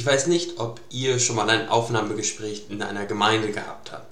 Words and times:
Ich 0.00 0.06
weiß 0.06 0.28
nicht, 0.28 0.58
ob 0.58 0.80
ihr 0.88 1.18
schon 1.18 1.36
mal 1.36 1.50
ein 1.50 1.68
Aufnahmegespräch 1.68 2.70
in 2.70 2.80
einer 2.80 3.04
Gemeinde 3.04 3.52
gehabt 3.52 3.92
habt. 3.92 4.10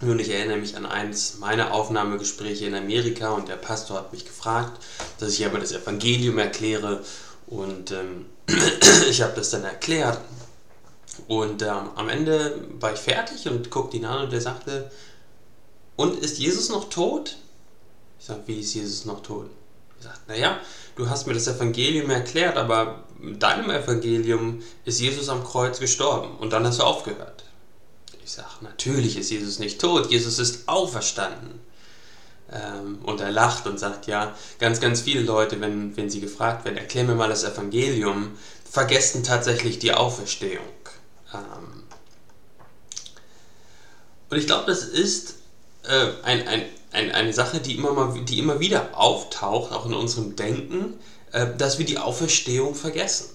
Nun, 0.00 0.20
ich 0.20 0.30
erinnere 0.30 0.58
mich 0.58 0.76
an 0.76 0.86
eines 0.86 1.38
meiner 1.40 1.74
Aufnahmegespräche 1.74 2.66
in 2.66 2.76
Amerika 2.76 3.32
und 3.32 3.48
der 3.48 3.56
Pastor 3.56 3.96
hat 3.96 4.12
mich 4.12 4.24
gefragt, 4.24 4.80
dass 5.18 5.32
ich 5.32 5.44
aber 5.44 5.58
das 5.58 5.72
Evangelium 5.72 6.38
erkläre 6.38 7.02
und 7.48 7.90
ähm, 7.90 8.26
ich 9.10 9.20
habe 9.20 9.32
das 9.34 9.50
dann 9.50 9.64
erklärt 9.64 10.20
und 11.26 11.62
ähm, 11.62 11.90
am 11.96 12.08
Ende 12.08 12.64
war 12.78 12.92
ich 12.92 13.00
fertig 13.00 13.48
und 13.48 13.72
guckte 13.72 13.96
ihn 13.96 14.04
an 14.04 14.22
und 14.22 14.32
der 14.32 14.42
sagte, 14.42 14.92
und 15.96 16.20
ist 16.20 16.38
Jesus 16.38 16.68
noch 16.68 16.88
tot? 16.88 17.38
Ich 18.20 18.26
sage, 18.26 18.42
wie 18.46 18.60
ist 18.60 18.74
Jesus 18.74 19.06
noch 19.06 19.24
tot? 19.24 19.50
Sagt, 20.00 20.28
naja, 20.28 20.60
du 20.96 21.08
hast 21.08 21.26
mir 21.26 21.34
das 21.34 21.48
Evangelium 21.48 22.10
erklärt, 22.10 22.56
aber 22.56 23.04
in 23.20 23.38
deinem 23.38 23.70
Evangelium 23.70 24.62
ist 24.84 25.00
Jesus 25.00 25.28
am 25.28 25.44
Kreuz 25.44 25.80
gestorben 25.80 26.36
und 26.38 26.52
dann 26.52 26.66
hast 26.66 26.80
du 26.80 26.84
aufgehört. 26.84 27.44
Ich 28.24 28.32
sage, 28.32 28.48
natürlich 28.62 29.16
ist 29.16 29.30
Jesus 29.30 29.58
nicht 29.58 29.80
tot, 29.80 30.10
Jesus 30.10 30.38
ist 30.38 30.68
auferstanden. 30.68 31.60
Ähm, 32.52 32.98
und 33.04 33.20
er 33.20 33.30
lacht 33.30 33.66
und 33.66 33.78
sagt, 33.78 34.06
ja, 34.06 34.34
ganz, 34.58 34.80
ganz 34.80 35.00
viele 35.00 35.22
Leute, 35.22 35.60
wenn, 35.60 35.96
wenn 35.96 36.10
sie 36.10 36.20
gefragt 36.20 36.64
werden, 36.64 36.76
erklär 36.76 37.04
mir 37.04 37.14
mal 37.14 37.28
das 37.28 37.44
Evangelium, 37.44 38.36
vergessen 38.70 39.24
tatsächlich 39.24 39.78
die 39.78 39.94
Auferstehung. 39.94 40.64
Ähm, 41.32 41.84
und 44.30 44.38
ich 44.38 44.46
glaube, 44.46 44.66
das 44.66 44.84
ist 44.84 45.36
äh, 45.84 46.08
ein, 46.22 46.46
ein, 46.48 46.62
ein, 46.94 47.10
eine 47.12 47.32
Sache, 47.32 47.60
die 47.60 47.76
immer, 47.76 47.92
mal, 47.92 48.24
die 48.24 48.38
immer 48.38 48.60
wieder 48.60 48.96
auftaucht, 48.96 49.72
auch 49.72 49.86
in 49.86 49.94
unserem 49.94 50.36
Denken, 50.36 50.94
äh, 51.32 51.46
dass 51.56 51.78
wir 51.78 51.86
die 51.86 51.98
Auferstehung 51.98 52.74
vergessen. 52.74 53.30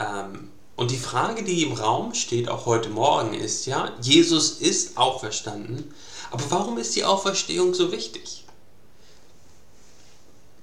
Ähm, 0.00 0.48
und 0.76 0.90
die 0.90 0.98
Frage, 0.98 1.44
die 1.44 1.62
im 1.62 1.72
Raum 1.72 2.14
steht, 2.14 2.48
auch 2.48 2.66
heute 2.66 2.88
Morgen, 2.88 3.34
ist 3.34 3.66
ja, 3.66 3.92
Jesus 4.00 4.52
ist 4.52 4.96
auferstanden, 4.96 5.94
aber 6.30 6.42
warum 6.48 6.78
ist 6.78 6.96
die 6.96 7.04
Auferstehung 7.04 7.74
so 7.74 7.92
wichtig? 7.92 8.44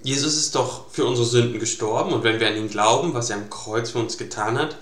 Jesus 0.04 0.36
ist 0.36 0.56
doch 0.56 0.90
für 0.90 1.06
unsere 1.06 1.28
Sünden 1.28 1.60
gestorben 1.60 2.12
und 2.12 2.24
wenn 2.24 2.40
wir 2.40 2.48
an 2.48 2.58
ihn 2.58 2.70
glauben, 2.70 3.14
was 3.14 3.30
er 3.30 3.38
am 3.38 3.50
Kreuz 3.50 3.92
für 3.92 4.00
uns 4.00 4.18
getan 4.18 4.58
hat, 4.58 4.76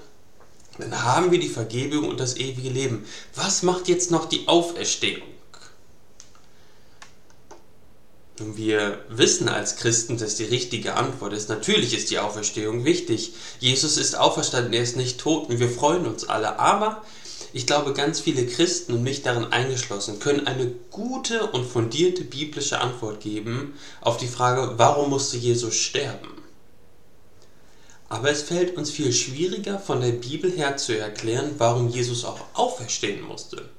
dann 0.80 1.04
haben 1.04 1.32
wir 1.32 1.40
die 1.40 1.50
Vergebung 1.50 2.08
und 2.08 2.22
das 2.22 2.38
ewige 2.38 2.70
Leben. 2.70 3.06
Was 3.36 3.64
macht 3.64 3.90
jetzt 3.90 4.12
noch 4.12 4.26
die 4.26 4.48
Auferstehung? 4.48 5.28
Und 8.29 8.29
wir 8.40 9.04
wissen 9.10 9.50
als 9.50 9.76
Christen, 9.76 10.18
dass 10.18 10.36
die 10.36 10.46
richtige 10.46 10.96
Antwort 10.96 11.34
ist, 11.34 11.50
natürlich 11.50 11.96
ist 11.96 12.12
die 12.12 12.20
Auferstehung 12.20 12.86
wichtig. 12.86 13.34
Jesus 13.60 13.98
ist 13.98 14.18
auferstanden, 14.18 14.74
er 14.74 14.84
ist 14.84 14.96
nicht 14.96 15.20
tot 15.20 15.50
und 15.50 15.60
wir 15.60 15.70
freuen 15.70 16.06
uns 16.06 16.28
alle. 16.28 16.60
Aber 16.60 17.04
ich 17.52 17.66
glaube, 17.66 17.94
ganz 17.94 18.20
viele 18.20 18.46
Christen 18.46 18.94
und 18.94 19.04
mich 19.04 19.24
darin 19.24 19.46
eingeschlossen 19.46 20.20
können 20.20 20.48
eine 20.48 20.68
gute 20.92 21.48
und 21.48 21.66
fundierte 21.66 22.24
biblische 22.24 22.80
Antwort 22.80 23.22
geben 23.22 23.74
auf 24.02 24.18
die 24.18 24.28
Frage, 24.28 24.74
warum 24.78 25.10
musste 25.10 25.38
Jesus 25.38 25.76
sterben? 25.76 26.30
Aber 28.08 28.32
es 28.32 28.42
fällt 28.42 28.76
uns 28.76 28.90
viel 28.90 29.14
schwieriger 29.14 29.80
von 29.80 30.02
der 30.02 30.12
Bibel 30.12 30.52
her 30.52 30.78
zu 30.78 30.98
erklären, 30.98 31.52
warum 31.58 31.90
Jesus 31.90 32.26
auch 32.26 32.40
auferstehen 32.54 33.22
musste. 33.22 33.70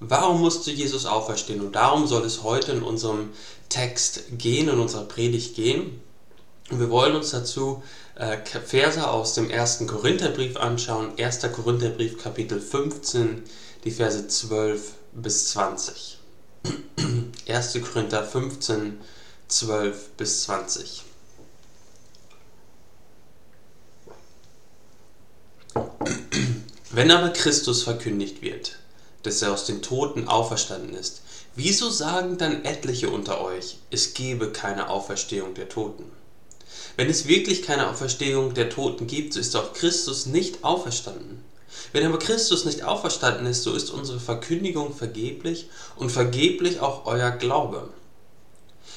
Warum 0.00 0.40
musste 0.40 0.72
Jesus 0.72 1.06
auferstehen? 1.06 1.60
Und 1.60 1.76
darum 1.76 2.08
soll 2.08 2.24
es 2.24 2.42
heute 2.42 2.72
in 2.72 2.82
unserem 2.82 3.30
Text 3.72 4.24
gehen, 4.36 4.68
in 4.68 4.78
unserer 4.78 5.04
Predigt 5.04 5.56
gehen. 5.56 6.02
Und 6.70 6.78
wir 6.78 6.90
wollen 6.90 7.16
uns 7.16 7.30
dazu 7.30 7.82
äh, 8.16 8.36
Verse 8.44 9.08
aus 9.08 9.32
dem 9.32 9.48
ersten 9.48 9.86
Korintherbrief 9.86 10.58
anschauen. 10.58 11.18
1. 11.18 11.40
Korintherbrief 11.52 12.22
Kapitel 12.22 12.60
15, 12.60 13.42
die 13.84 13.90
Verse 13.90 14.28
12 14.28 14.92
bis 15.12 15.48
20. 15.52 16.18
1. 17.48 17.78
Korinther 17.92 18.24
15, 18.24 19.00
12 19.48 20.08
bis 20.18 20.42
20. 20.42 21.04
Wenn 26.90 27.10
aber 27.10 27.30
Christus 27.30 27.84
verkündigt 27.84 28.42
wird, 28.42 28.76
dass 29.22 29.40
er 29.40 29.54
aus 29.54 29.64
den 29.64 29.80
Toten 29.80 30.28
auferstanden 30.28 30.94
ist, 30.94 31.21
wieso 31.54 31.90
sagen 31.90 32.38
dann 32.38 32.64
etliche 32.64 33.10
unter 33.10 33.40
euch, 33.40 33.78
es 33.90 34.14
gebe 34.14 34.52
keine 34.52 34.88
Auferstehung 34.88 35.54
der 35.54 35.68
Toten? 35.68 36.04
Wenn 36.96 37.08
es 37.08 37.26
wirklich 37.26 37.62
keine 37.62 37.88
Auferstehung 37.88 38.54
der 38.54 38.70
Toten 38.70 39.06
gibt, 39.06 39.32
so 39.34 39.40
ist 39.40 39.56
auch 39.56 39.72
Christus 39.72 40.26
nicht 40.26 40.62
auferstanden. 40.64 41.42
Wenn 41.92 42.06
aber 42.06 42.18
Christus 42.18 42.64
nicht 42.64 42.82
auferstanden 42.84 43.46
ist, 43.46 43.62
so 43.62 43.74
ist 43.74 43.90
unsere 43.90 44.20
Verkündigung 44.20 44.94
vergeblich 44.94 45.68
und 45.96 46.10
vergeblich 46.10 46.80
auch 46.80 47.06
euer 47.06 47.30
Glaube. 47.30 47.88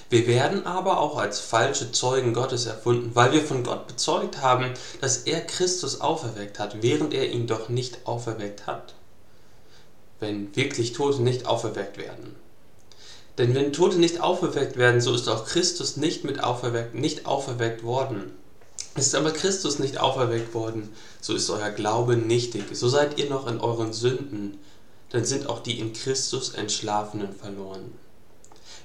Wir 0.09 0.27
werden 0.27 0.65
aber 0.65 0.99
auch 0.99 1.17
als 1.17 1.39
falsche 1.39 1.91
Zeugen 1.91 2.33
Gottes 2.33 2.65
erfunden, 2.65 3.11
weil 3.15 3.31
wir 3.31 3.41
von 3.41 3.63
Gott 3.63 3.87
bezeugt 3.87 4.41
haben, 4.41 4.73
dass 5.01 5.19
er 5.19 5.41
Christus 5.41 6.01
auferweckt 6.01 6.59
hat, 6.59 6.81
während 6.83 7.13
er 7.13 7.29
ihn 7.31 7.47
doch 7.47 7.69
nicht 7.69 8.05
auferweckt 8.05 8.67
hat. 8.67 8.93
Wenn 10.19 10.55
wirklich 10.55 10.93
Tote 10.93 11.21
nicht 11.21 11.47
auferweckt 11.47 11.97
werden. 11.97 12.35
Denn 13.37 13.53
wenn 13.53 13.73
Tote 13.73 13.97
nicht 13.97 14.21
auferweckt 14.21 14.77
werden, 14.77 15.01
so 15.01 15.13
ist 15.13 15.27
auch 15.27 15.45
Christus 15.45 15.97
nicht 15.97 16.23
mit 16.23 16.41
auferweckt, 16.41 16.95
nicht 16.95 17.25
auferweckt 17.25 17.83
worden. 17.83 18.31
Ist 18.95 19.13
aber 19.13 19.31
Christus 19.31 19.77
nicht 19.77 19.97
auferweckt 19.97 20.53
worden, 20.53 20.89
so 21.19 21.35
ist 21.35 21.49
euer 21.49 21.71
Glaube 21.71 22.15
nichtig. 22.15 22.63
So 22.73 22.87
seid 22.87 23.19
ihr 23.19 23.29
noch 23.29 23.45
in 23.47 23.59
euren 23.59 23.91
Sünden, 23.91 24.57
dann 25.09 25.25
sind 25.25 25.47
auch 25.47 25.59
die 25.59 25.79
in 25.79 25.91
Christus 25.91 26.53
Entschlafenen 26.53 27.33
verloren. 27.33 27.91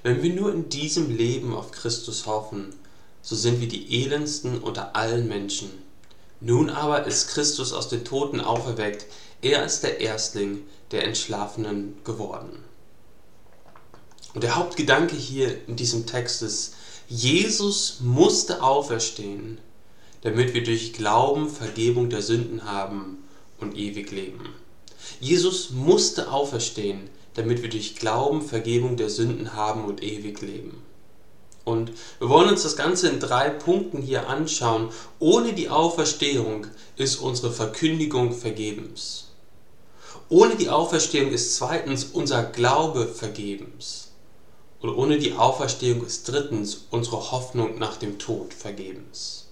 Wenn 0.03 0.21
wir 0.21 0.33
nur 0.33 0.53
in 0.53 0.67
diesem 0.67 1.15
Leben 1.15 1.55
auf 1.55 1.71
Christus 1.71 2.25
hoffen, 2.25 2.73
so 3.21 3.35
sind 3.35 3.61
wir 3.61 3.69
die 3.69 4.03
elendsten 4.03 4.59
unter 4.59 4.95
allen 4.95 5.29
Menschen. 5.29 5.69
Nun 6.41 6.69
aber 6.69 7.05
ist 7.05 7.29
Christus 7.29 7.71
aus 7.71 7.87
den 7.87 8.03
Toten 8.03 8.41
auferweckt, 8.41 9.05
er 9.41 9.63
ist 9.63 9.81
der 9.83 10.01
Erstling 10.01 10.63
der 10.91 11.05
Entschlafenen 11.05 11.95
geworden. 12.03 12.70
Und 14.33 14.43
der 14.43 14.55
Hauptgedanke 14.55 15.15
hier 15.15 15.67
in 15.67 15.75
diesem 15.75 16.05
Text 16.05 16.41
ist, 16.41 16.75
Jesus 17.07 17.97
musste 17.99 18.63
auferstehen, 18.63 19.57
damit 20.21 20.53
wir 20.53 20.63
durch 20.63 20.93
Glauben 20.93 21.49
Vergebung 21.49 22.09
der 22.09 22.21
Sünden 22.21 22.63
haben 22.63 23.17
und 23.59 23.75
ewig 23.75 24.11
leben. 24.11 24.49
Jesus 25.19 25.71
musste 25.71 26.31
auferstehen, 26.31 27.09
damit 27.33 27.61
wir 27.61 27.69
durch 27.69 27.95
Glauben 27.95 28.41
Vergebung 28.41 28.97
der 28.97 29.09
Sünden 29.09 29.53
haben 29.53 29.83
und 29.85 30.03
ewig 30.03 30.41
leben. 30.41 30.81
Und 31.63 31.91
wir 32.19 32.29
wollen 32.29 32.49
uns 32.49 32.63
das 32.63 32.75
Ganze 32.75 33.09
in 33.09 33.19
drei 33.19 33.49
Punkten 33.49 34.01
hier 34.01 34.27
anschauen. 34.27 34.89
Ohne 35.19 35.53
die 35.53 35.69
Auferstehung 35.69 36.67
ist 36.95 37.17
unsere 37.17 37.51
Verkündigung 37.51 38.33
vergebens. 38.33 39.27
Ohne 40.29 40.55
die 40.55 40.69
Auferstehung 40.69 41.31
ist 41.31 41.55
zweitens 41.55 42.05
unser 42.05 42.43
Glaube 42.43 43.07
vergebens. 43.07 44.10
Und 44.81 44.89
ohne 44.89 45.19
die 45.19 45.33
Auferstehung 45.33 46.05
ist 46.05 46.27
drittens 46.27 46.85
unsere 46.89 47.31
Hoffnung 47.31 47.77
nach 47.77 47.97
dem 47.97 48.17
Tod 48.17 48.53
vergebens. 48.53 49.45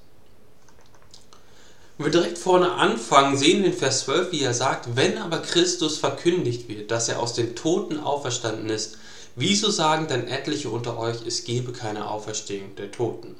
Wenn 1.97 2.07
wir 2.07 2.11
direkt 2.13 2.37
vorne 2.37 2.71
anfangen, 2.71 3.37
sehen 3.37 3.59
wir 3.59 3.67
in 3.67 3.77
Vers 3.77 4.05
12, 4.05 4.31
wie 4.31 4.41
er 4.41 4.53
sagt, 4.53 4.95
wenn 4.95 5.17
aber 5.17 5.39
Christus 5.39 5.97
verkündigt 5.97 6.69
wird, 6.69 6.91
dass 6.91 7.09
er 7.09 7.19
aus 7.19 7.33
den 7.33 7.55
Toten 7.55 7.99
auferstanden 7.99 8.69
ist, 8.69 8.97
wieso 9.35 9.69
sagen 9.69 10.07
denn 10.07 10.27
etliche 10.27 10.69
unter 10.69 10.97
euch, 10.97 11.17
es 11.27 11.43
gebe 11.43 11.73
keine 11.73 12.09
Auferstehung 12.09 12.75
der 12.77 12.91
Toten? 12.91 13.35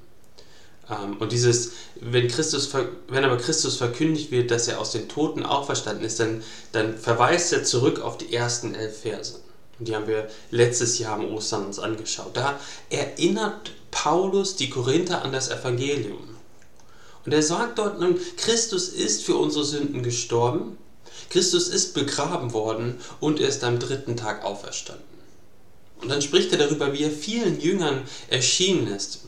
Ähm, 0.90 1.18
und 1.20 1.32
dieses, 1.32 1.72
wenn, 2.02 2.28
Christus, 2.28 2.70
wenn 3.08 3.24
aber 3.24 3.38
Christus 3.38 3.78
verkündigt 3.78 4.30
wird, 4.30 4.52
dass 4.52 4.68
er 4.68 4.80
aus 4.80 4.92
den 4.92 5.08
Toten 5.08 5.46
auferstanden 5.46 6.06
ist, 6.06 6.20
dann, 6.20 6.44
dann 6.72 6.98
verweist 6.98 7.54
er 7.54 7.64
zurück 7.64 8.02
auf 8.02 8.18
die 8.18 8.34
ersten 8.34 8.76
elf 8.76 9.02
Verse. 9.02 9.40
Und 9.80 9.88
die 9.88 9.96
haben 9.96 10.08
wir 10.08 10.30
letztes 10.52 11.00
Jahr 11.00 11.16
am 11.16 11.34
Ostern 11.34 11.66
uns 11.66 11.80
angeschaut. 11.80 12.36
Da 12.36 12.60
erinnert 12.90 13.72
Paulus 13.92 14.56
die 14.56 14.70
Korinther 14.70 15.24
an 15.24 15.32
das 15.32 15.50
Evangelium. 15.50 16.36
Und 17.26 17.34
er 17.34 17.44
sagt 17.44 17.80
dort 17.80 18.00
nun, 18.00 18.20
Christus 18.38 18.90
ist 18.90 19.24
für 19.24 19.36
unsere 19.36 19.66
Sünden 19.66 20.04
gestorben, 20.04 20.78
Christus 21.30 21.68
ist 21.68 21.94
begraben 21.94 22.54
worden 22.54 23.00
und 23.20 23.40
er 23.40 23.50
ist 23.50 23.64
am 23.64 23.80
dritten 23.80 24.18
Tag 24.18 24.44
auferstanden. 24.44 25.04
Und 26.02 26.10
dann 26.10 26.22
spricht 26.22 26.52
er 26.52 26.58
darüber, 26.58 26.94
wie 26.94 27.04
er 27.04 27.12
vielen 27.12 27.60
Jüngern 27.60 28.04
erschienen 28.30 28.88
ist, 28.88 29.20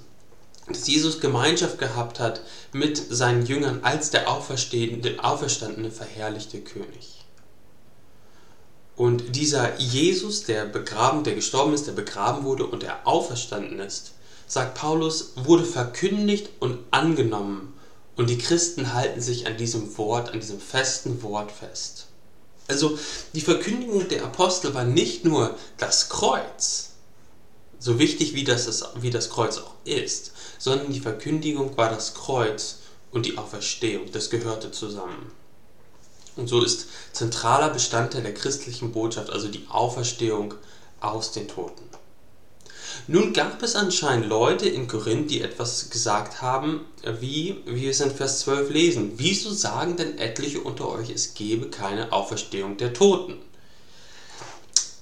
dass 0.68 0.88
Jesus 0.88 1.20
Gemeinschaft 1.20 1.78
gehabt 1.78 2.20
hat 2.20 2.42
mit 2.72 2.98
seinen 2.98 3.46
Jüngern 3.46 3.82
als 3.84 4.10
der 4.10 4.30
auferstandene, 4.30 5.92
verherrlichte 5.92 6.62
König. 6.62 7.21
Und 8.96 9.36
dieser 9.36 9.80
Jesus, 9.80 10.44
der 10.44 10.66
begraben, 10.66 11.24
der 11.24 11.36
gestorben 11.36 11.74
ist, 11.74 11.88
der 11.88 11.94
begraben 11.94 12.44
wurde 12.44 12.66
und 12.66 12.84
der 12.84 13.08
auferstanden 13.08 13.80
ist, 13.80 14.12
sagt 14.48 14.76
Paulus, 14.76 15.32
wurde 15.36 15.64
verkündigt 15.64 16.50
und 16.60 16.80
angenommen 16.92 17.74
Und 18.18 18.30
die 18.30 18.38
Christen 18.38 18.94
halten 18.94 19.22
sich 19.22 19.48
an 19.48 19.58
diesem 19.58 19.98
Wort, 19.98 20.30
an 20.32 20.40
diesem 20.40 20.60
festen 20.60 21.24
Wort 21.24 21.52
fest. 21.52 22.08
Also 22.68 22.98
die 23.34 23.42
Verkündigung 23.42 24.08
der 24.10 24.24
Apostel 24.24 24.74
war 24.74 24.84
nicht 24.84 25.26
nur 25.26 25.56
das 25.78 26.10
Kreuz, 26.10 26.92
so 27.80 27.98
wichtig 27.98 28.36
wie 28.36 28.44
das, 28.44 28.84
wie 28.96 29.10
das 29.10 29.30
Kreuz 29.30 29.58
auch 29.58 29.74
ist, 29.86 30.34
sondern 30.60 30.94
die 30.94 31.00
Verkündigung 31.00 31.76
war 31.78 31.90
das 31.90 32.14
Kreuz 32.14 32.80
und 33.12 33.26
die 33.26 33.38
Auferstehung. 33.38 34.12
Das 34.12 34.30
gehörte 34.30 34.72
zusammen. 34.72 35.32
Und 36.36 36.48
so 36.48 36.64
ist 36.64 36.88
zentraler 37.12 37.70
Bestandteil 37.70 38.24
der 38.24 38.34
christlichen 38.34 38.92
Botschaft 38.92 39.30
also 39.30 39.48
die 39.48 39.66
Auferstehung 39.70 40.54
aus 41.00 41.32
den 41.32 41.48
Toten. 41.48 41.84
Nun 43.08 43.34
gab 43.34 43.62
es 43.64 43.76
anscheinend 43.76 44.28
Leute 44.28 44.68
in 44.68 44.88
Korinth, 44.88 45.32
die 45.32 45.42
etwas 45.42 45.90
gesagt 45.90 46.42
haben, 46.42 46.86
wie, 47.20 47.58
wir 47.66 47.90
es 47.90 48.02
in 48.02 48.12
Vers 48.12 48.42
12 48.42 48.70
lesen. 48.70 49.12
Wieso 49.18 49.52
sagen 49.52 49.98
denn 49.98 50.18
etliche 50.18 50.62
unter 50.62 50.90
euch, 50.90 51.10
es 51.10 51.34
gebe 51.34 51.70
keine 51.70 52.12
Auferstehung 52.12 52.78
der 52.78 52.94
Toten? 52.94 53.38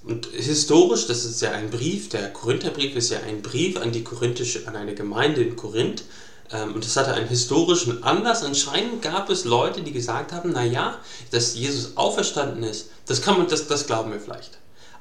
Und 0.04 0.28
historisch, 0.28 1.08
das 1.08 1.26
ist 1.26 1.42
ja 1.42 1.52
ein 1.52 1.70
Brief, 1.70 2.10
der 2.10 2.32
Korintherbrief 2.32 2.96
ist 2.96 3.10
ja 3.10 3.20
ein 3.20 3.42
Brief 3.42 3.78
an 3.78 3.92
die 3.92 4.04
korinthische, 4.04 4.68
an 4.68 4.76
eine 4.76 4.96
Gemeinde 4.96 5.42
in 5.42 5.56
Korinth. 5.56 6.04
Ähm, 6.52 6.76
und 6.76 6.84
das 6.84 6.98
hatte 6.98 7.14
einen 7.14 7.28
historischen 7.28 8.04
Anlass. 8.04 8.44
Anscheinend 8.44 9.02
gab 9.02 9.30
es 9.30 9.46
Leute, 9.46 9.82
die 9.82 9.92
gesagt 9.92 10.32
haben, 10.32 10.52
naja, 10.52 10.98
dass 11.32 11.56
Jesus 11.56 11.98
auferstanden 11.98 12.64
ist, 12.64 12.90
das 13.06 13.22
kann 13.22 13.38
man, 13.38 13.48
das, 13.48 13.68
das 13.68 13.88
glauben 13.88 14.12
wir 14.12 14.20
vielleicht. 14.20 14.58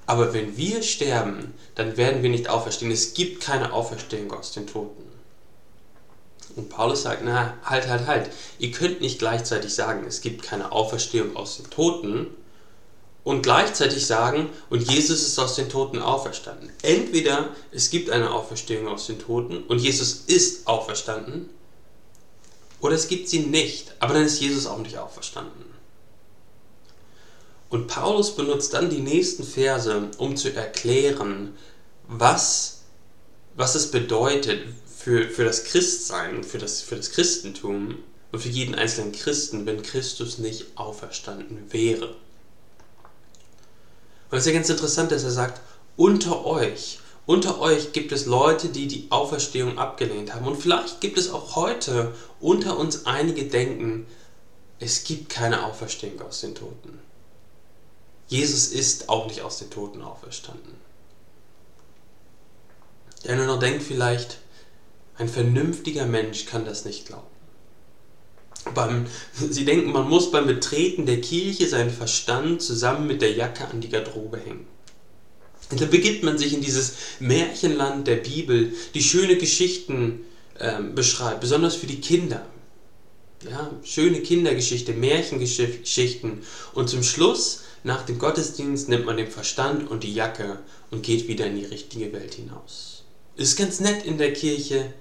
Aber 0.06 0.32
wenn 0.32 0.56
wir 0.56 0.82
sterben, 0.82 1.52
dann 1.74 1.96
werden 1.96 2.22
wir 2.22 2.30
nicht 2.30 2.48
auferstehen. 2.48 2.90
Es 2.90 3.12
gibt 3.12 3.42
keine 3.42 3.72
Auferstehung 3.72 4.32
aus 4.32 4.52
den 4.52 4.66
Toten. 4.66 5.04
Und 6.56 6.70
Paulus 6.70 7.02
sagt, 7.02 7.22
na, 7.24 7.54
halt, 7.62 7.88
halt, 7.88 8.06
halt. 8.06 8.30
Ihr 8.58 8.70
könnt 8.70 9.00
nicht 9.00 9.18
gleichzeitig 9.18 9.74
sagen, 9.74 10.04
es 10.08 10.22
gibt 10.22 10.42
keine 10.42 10.72
Auferstehung 10.72 11.36
aus 11.36 11.58
den 11.58 11.70
Toten 11.70 12.26
und 13.28 13.42
gleichzeitig 13.42 14.06
sagen, 14.06 14.48
und 14.70 14.90
Jesus 14.90 15.20
ist 15.20 15.38
aus 15.38 15.54
den 15.54 15.68
Toten 15.68 15.98
auferstanden. 15.98 16.70
Entweder 16.80 17.54
es 17.70 17.90
gibt 17.90 18.08
eine 18.08 18.30
Auferstehung 18.30 18.88
aus 18.88 19.06
den 19.06 19.18
Toten 19.18 19.64
und 19.64 19.80
Jesus 19.80 20.22
ist 20.28 20.66
auferstanden, 20.66 21.50
oder 22.80 22.94
es 22.94 23.06
gibt 23.06 23.28
sie 23.28 23.40
nicht, 23.40 23.92
aber 23.98 24.14
dann 24.14 24.24
ist 24.24 24.40
Jesus 24.40 24.64
auch 24.64 24.78
nicht 24.78 24.96
auferstanden. 24.96 25.66
Und 27.68 27.88
Paulus 27.88 28.34
benutzt 28.34 28.72
dann 28.72 28.88
die 28.88 29.02
nächsten 29.02 29.44
Verse, 29.44 30.08
um 30.16 30.34
zu 30.38 30.54
erklären, 30.54 31.54
was, 32.06 32.84
was 33.56 33.74
es 33.74 33.90
bedeutet 33.90 34.62
für, 34.96 35.28
für 35.28 35.44
das 35.44 35.64
Christsein, 35.64 36.42
für 36.42 36.56
das, 36.56 36.80
für 36.80 36.96
das 36.96 37.10
Christentum 37.10 37.96
und 38.32 38.40
für 38.40 38.48
jeden 38.48 38.74
einzelnen 38.74 39.12
Christen, 39.12 39.66
wenn 39.66 39.82
Christus 39.82 40.38
nicht 40.38 40.78
auferstanden 40.78 41.70
wäre. 41.70 42.16
Ist 44.30 44.46
ja 44.46 44.52
ganz 44.52 44.68
interessant, 44.68 45.10
dass 45.10 45.24
er 45.24 45.30
sagt, 45.30 45.60
unter 45.96 46.44
euch, 46.44 47.00
unter 47.26 47.60
euch 47.60 47.92
gibt 47.92 48.12
es 48.12 48.26
Leute, 48.26 48.68
die 48.68 48.86
die 48.86 49.06
Auferstehung 49.10 49.78
abgelehnt 49.78 50.34
haben. 50.34 50.46
Und 50.46 50.56
vielleicht 50.56 51.00
gibt 51.00 51.18
es 51.18 51.30
auch 51.30 51.56
heute 51.56 52.14
unter 52.40 52.78
uns 52.78 53.06
einige 53.06 53.44
denken, 53.44 54.06
es 54.78 55.04
gibt 55.04 55.28
keine 55.28 55.64
Auferstehung 55.64 56.20
aus 56.22 56.40
den 56.40 56.54
Toten. 56.54 57.00
Jesus 58.28 58.68
ist 58.68 59.08
auch 59.08 59.26
nicht 59.26 59.40
aus 59.40 59.58
den 59.58 59.70
Toten 59.70 60.02
auferstanden. 60.02 60.74
Der 63.24 63.36
nur 63.36 63.46
noch 63.46 63.58
denkt 63.58 63.82
vielleicht, 63.82 64.38
ein 65.16 65.28
vernünftiger 65.28 66.06
Mensch 66.06 66.46
kann 66.46 66.64
das 66.64 66.84
nicht 66.84 67.06
glauben. 67.06 67.37
Beim, 68.74 69.06
Sie 69.32 69.64
denken, 69.64 69.92
man 69.92 70.08
muss 70.08 70.30
beim 70.30 70.46
Betreten 70.46 71.06
der 71.06 71.20
Kirche 71.20 71.68
seinen 71.68 71.90
Verstand 71.90 72.60
zusammen 72.60 73.06
mit 73.06 73.22
der 73.22 73.32
Jacke 73.32 73.66
an 73.68 73.80
die 73.80 73.88
Garderobe 73.88 74.38
hängen. 74.38 74.66
Und 75.70 75.80
dann 75.80 75.90
begibt 75.90 76.24
man 76.24 76.38
sich 76.38 76.54
in 76.54 76.60
dieses 76.60 76.94
Märchenland 77.20 78.06
der 78.06 78.16
Bibel, 78.16 78.72
die 78.94 79.02
schöne 79.02 79.36
Geschichten 79.36 80.24
äh, 80.58 80.80
beschreibt, 80.82 81.40
besonders 81.40 81.76
für 81.76 81.86
die 81.86 82.00
Kinder. 82.00 82.46
Ja, 83.48 83.70
schöne 83.84 84.20
Kindergeschichte, 84.20 84.92
Märchengeschichten. 84.92 86.42
Und 86.74 86.88
zum 86.88 87.02
Schluss 87.02 87.62
nach 87.84 88.02
dem 88.02 88.18
Gottesdienst 88.18 88.88
nimmt 88.88 89.06
man 89.06 89.16
den 89.16 89.30
Verstand 89.30 89.90
und 89.90 90.02
die 90.02 90.14
Jacke 90.14 90.58
und 90.90 91.02
geht 91.02 91.28
wieder 91.28 91.46
in 91.46 91.56
die 91.56 91.66
richtige 91.66 92.12
Welt 92.12 92.34
hinaus. 92.34 93.04
Ist 93.36 93.56
ganz 93.56 93.78
nett 93.78 94.04
in 94.04 94.18
der 94.18 94.32
Kirche, 94.32 94.92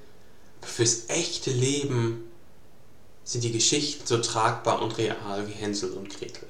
fürs 0.61 1.05
echte 1.07 1.49
Leben 1.49 2.26
sind 3.27 3.43
die 3.43 3.51
Geschichten 3.51 4.07
so 4.07 4.19
tragbar 4.19 4.81
und 4.81 4.97
real 4.97 5.47
wie 5.47 5.51
Hänsel 5.51 5.91
und 5.91 6.09
Gretel. 6.09 6.47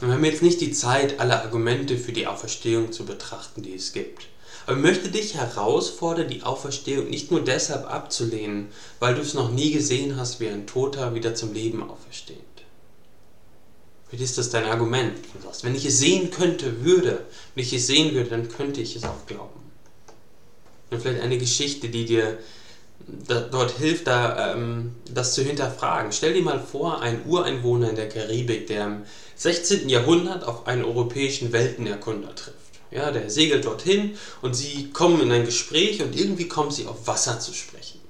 wir 0.00 0.08
haben 0.08 0.24
jetzt 0.26 0.42
nicht 0.42 0.60
die 0.60 0.72
Zeit, 0.72 1.18
alle 1.20 1.40
Argumente 1.40 1.96
für 1.96 2.12
die 2.12 2.26
Auferstehung 2.26 2.92
zu 2.92 3.06
betrachten, 3.06 3.62
die 3.62 3.74
es 3.74 3.94
gibt. 3.94 4.26
Aber 4.66 4.76
ich 4.76 4.82
möchte 4.82 5.08
dich 5.08 5.36
herausfordern, 5.36 6.28
die 6.28 6.42
Auferstehung 6.42 7.08
nicht 7.08 7.30
nur 7.30 7.42
deshalb 7.42 7.90
abzulehnen, 7.90 8.68
weil 8.98 9.14
du 9.14 9.22
es 9.22 9.32
noch 9.32 9.50
nie 9.50 9.72
gesehen 9.72 10.18
hast, 10.18 10.38
wie 10.38 10.48
ein 10.48 10.66
Toter 10.66 11.14
wieder 11.14 11.34
zum 11.34 11.54
Leben 11.54 11.88
aufersteht. 11.88 12.36
Vielleicht 14.08 14.24
ist 14.24 14.36
das 14.36 14.50
dein 14.50 14.66
Argument. 14.66 15.16
Du 15.32 15.42
sagst, 15.42 15.64
wenn 15.64 15.74
ich 15.74 15.86
es 15.86 15.98
sehen 15.98 16.30
könnte, 16.30 16.84
würde, 16.84 17.24
wenn 17.54 17.64
ich 17.64 17.72
es 17.72 17.86
sehen 17.86 18.14
würde, 18.14 18.28
dann 18.28 18.50
könnte 18.50 18.82
ich 18.82 18.96
es 18.96 19.04
auch 19.04 19.24
glauben. 19.26 19.60
Und 20.90 21.00
vielleicht 21.00 21.22
eine 21.22 21.38
Geschichte, 21.38 21.88
die 21.88 22.04
dir 22.04 22.38
da, 23.06 23.40
dort 23.40 23.72
hilft, 23.72 24.06
da, 24.06 24.54
ähm, 24.54 24.94
das 25.12 25.34
zu 25.34 25.42
hinterfragen. 25.42 26.12
Stell 26.12 26.34
dir 26.34 26.42
mal 26.42 26.60
vor, 26.60 27.00
ein 27.00 27.24
Ureinwohner 27.26 27.90
in 27.90 27.96
der 27.96 28.08
Karibik, 28.08 28.66
der 28.66 28.86
im 28.86 29.02
16. 29.36 29.88
Jahrhundert 29.88 30.44
auf 30.44 30.66
einen 30.66 30.84
europäischen 30.84 31.52
Weltenerkunder 31.52 32.34
trifft. 32.34 32.56
Ja, 32.90 33.10
der 33.10 33.30
segelt 33.30 33.64
dorthin 33.64 34.16
und 34.42 34.54
sie 34.54 34.90
kommen 34.90 35.20
in 35.20 35.32
ein 35.32 35.44
Gespräch 35.44 36.02
und 36.02 36.18
irgendwie 36.18 36.48
kommen 36.48 36.70
sie 36.70 36.86
auf 36.86 37.06
Wasser 37.06 37.38
zu 37.40 37.52
sprechen. 37.52 38.00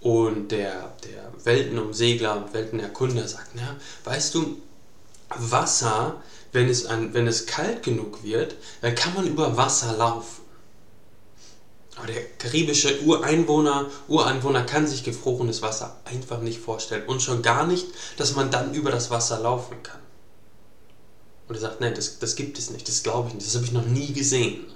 Und 0.00 0.52
der, 0.52 0.94
der 1.04 1.32
Weltenumsegler 1.44 2.36
und 2.36 2.54
Weltenerkunder 2.54 3.26
sagt, 3.26 3.50
na, 3.54 3.76
weißt 4.04 4.34
du, 4.34 4.60
Wasser, 5.30 6.22
wenn 6.52 6.68
es, 6.68 6.86
an, 6.86 7.14
wenn 7.14 7.26
es 7.26 7.46
kalt 7.46 7.82
genug 7.82 8.22
wird, 8.22 8.54
dann 8.80 8.94
kann 8.94 9.14
man 9.14 9.26
über 9.26 9.56
Wasser 9.56 9.96
laufen. 9.96 10.42
Aber 11.96 12.06
der 12.06 12.22
karibische 12.38 13.02
Ureinwohner, 13.02 13.90
Ureinwohner 14.06 14.64
kann 14.64 14.86
sich 14.86 15.02
gefrorenes 15.02 15.62
Wasser 15.62 15.96
einfach 16.04 16.40
nicht 16.40 16.60
vorstellen. 16.60 17.06
Und 17.06 17.22
schon 17.22 17.42
gar 17.42 17.66
nicht, 17.66 17.86
dass 18.18 18.36
man 18.36 18.50
dann 18.50 18.74
über 18.74 18.90
das 18.90 19.10
Wasser 19.10 19.40
laufen 19.40 19.82
kann. 19.82 20.00
Und 21.48 21.54
er 21.54 21.60
sagt, 21.60 21.80
nein, 21.80 21.94
das, 21.94 22.18
das 22.18 22.36
gibt 22.36 22.58
es 22.58 22.70
nicht, 22.70 22.86
das 22.86 23.02
glaube 23.02 23.28
ich 23.28 23.34
nicht, 23.34 23.46
das 23.46 23.54
habe 23.54 23.64
ich 23.64 23.72
noch 23.72 23.86
nie 23.86 24.12
gesehen. 24.12 24.66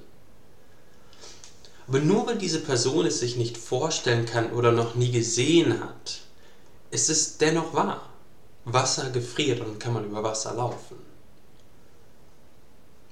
Aber 1.87 1.99
nur 1.99 2.27
weil 2.27 2.39
diese 2.39 2.61
Person 2.61 3.05
es 3.05 3.19
sich 3.19 3.37
nicht 3.37 3.59
vorstellen 3.59 4.25
kann 4.25 4.53
oder 4.53 4.71
noch 4.73 4.95
nie 4.95 5.11
gesehen 5.11 5.81
hat, 5.81 6.21
ist 6.91 7.11
es 7.11 7.37
dennoch 7.39 7.75
wahr. 7.75 8.09
Wasser 8.65 9.11
gefriert 9.11 9.61
und 9.61 9.81
kann 9.81 9.95
man 9.95 10.05
über 10.05 10.23
Wasser 10.23 10.55
laufen. 10.55 11.10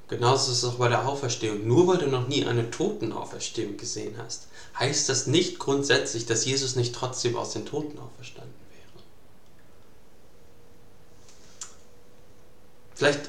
Genauso 0.09 0.53
ist 0.53 0.59
es 0.59 0.65
auch 0.65 0.77
bei 0.77 0.89
der 0.89 1.07
Auferstehung. 1.07 1.67
Nur 1.67 1.87
weil 1.87 1.99
du 1.99 2.07
noch 2.07 2.29
nie 2.29 2.45
eine 2.45 2.71
Totenauferstehung 2.71 3.77
gesehen 3.77 4.15
hast, 4.19 4.49
heißt 4.79 5.09
das 5.09 5.27
nicht 5.27 5.59
grundsätzlich, 5.59 6.25
dass 6.25 6.47
Jesus 6.47 6.77
nicht 6.77 6.95
trotzdem 6.95 7.37
aus 7.37 7.53
den 7.53 7.67
Toten 7.67 7.99
auferstanden 7.99 8.55
wäre. 8.71 9.05
Vielleicht 12.95 13.29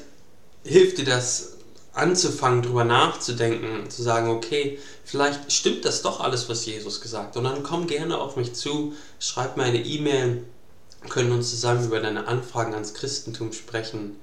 hilft 0.64 0.98
dir 0.98 1.04
das 1.04 1.50
anzufangen, 1.92 2.62
darüber 2.62 2.84
nachzudenken, 2.84 3.90
zu 3.90 4.02
sagen, 4.02 4.30
okay, 4.30 4.78
vielleicht 5.04 5.52
stimmt 5.52 5.84
das 5.84 6.00
doch 6.00 6.20
alles, 6.20 6.48
was 6.48 6.64
Jesus 6.64 7.02
gesagt 7.02 7.30
hat. 7.30 7.36
Und 7.36 7.44
dann 7.44 7.62
komm 7.62 7.88
gerne 7.88 8.18
auf 8.18 8.36
mich 8.36 8.54
zu, 8.54 8.94
schreib 9.18 9.58
mir 9.58 9.64
eine 9.64 9.84
E-Mail, 9.84 10.44
können 11.08 11.32
uns 11.32 11.50
zusammen 11.50 11.84
über 11.84 12.00
deine 12.00 12.26
Anfragen 12.26 12.72
ans 12.74 12.94
Christentum 12.94 13.52
sprechen. 13.52 14.16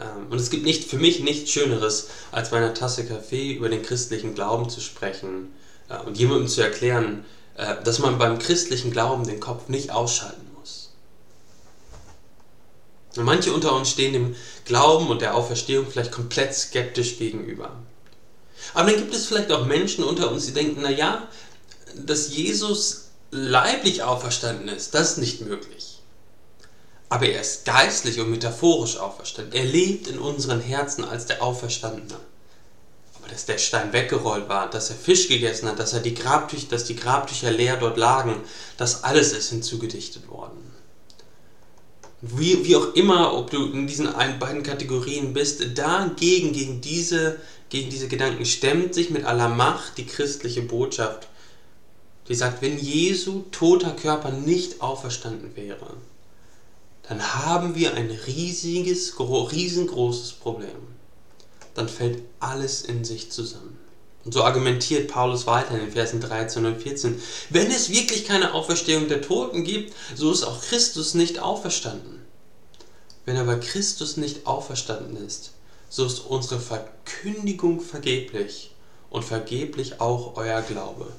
Ähm, 0.00 0.26
und 0.30 0.38
es 0.38 0.50
gibt 0.50 0.64
nicht, 0.64 0.84
für 0.84 0.98
mich 0.98 1.20
nichts 1.20 1.50
Schöneres, 1.50 2.08
als 2.32 2.50
bei 2.50 2.58
einer 2.58 2.74
Tasse 2.74 3.06
Kaffee 3.06 3.52
über 3.52 3.68
den 3.68 3.82
christlichen 3.82 4.34
Glauben 4.34 4.68
zu 4.68 4.80
sprechen 4.80 5.52
äh, 5.88 5.98
und 5.98 6.18
jemandem 6.18 6.48
zu 6.48 6.62
erklären, 6.62 7.24
äh, 7.56 7.76
dass 7.82 7.98
man 7.98 8.18
beim 8.18 8.38
christlichen 8.38 8.90
Glauben 8.90 9.26
den 9.26 9.40
Kopf 9.40 9.68
nicht 9.68 9.90
ausschalten 9.90 10.46
muss. 10.58 10.92
Und 13.16 13.24
manche 13.24 13.52
unter 13.52 13.74
uns 13.74 13.90
stehen 13.90 14.12
dem 14.12 14.36
Glauben 14.64 15.08
und 15.08 15.22
der 15.22 15.34
Auferstehung 15.34 15.86
vielleicht 15.90 16.12
komplett 16.12 16.54
skeptisch 16.54 17.18
gegenüber. 17.18 17.72
Aber 18.74 18.90
dann 18.90 18.98
gibt 18.98 19.14
es 19.14 19.26
vielleicht 19.26 19.52
auch 19.52 19.66
Menschen 19.66 20.04
unter 20.04 20.30
uns, 20.30 20.46
die 20.46 20.52
denken, 20.52 20.82
naja, 20.82 21.28
dass 21.94 22.34
Jesus 22.34 23.08
leiblich 23.30 24.02
auferstanden 24.02 24.68
ist, 24.68 24.94
das 24.94 25.12
ist 25.12 25.18
nicht 25.18 25.40
möglich. 25.40 25.95
Aber 27.08 27.26
er 27.26 27.40
ist 27.40 27.64
geistlich 27.64 28.18
und 28.18 28.30
metaphorisch 28.30 28.96
auferstanden. 28.96 29.54
Er 29.54 29.64
lebt 29.64 30.08
in 30.08 30.18
unseren 30.18 30.60
Herzen 30.60 31.04
als 31.04 31.26
der 31.26 31.42
Auferstandene. 31.42 32.18
Aber 33.14 33.28
dass 33.28 33.46
der 33.46 33.58
Stein 33.58 33.92
weggerollt 33.92 34.48
war, 34.48 34.68
dass 34.68 34.90
er 34.90 34.96
Fisch 34.96 35.28
gegessen 35.28 35.68
hat, 35.68 35.78
dass 35.78 35.92
er 35.92 36.00
die 36.00 36.14
Grabtücher, 36.14 36.66
dass 36.70 36.84
die 36.84 36.96
Grabtücher 36.96 37.50
leer 37.50 37.76
dort 37.76 37.96
lagen, 37.96 38.40
das 38.76 39.04
alles 39.04 39.32
ist 39.32 39.50
hinzugedichtet 39.50 40.28
worden. 40.28 40.72
Wie, 42.22 42.64
wie 42.64 42.76
auch 42.76 42.94
immer, 42.94 43.34
ob 43.34 43.50
du 43.50 43.66
in 43.66 43.86
diesen 43.86 44.12
beiden 44.40 44.62
Kategorien 44.62 45.32
bist, 45.32 45.62
dagegen, 45.78 46.52
gegen 46.52 46.80
diese, 46.80 47.38
gegen 47.68 47.90
diese 47.90 48.08
Gedanken 48.08 48.46
stemmt 48.46 48.94
sich 48.94 49.10
mit 49.10 49.24
aller 49.24 49.48
Macht 49.48 49.98
die 49.98 50.06
christliche 50.06 50.62
Botschaft, 50.62 51.28
die 52.28 52.34
sagt, 52.34 52.62
wenn 52.62 52.78
Jesu 52.78 53.44
toter 53.52 53.92
Körper 53.92 54.30
nicht 54.30 54.80
auferstanden 54.80 55.54
wäre, 55.54 55.86
dann 57.08 57.22
haben 57.36 57.74
wir 57.74 57.94
ein 57.94 58.10
riesiges, 58.10 59.14
riesengroßes 59.18 60.32
Problem 60.32 60.96
dann 61.76 61.88
fällt 61.88 62.22
alles 62.40 62.82
in 62.82 63.04
sich 63.04 63.30
zusammen. 63.30 63.78
Und 64.24 64.32
so 64.32 64.42
argumentiert 64.42 65.08
Paulus 65.08 65.46
weiter 65.46 65.74
in 65.74 65.80
den 65.80 65.92
Versen 65.92 66.20
13 66.20 66.66
und 66.66 66.82
14. 66.82 67.20
Wenn 67.50 67.70
es 67.70 67.90
wirklich 67.90 68.24
keine 68.24 68.54
Auferstehung 68.54 69.08
der 69.08 69.22
Toten 69.22 69.62
gibt, 69.62 69.94
so 70.16 70.32
ist 70.32 70.42
auch 70.42 70.60
Christus 70.62 71.14
nicht 71.14 71.38
auferstanden. 71.38 72.24
Wenn 73.24 73.36
aber 73.36 73.58
Christus 73.58 74.16
nicht 74.16 74.46
auferstanden 74.46 75.24
ist, 75.24 75.52
so 75.88 76.04
ist 76.06 76.20
unsere 76.20 76.58
Verkündigung 76.58 77.80
vergeblich 77.80 78.74
und 79.10 79.24
vergeblich 79.24 80.00
auch 80.00 80.36
euer 80.36 80.62
Glaube. 80.62 81.12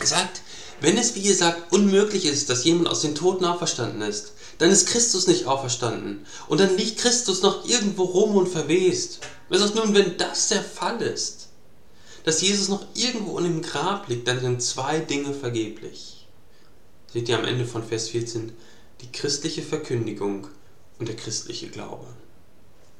Er 0.00 0.06
sagt, 0.06 0.40
wenn 0.80 0.96
es, 0.96 1.14
wie 1.14 1.20
ihr 1.20 1.34
sagt, 1.34 1.72
unmöglich 1.72 2.24
ist, 2.24 2.50
dass 2.50 2.64
jemand 2.64 2.88
aus 2.88 3.00
den 3.00 3.14
Toten 3.14 3.44
auferstanden 3.44 4.02
ist, 4.02 4.32
dann 4.58 4.70
ist 4.70 4.86
Christus 4.86 5.26
nicht 5.26 5.46
auferstanden. 5.46 6.26
Und 6.48 6.60
dann 6.60 6.76
liegt 6.76 6.98
Christus 6.98 7.42
noch 7.42 7.68
irgendwo 7.68 8.04
rum 8.04 8.36
und 8.36 8.48
verwest. 8.48 9.20
Was 9.48 9.62
ist 9.62 9.74
nun, 9.74 9.94
wenn 9.94 10.16
das 10.16 10.48
der 10.48 10.62
Fall 10.62 11.00
ist? 11.02 11.48
Dass 12.24 12.42
Jesus 12.42 12.68
noch 12.68 12.86
irgendwo 12.94 13.38
in 13.38 13.44
dem 13.44 13.62
Grab 13.62 14.08
liegt, 14.08 14.28
dann 14.28 14.40
sind 14.40 14.62
zwei 14.62 14.98
Dinge 14.98 15.32
vergeblich. 15.32 16.26
Seht 17.12 17.28
ihr 17.28 17.38
am 17.38 17.44
Ende 17.44 17.64
von 17.64 17.82
Vers 17.82 18.08
14 18.08 18.52
die 19.00 19.12
christliche 19.12 19.62
Verkündigung 19.62 20.48
und 20.98 21.08
der 21.08 21.16
christliche 21.16 21.68
Glaube. 21.68 22.06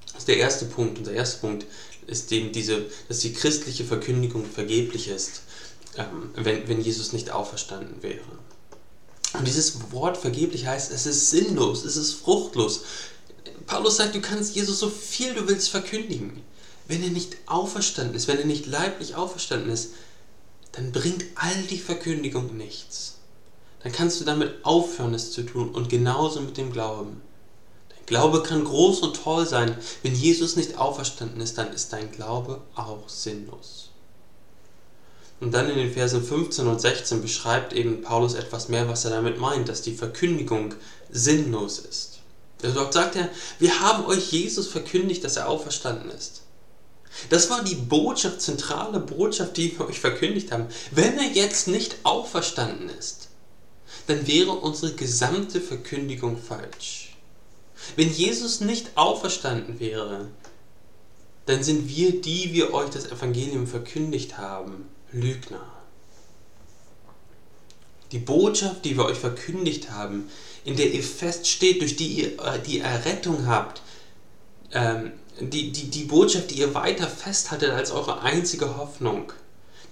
Das 0.06 0.20
ist 0.20 0.28
der 0.28 0.38
erste 0.38 0.64
Punkt. 0.64 0.99
Und 0.99 1.06
der 1.06 1.14
erste 1.14 1.40
Punkt 1.40 1.66
ist 2.06 2.32
eben 2.32 2.52
diese, 2.52 2.87
dass 3.08 3.18
die 3.20 3.35
christliche 3.35 3.85
Verkündigung 3.85 4.44
vergeblich 4.47 5.08
ist, 5.08 5.42
ähm, 5.99 6.31
wenn, 6.35 6.69
wenn 6.69 6.81
Jesus 6.81 7.12
nicht 7.12 7.31
auferstanden 7.31 8.02
wäre. 8.02 8.21
Und 9.35 9.47
dieses 9.47 9.93
Wort 9.93 10.17
vergeblich 10.17 10.67
heißt, 10.67 10.90
es 10.90 11.05
ist 11.05 11.31
sinnlos, 11.31 11.85
es 11.85 11.97
ist 11.97 12.14
fruchtlos. 12.14 12.83
Paulus 13.67 13.97
sagt, 13.97 14.14
du 14.14 14.21
kannst 14.21 14.55
Jesus 14.55 14.78
so 14.78 14.88
viel 14.88 15.35
du 15.35 15.47
willst 15.49 15.69
verkündigen. 15.69 16.43
Wenn 16.87 17.02
er 17.02 17.11
nicht 17.11 17.37
auferstanden 17.47 18.14
ist, 18.14 18.28
wenn 18.28 18.38
er 18.38 18.47
nicht 18.47 18.67
leiblich 18.67 19.14
auferstanden 19.14 19.71
ist, 19.71 19.90
dann 20.73 20.93
bringt 20.93 21.25
all 21.35 21.62
die 21.64 21.78
Verkündigung 21.78 22.57
nichts. 22.57 23.17
Dann 23.83 23.93
kannst 23.93 24.21
du 24.21 24.25
damit 24.25 24.64
aufhören, 24.64 25.14
es 25.14 25.33
zu 25.33 25.43
tun 25.43 25.71
und 25.71 25.90
genauso 25.90 26.40
mit 26.40 26.57
dem 26.57 26.73
Glauben. 26.73 27.21
Dein 27.90 28.07
Glaube 28.07 28.43
kann 28.43 28.64
groß 28.64 29.00
und 29.00 29.17
toll 29.17 29.47
sein. 29.47 29.76
Wenn 30.02 30.14
Jesus 30.14 30.57
nicht 30.57 30.78
auferstanden 30.78 31.40
ist, 31.40 31.59
dann 31.59 31.73
ist 31.73 31.93
dein 31.93 32.11
Glaube 32.12 32.62
auch 32.75 33.09
sinnlos. 33.09 33.88
Und 35.40 35.52
dann 35.52 35.71
in 35.71 35.76
den 35.76 35.92
Versen 35.92 36.23
15 36.23 36.66
und 36.66 36.80
16 36.80 37.23
beschreibt 37.23 37.73
eben 37.73 38.02
Paulus 38.02 38.35
etwas 38.35 38.68
mehr, 38.68 38.88
was 38.88 39.04
er 39.04 39.12
damit 39.12 39.38
meint, 39.38 39.68
dass 39.68 39.83
die 39.83 39.95
Verkündigung 39.95 40.75
sinnlos 41.11 41.78
ist. 41.78 42.18
Also 42.62 42.75
dort 42.80 42.92
sagt 42.92 43.14
er, 43.14 43.28
wir 43.61 43.80
haben 43.80 44.04
euch 44.07 44.33
Jesus 44.33 44.66
verkündigt, 44.66 45.23
dass 45.23 45.37
er 45.37 45.49
auferstanden 45.49 46.11
ist. 46.11 46.42
Das 47.30 47.50
war 47.50 47.62
die 47.62 47.76
Botschaft, 47.76 48.40
zentrale 48.40 49.00
Botschaft, 49.00 49.57
die 49.57 49.78
wir 49.78 49.87
euch 49.87 50.00
verkündigt 50.00 50.50
haben. 50.52 50.66
Wenn 50.90 51.18
er 51.18 51.30
jetzt 51.30 51.68
nicht 51.68 51.97
auferstanden 52.02 52.90
ist, 52.90 53.28
dann 54.07 54.26
wäre 54.26 54.52
unsere 54.52 54.92
gesamte 54.95 55.61
Verkündigung 55.61 56.37
falsch. 56.37 57.16
Wenn 57.97 58.11
Jesus 58.11 58.61
nicht 58.61 58.90
auferstanden 58.97 59.78
wäre, 59.78 60.28
dann 61.47 61.62
sind 61.62 61.88
wir, 61.88 62.21
die 62.21 62.52
wir 62.52 62.75
euch 62.75 62.90
das 62.90 63.07
Evangelium 63.11 63.66
verkündigt 63.66 64.37
haben, 64.37 64.87
Lügner. 65.12 65.65
Die 68.12 68.19
Botschaft, 68.19 68.85
die 68.85 68.97
wir 68.97 69.05
euch 69.05 69.19
verkündigt 69.19 69.91
haben, 69.91 70.31
in 70.65 70.77
der 70.77 70.91
ihr 70.93 71.03
feststeht, 71.03 71.81
durch 71.81 71.97
die 71.97 72.09
ihr 72.09 72.43
äh, 72.43 72.59
die 72.61 72.81
Errettung 72.81 73.47
habt, 73.47 73.83
ähm, 74.73 75.12
die, 75.41 75.73
die, 75.73 75.91
die 75.91 76.05
Botschaft, 76.05 76.50
die 76.50 76.59
ihr 76.59 76.75
weiter 76.75 77.07
festhaltet 77.07 77.71
als 77.71 77.91
eure 77.91 78.23
einzige 78.23 78.77
Hoffnung, 78.77 79.33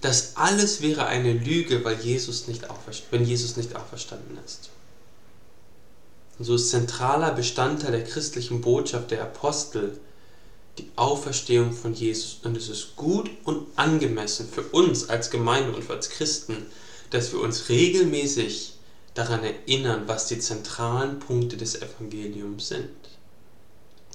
das 0.01 0.35
alles 0.35 0.81
wäre 0.81 1.07
eine 1.07 1.33
Lüge, 1.33 1.83
weil 1.83 1.99
Jesus 1.99 2.47
nicht 2.47 2.65
wenn 3.11 3.25
Jesus 3.25 3.57
nicht 3.57 3.75
auferstanden 3.75 4.37
ist. 4.45 4.69
Und 6.37 6.45
so 6.45 6.55
ist 6.55 6.69
zentraler 6.69 7.31
Bestandteil 7.31 7.91
der 7.91 8.03
christlichen 8.03 8.61
Botschaft 8.61 9.11
der 9.11 9.23
Apostel 9.23 9.99
die 10.77 10.89
Auferstehung 10.95 11.71
von 11.71 11.93
Jesus. 11.93 12.39
Und 12.43 12.55
es 12.55 12.69
ist 12.69 12.95
gut 12.95 13.29
und 13.43 13.67
angemessen 13.75 14.47
für 14.49 14.63
uns 14.63 15.09
als 15.09 15.29
Gemeinde 15.29 15.71
und 15.71 15.89
als 15.89 16.09
Christen, 16.09 16.65
dass 17.09 17.31
wir 17.31 17.39
uns 17.39 17.69
regelmäßig 17.69 18.73
daran 19.13 19.43
erinnern, 19.43 20.03
was 20.05 20.27
die 20.27 20.39
zentralen 20.39 21.19
Punkte 21.19 21.57
des 21.57 21.75
Evangeliums 21.81 22.67
sind. 22.67 22.89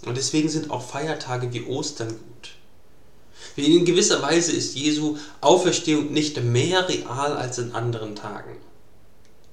Und 0.05 0.17
deswegen 0.17 0.49
sind 0.49 0.71
auch 0.71 0.83
Feiertage 0.83 1.53
wie 1.53 1.65
Ostern 1.65 2.09
gut. 2.09 2.51
In 3.57 3.85
gewisser 3.85 4.23
Weise 4.23 4.53
ist 4.53 4.77
Jesu 4.77 5.17
Auferstehung 5.41 6.13
nicht 6.13 6.43
mehr 6.43 6.89
real 6.89 7.37
als 7.37 7.59
in 7.59 7.73
anderen 7.73 8.15
Tagen. 8.15 8.57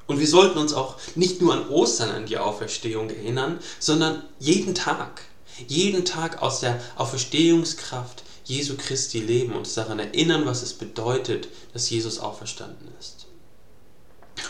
Und 0.08 0.20
wir 0.20 0.28
sollten 0.28 0.58
uns 0.58 0.74
auch 0.74 0.98
nicht 1.16 1.42
nur 1.42 1.54
an 1.54 1.70
Ostern 1.70 2.10
an 2.10 2.26
die 2.26 2.38
Auferstehung 2.38 3.10
erinnern, 3.10 3.60
sondern 3.80 4.24
jeden 4.40 4.74
Tag 4.74 5.22
jeden 5.68 6.06
Tag 6.06 6.42
aus 6.42 6.60
der 6.60 6.80
Auferstehungskraft 6.96 8.24
Jesu 8.44 8.76
Christi 8.78 9.20
leben 9.20 9.52
und 9.52 9.60
uns 9.60 9.76
daran 9.76 10.00
erinnern, 10.00 10.46
was 10.46 10.64
es 10.64 10.74
bedeutet, 10.74 11.50
dass 11.74 11.90
Jesus 11.90 12.20
auferstanden 12.20 12.88
ist. 13.00 13.28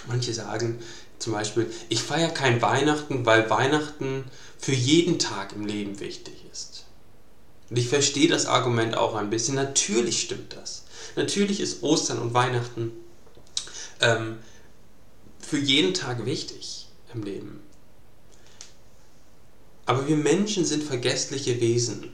Manche 0.08 0.34
sagen 0.34 0.80
zum 1.20 1.34
Beispiel, 1.34 1.70
ich 1.90 2.02
feiere 2.02 2.30
kein 2.30 2.62
Weihnachten, 2.62 3.26
weil 3.26 3.50
Weihnachten 3.50 4.24
für 4.58 4.74
jeden 4.74 5.20
Tag 5.20 5.54
im 5.54 5.66
Leben 5.66 6.00
wichtig 6.00 6.46
ist. 6.52 6.86
Und 7.70 7.78
ich 7.78 7.90
verstehe 7.90 8.30
das 8.30 8.46
Argument 8.46 8.98
auch 8.98 9.16
ein 9.16 9.30
bisschen. 9.30 9.56
Natürlich 9.56 10.22
stimmt 10.22 10.56
das. 10.56 10.86
Natürlich 11.16 11.60
ist 11.60 11.84
Ostern 11.84 12.20
und 12.20 12.34
Weihnachten 12.34 12.92
ähm, 14.00 14.38
für 15.40 15.58
jeden 15.58 15.94
Tag 15.94 16.26
wichtig 16.26 16.88
im 17.14 17.24
Leben. 17.24 17.62
Aber 19.90 20.08
wir 20.08 20.18
Menschen 20.18 20.66
sind 20.66 20.84
vergessliche 20.84 21.60
Wesen 21.60 22.14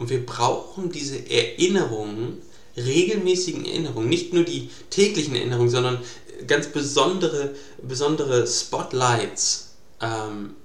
und 0.00 0.10
wir 0.10 0.26
brauchen 0.26 0.90
diese 0.90 1.30
Erinnerungen, 1.30 2.42
regelmäßigen 2.76 3.64
Erinnerungen, 3.64 4.08
nicht 4.08 4.32
nur 4.32 4.42
die 4.42 4.70
täglichen 4.90 5.36
Erinnerungen, 5.36 5.70
sondern 5.70 6.00
ganz 6.48 6.66
besondere, 6.66 7.54
besondere 7.80 8.44
Spotlights 8.48 9.76
ähm, 10.00 10.56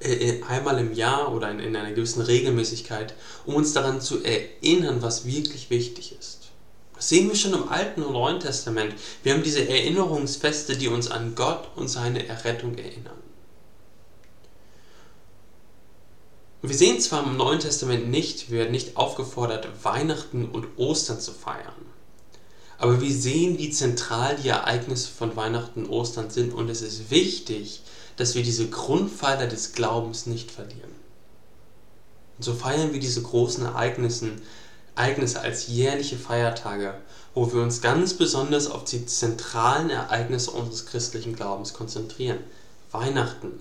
äh, 0.00 0.40
einmal 0.48 0.78
im 0.78 0.94
Jahr 0.94 1.30
oder 1.30 1.50
in, 1.50 1.60
in 1.60 1.76
einer 1.76 1.92
gewissen 1.92 2.22
Regelmäßigkeit, 2.22 3.12
um 3.44 3.54
uns 3.56 3.74
daran 3.74 4.00
zu 4.00 4.24
erinnern, 4.24 5.02
was 5.02 5.26
wirklich 5.26 5.68
wichtig 5.68 6.16
ist. 6.18 6.38
Das 6.94 7.10
sehen 7.10 7.28
wir 7.28 7.36
schon 7.36 7.52
im 7.52 7.68
Alten 7.68 8.02
und 8.02 8.14
Neuen 8.14 8.40
Testament. 8.40 8.94
Wir 9.22 9.34
haben 9.34 9.42
diese 9.42 9.68
Erinnerungsfeste, 9.68 10.78
die 10.78 10.88
uns 10.88 11.10
an 11.10 11.34
Gott 11.34 11.68
und 11.76 11.88
seine 11.88 12.26
Errettung 12.26 12.78
erinnern. 12.78 13.29
Wir 16.62 16.76
sehen 16.76 17.00
zwar 17.00 17.24
im 17.24 17.36
Neuen 17.36 17.60
Testament 17.60 18.10
nicht, 18.10 18.50
wir 18.50 18.58
werden 18.58 18.72
nicht 18.72 18.96
aufgefordert, 18.96 19.66
Weihnachten 19.82 20.44
und 20.44 20.66
Ostern 20.76 21.18
zu 21.18 21.32
feiern. 21.32 21.72
Aber 22.76 23.00
wir 23.00 23.12
sehen, 23.12 23.58
wie 23.58 23.70
zentral 23.70 24.36
die 24.36 24.48
Ereignisse 24.48 25.08
von 25.08 25.36
Weihnachten 25.36 25.84
und 25.84 25.90
Ostern 25.90 26.30
sind 26.30 26.52
und 26.52 26.68
es 26.68 26.82
ist 26.82 27.10
wichtig, 27.10 27.82
dass 28.16 28.34
wir 28.34 28.42
diese 28.42 28.68
Grundpfeiler 28.68 29.46
des 29.46 29.72
Glaubens 29.72 30.26
nicht 30.26 30.50
verlieren. 30.50 30.90
Und 32.36 32.44
so 32.44 32.54
feiern 32.54 32.92
wir 32.92 33.00
diese 33.00 33.22
großen 33.22 33.64
Ereignisse, 33.64 34.32
Ereignisse 34.96 35.40
als 35.40 35.68
jährliche 35.68 36.16
Feiertage, 36.16 36.94
wo 37.34 37.52
wir 37.52 37.62
uns 37.62 37.80
ganz 37.80 38.14
besonders 38.14 38.70
auf 38.70 38.84
die 38.84 39.06
zentralen 39.06 39.88
Ereignisse 39.88 40.50
unseres 40.50 40.86
christlichen 40.86 41.36
Glaubens 41.36 41.72
konzentrieren. 41.72 42.38
Weihnachten, 42.90 43.60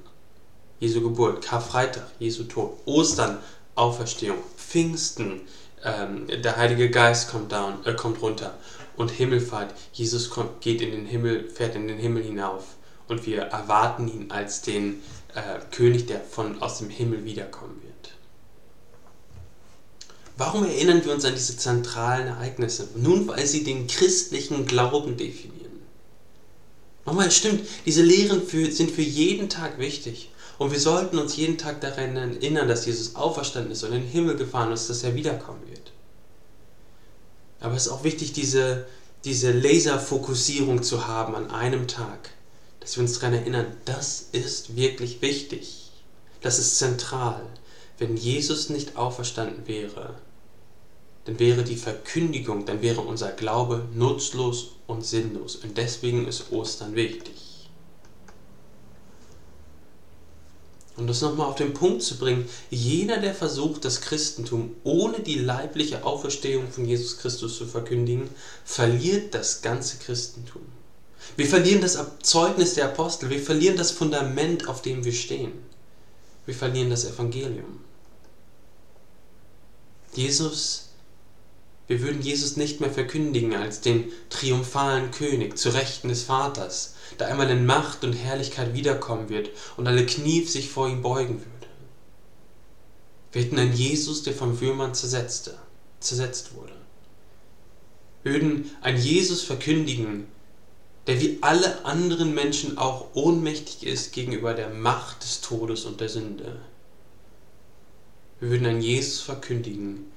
Jesu 0.79 1.01
Geburt, 1.01 1.43
Karfreitag, 1.43 2.07
Jesu 2.19 2.43
Tod, 2.43 2.77
Ostern, 2.86 3.39
Auferstehung, 3.75 4.38
Pfingsten, 4.57 5.41
ähm, 5.83 6.27
der 6.27 6.57
Heilige 6.57 6.89
Geist 6.89 7.29
kommt, 7.29 7.51
down, 7.51 7.86
äh, 7.86 7.93
kommt 7.93 8.21
runter 8.21 8.57
und 8.98 9.12
Himmelfahrt, 9.12 9.74
Jesus 9.93 10.29
kommt, 10.29 10.62
geht 10.62 10.81
in 10.81 10.91
den 10.91 11.05
Himmel, 11.05 11.50
fährt 11.50 11.75
in 11.75 11.88
den 11.88 11.98
Himmel 11.98 12.24
hinauf 12.24 12.63
und 13.07 13.25
wir 13.25 13.43
erwarten 13.43 14.07
ihn 14.07 14.31
als 14.31 14.62
den 14.62 15.01
äh, 15.36 15.59
König, 15.71 16.07
der 16.07 16.21
von 16.21 16.62
aus 16.62 16.79
dem 16.79 16.89
Himmel 16.89 17.24
wiederkommen 17.24 17.81
wird. 17.83 18.13
Warum 20.38 20.63
erinnern 20.65 21.03
wir 21.03 21.13
uns 21.13 21.25
an 21.25 21.33
diese 21.33 21.57
zentralen 21.57 22.27
Ereignisse? 22.27 22.88
Nun, 22.95 23.27
weil 23.27 23.45
sie 23.45 23.63
den 23.63 23.88
christlichen 23.88 24.65
Glauben 24.65 25.17
definieren. 25.17 25.81
Nochmal, 27.05 27.27
es 27.27 27.36
stimmt, 27.36 27.67
diese 27.86 28.03
Lehren 28.03 28.41
für, 28.41 28.71
sind 28.71 28.91
für 28.91 29.01
jeden 29.01 29.50
Tag 29.50 29.79
wichtig. 29.79 30.29
Und 30.60 30.72
wir 30.74 30.80
sollten 30.80 31.18
uns 31.18 31.38
jeden 31.38 31.58
Tag 31.58 31.80
daran 31.80 32.18
erinnern, 32.18 32.68
dass 32.68 32.86
Jesus 32.86 33.16
auferstanden 33.16 33.72
ist 33.72 33.84
und 33.84 33.94
in 33.94 34.01
den 34.01 34.10
Himmel 34.10 34.36
gefahren 34.36 34.74
ist, 34.74 34.89
dass 34.89 35.04
er 35.06 35.16
wiederkommen 35.16 35.66
wird. 35.70 35.94
Aber 37.62 37.75
es 37.75 37.86
ist 37.86 37.92
auch 37.94 38.04
wichtig, 38.04 38.34
diese, 38.34 38.86
diese 39.24 39.54
Laserfokussierung 39.54 40.84
zu 40.84 41.08
haben 41.08 41.34
an 41.34 41.50
einem 41.50 41.88
Tag. 41.88 42.32
Dass 42.82 42.98
wir 42.98 43.04
uns 43.04 43.18
daran 43.20 43.36
erinnern, 43.36 43.68
das 43.86 44.28
ist 44.34 44.75
wirklich 44.75 45.22
wichtig. 45.22 45.92
Das 46.42 46.60
ist 46.60 46.78
zentral. 46.78 47.42
Wenn 47.98 48.18
Jesus 48.18 48.70
nicht 48.70 48.98
auferstanden 48.98 49.66
wäre, 49.66 50.16
dann 51.24 51.39
wäre 51.39 51.63
die 51.63 51.78
Verkündigung, 51.78 52.66
dann 52.66 52.82
wäre 52.82 53.00
unser 53.00 53.32
Glaube 53.32 53.88
nutzlos 53.94 54.72
und 54.88 55.06
sinnlos. 55.06 55.56
Und 55.56 55.78
deswegen 55.78 56.28
ist 56.28 56.51
Ostern 56.51 56.96
wichtig. 56.96 57.49
Um 61.00 61.08
das 61.08 61.22
nochmal 61.22 61.48
auf 61.48 61.56
den 61.56 61.74
Punkt 61.74 62.03
zu 62.03 62.18
bringen, 62.18 62.48
jeder, 62.70 63.18
der 63.18 63.34
versucht, 63.34 63.86
das 63.86 64.01
Christentum 64.01 64.75
ohne 64.84 65.22
die 65.22 65.39
leibliche 65.39 66.03
Auferstehung 66.03 66.70
von 66.70 66.86
Jesus 66.86 67.18
Christus 67.18 67.58
zu 67.58 67.65
verkündigen, 67.65 68.29
verliert 68.65 69.34
das 69.34 69.62
ganze 69.62 69.98
Christentum. 69.98 70.62
Wir 71.38 71.48
verlieren 71.48 71.82
das 71.82 71.98
Zeugnis 72.22 72.74
der 72.74 72.86
Apostel, 72.86 73.29
wir 73.29 73.41
verlieren 73.41 73.77
das 73.77 73.91
Fundament, 73.91 74.68
auf 74.68 74.82
dem 74.82 75.06
wir 75.06 75.13
stehen. 75.13 75.53
Wir 76.46 76.56
verlieren 76.56 76.89
das 76.89 77.06
Evangelium. 77.06 77.79
Jesus 80.13 80.89
wir 81.89 82.03
würden 82.03 82.22
Jesus 82.22 82.56
nicht 82.56 82.82
mehr 82.82 82.91
verkündigen 82.91 83.56
als 83.56 83.82
den 83.82 84.12
triumphalen 84.29 85.10
König 85.10 85.58
zu 85.58 85.70
Rechten 85.70 86.10
des 86.10 86.22
Vaters, 86.22 86.94
der 87.19 87.27
einmal 87.27 87.49
in 87.49 87.65
Macht 87.65 88.03
und 88.03 88.13
Herrlichkeit 88.13 88.73
wiederkommen 88.73 89.29
wird 89.29 89.49
und 89.77 89.88
alle 89.88 90.05
Knie 90.05 90.43
sich 90.45 90.69
vor 90.69 90.88
ihm 90.88 91.01
beugen 91.01 91.39
würde. 91.39 91.67
Wir 93.31 93.43
hätten 93.43 93.59
einen 93.59 93.73
Jesus, 93.73 94.23
der 94.23 94.33
vom 94.33 94.59
Würmern 94.59 94.95
zersetzte, 94.95 95.57
zersetzt 95.99 96.55
wurde. 96.55 96.73
Wir 98.23 98.33
würden 98.33 98.71
einen 98.81 98.97
Jesus 98.97 99.43
verkündigen, 99.43 100.27
der 101.07 101.21
wie 101.21 101.38
alle 101.41 101.85
anderen 101.85 102.33
Menschen 102.33 102.77
auch 102.77 103.07
ohnmächtig 103.13 103.85
ist 103.85 104.13
gegenüber 104.13 104.53
der 104.53 104.69
Macht 104.69 105.23
des 105.23 105.41
Todes 105.41 105.85
und 105.85 106.01
der 106.01 106.09
Sünde. 106.09 106.59
Wir 108.39 108.51
würden 108.51 108.67
einen 108.67 108.81
Jesus 108.81 109.21
verkündigen, 109.21 110.11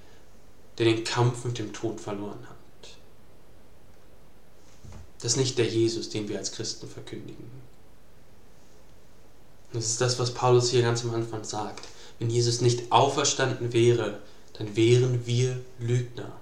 der 0.79 0.87
den 0.87 1.05
Kampf 1.05 1.45
mit 1.45 1.59
dem 1.59 1.73
Tod 1.73 2.01
verloren 2.01 2.47
hat. 2.49 2.52
Das 5.23 5.33
ist 5.33 5.39
nicht 5.39 5.57
der 5.57 5.67
Jesus, 5.67 6.09
den 6.09 6.29
wir 6.29 6.39
als 6.39 6.51
Christen 6.51 6.89
verkündigen. 6.89 7.45
Das 9.73 9.87
ist 9.87 10.01
das, 10.01 10.19
was 10.19 10.35
Paulus 10.35 10.71
hier 10.71 10.83
ganz 10.83 11.05
am 11.05 11.15
Anfang 11.15 11.45
sagt. 11.45 11.87
Wenn 12.19 12.29
Jesus 12.29 12.61
nicht 12.61 12.91
auferstanden 12.91 13.73
wäre, 13.73 14.19
dann 14.59 14.77
wären 14.77 15.25
wir 15.25 15.61
Lügner. 15.79 16.33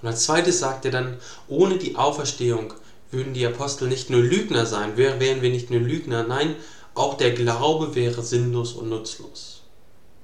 Und 0.00 0.08
als 0.08 0.22
zweites 0.22 0.60
sagt 0.60 0.84
er 0.84 0.92
dann, 0.92 1.18
ohne 1.48 1.78
die 1.78 1.96
Auferstehung 1.96 2.72
würden 3.10 3.34
die 3.34 3.46
Apostel 3.46 3.88
nicht 3.88 4.08
nur 4.08 4.22
Lügner 4.22 4.66
sein, 4.66 4.96
wären 4.96 5.42
wir 5.42 5.50
nicht 5.50 5.70
nur 5.70 5.80
Lügner, 5.80 6.22
nein, 6.22 6.54
auch 6.94 7.14
der 7.16 7.32
Glaube 7.32 7.96
wäre 7.96 8.22
sinnlos 8.22 8.72
und 8.72 8.88
nutzlos. 8.88 9.62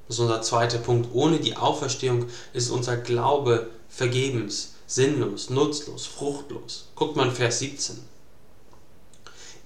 Das 0.06 0.16
ist 0.16 0.20
unser 0.20 0.42
zweiter 0.42 0.78
Punkt. 0.78 1.08
Ohne 1.14 1.40
die 1.40 1.56
Auferstehung 1.56 2.26
ist 2.52 2.70
unser 2.70 2.96
Glaube 2.96 3.70
vergebens, 3.88 4.73
sinnlos, 4.86 5.50
nutzlos, 5.50 6.06
fruchtlos. 6.06 6.88
Guckt 6.94 7.16
mal 7.16 7.28
in 7.28 7.34
Vers 7.34 7.60
17. 7.60 7.96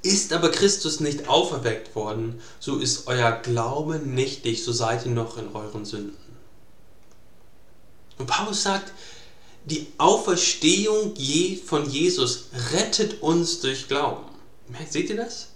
Ist 0.02 0.32
aber 0.32 0.50
Christus 0.50 1.00
nicht 1.00 1.28
auferweckt 1.28 1.94
worden, 1.96 2.40
so 2.60 2.78
ist 2.78 3.08
euer 3.08 3.32
Glaube 3.32 3.98
nichtig, 3.98 4.62
so 4.64 4.72
seid 4.72 5.04
ihr 5.06 5.12
noch 5.12 5.38
in 5.38 5.48
euren 5.54 5.84
Sünden. 5.84 6.16
Und 8.18 8.26
Paulus 8.26 8.62
sagt, 8.62 8.92
die 9.64 9.86
Auferstehung 9.98 11.14
von 11.64 11.90
Jesus 11.90 12.46
rettet 12.72 13.22
uns 13.22 13.60
durch 13.60 13.88
Glauben. 13.88 14.24
Seht 14.88 15.10
ihr 15.10 15.16
das? 15.16 15.48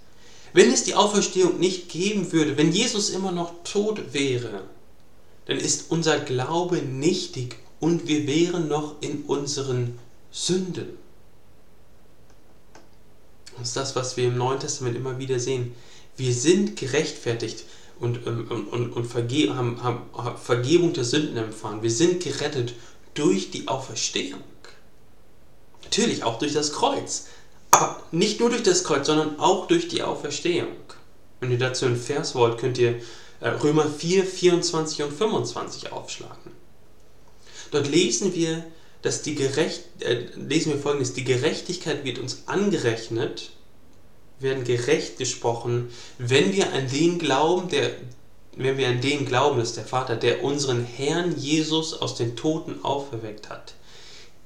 Wenn 0.52 0.70
es 0.70 0.84
die 0.84 0.94
Auferstehung 0.94 1.58
nicht 1.58 1.88
geben 1.88 2.30
würde, 2.32 2.56
wenn 2.56 2.72
Jesus 2.72 3.10
immer 3.10 3.32
noch 3.32 3.62
tot 3.64 4.12
wäre, 4.12 4.64
dann 5.46 5.58
ist 5.58 5.90
unser 5.90 6.18
Glaube 6.20 6.82
nichtig 6.82 7.56
und 7.82 8.06
wir 8.06 8.28
wären 8.28 8.68
noch 8.68 8.94
in 9.00 9.24
unseren 9.24 9.98
Sünden. 10.30 10.96
Das 13.58 13.68
ist 13.68 13.76
das, 13.76 13.96
was 13.96 14.16
wir 14.16 14.28
im 14.28 14.38
Neuen 14.38 14.60
Testament 14.60 14.96
immer 14.96 15.18
wieder 15.18 15.40
sehen. 15.40 15.74
Wir 16.16 16.32
sind 16.32 16.76
gerechtfertigt 16.76 17.64
und, 17.98 18.24
ähm, 18.24 18.46
und, 18.48 18.68
und, 18.68 18.92
und 18.92 19.04
verge 19.06 19.56
haben, 19.56 19.82
haben 19.82 20.38
Vergebung 20.38 20.92
der 20.92 21.02
Sünden 21.02 21.36
empfangen. 21.36 21.82
Wir 21.82 21.90
sind 21.90 22.22
gerettet 22.22 22.74
durch 23.14 23.50
die 23.50 23.66
Auferstehung. 23.66 24.44
Natürlich 25.82 26.22
auch 26.22 26.38
durch 26.38 26.52
das 26.52 26.72
Kreuz. 26.72 27.26
Aber 27.72 28.00
nicht 28.12 28.38
nur 28.38 28.50
durch 28.50 28.62
das 28.62 28.84
Kreuz, 28.84 29.08
sondern 29.08 29.40
auch 29.40 29.66
durch 29.66 29.88
die 29.88 30.04
Auferstehung. 30.04 30.76
Wenn 31.40 31.50
ihr 31.50 31.58
dazu 31.58 31.86
einen 31.86 31.96
Vers 31.96 32.36
wollt, 32.36 32.58
könnt 32.58 32.78
ihr 32.78 33.00
äh, 33.40 33.48
Römer 33.48 33.88
4, 33.88 34.24
24 34.24 35.02
und 35.02 35.12
25 35.12 35.90
aufschlagen. 35.90 36.51
Dort 37.72 37.88
lesen 37.88 38.34
wir, 38.34 38.64
dass 39.02 39.22
die 39.22 39.34
Gerecht, 39.34 39.82
äh, 40.00 40.26
lesen 40.36 40.72
wir 40.72 40.78
folgendes, 40.78 41.14
die 41.14 41.24
Gerechtigkeit 41.24 42.04
wird 42.04 42.18
uns 42.18 42.44
angerechnet, 42.46 43.50
werden 44.38 44.64
gerecht 44.64 45.18
gesprochen, 45.18 45.90
wenn 46.18 46.52
wir 46.52 46.72
an 46.72 46.88
den 46.88 47.18
glauben, 47.18 47.68
der, 47.68 47.90
wenn 48.56 48.76
wir 48.76 48.88
an 48.88 49.00
den 49.00 49.24
glauben, 49.24 49.58
dass 49.58 49.74
der 49.74 49.84
Vater, 49.84 50.16
der 50.16 50.44
unseren 50.44 50.84
Herrn 50.84 51.36
Jesus 51.38 51.94
aus 51.94 52.14
den 52.14 52.36
Toten 52.36 52.84
auferweckt 52.84 53.48
hat. 53.48 53.74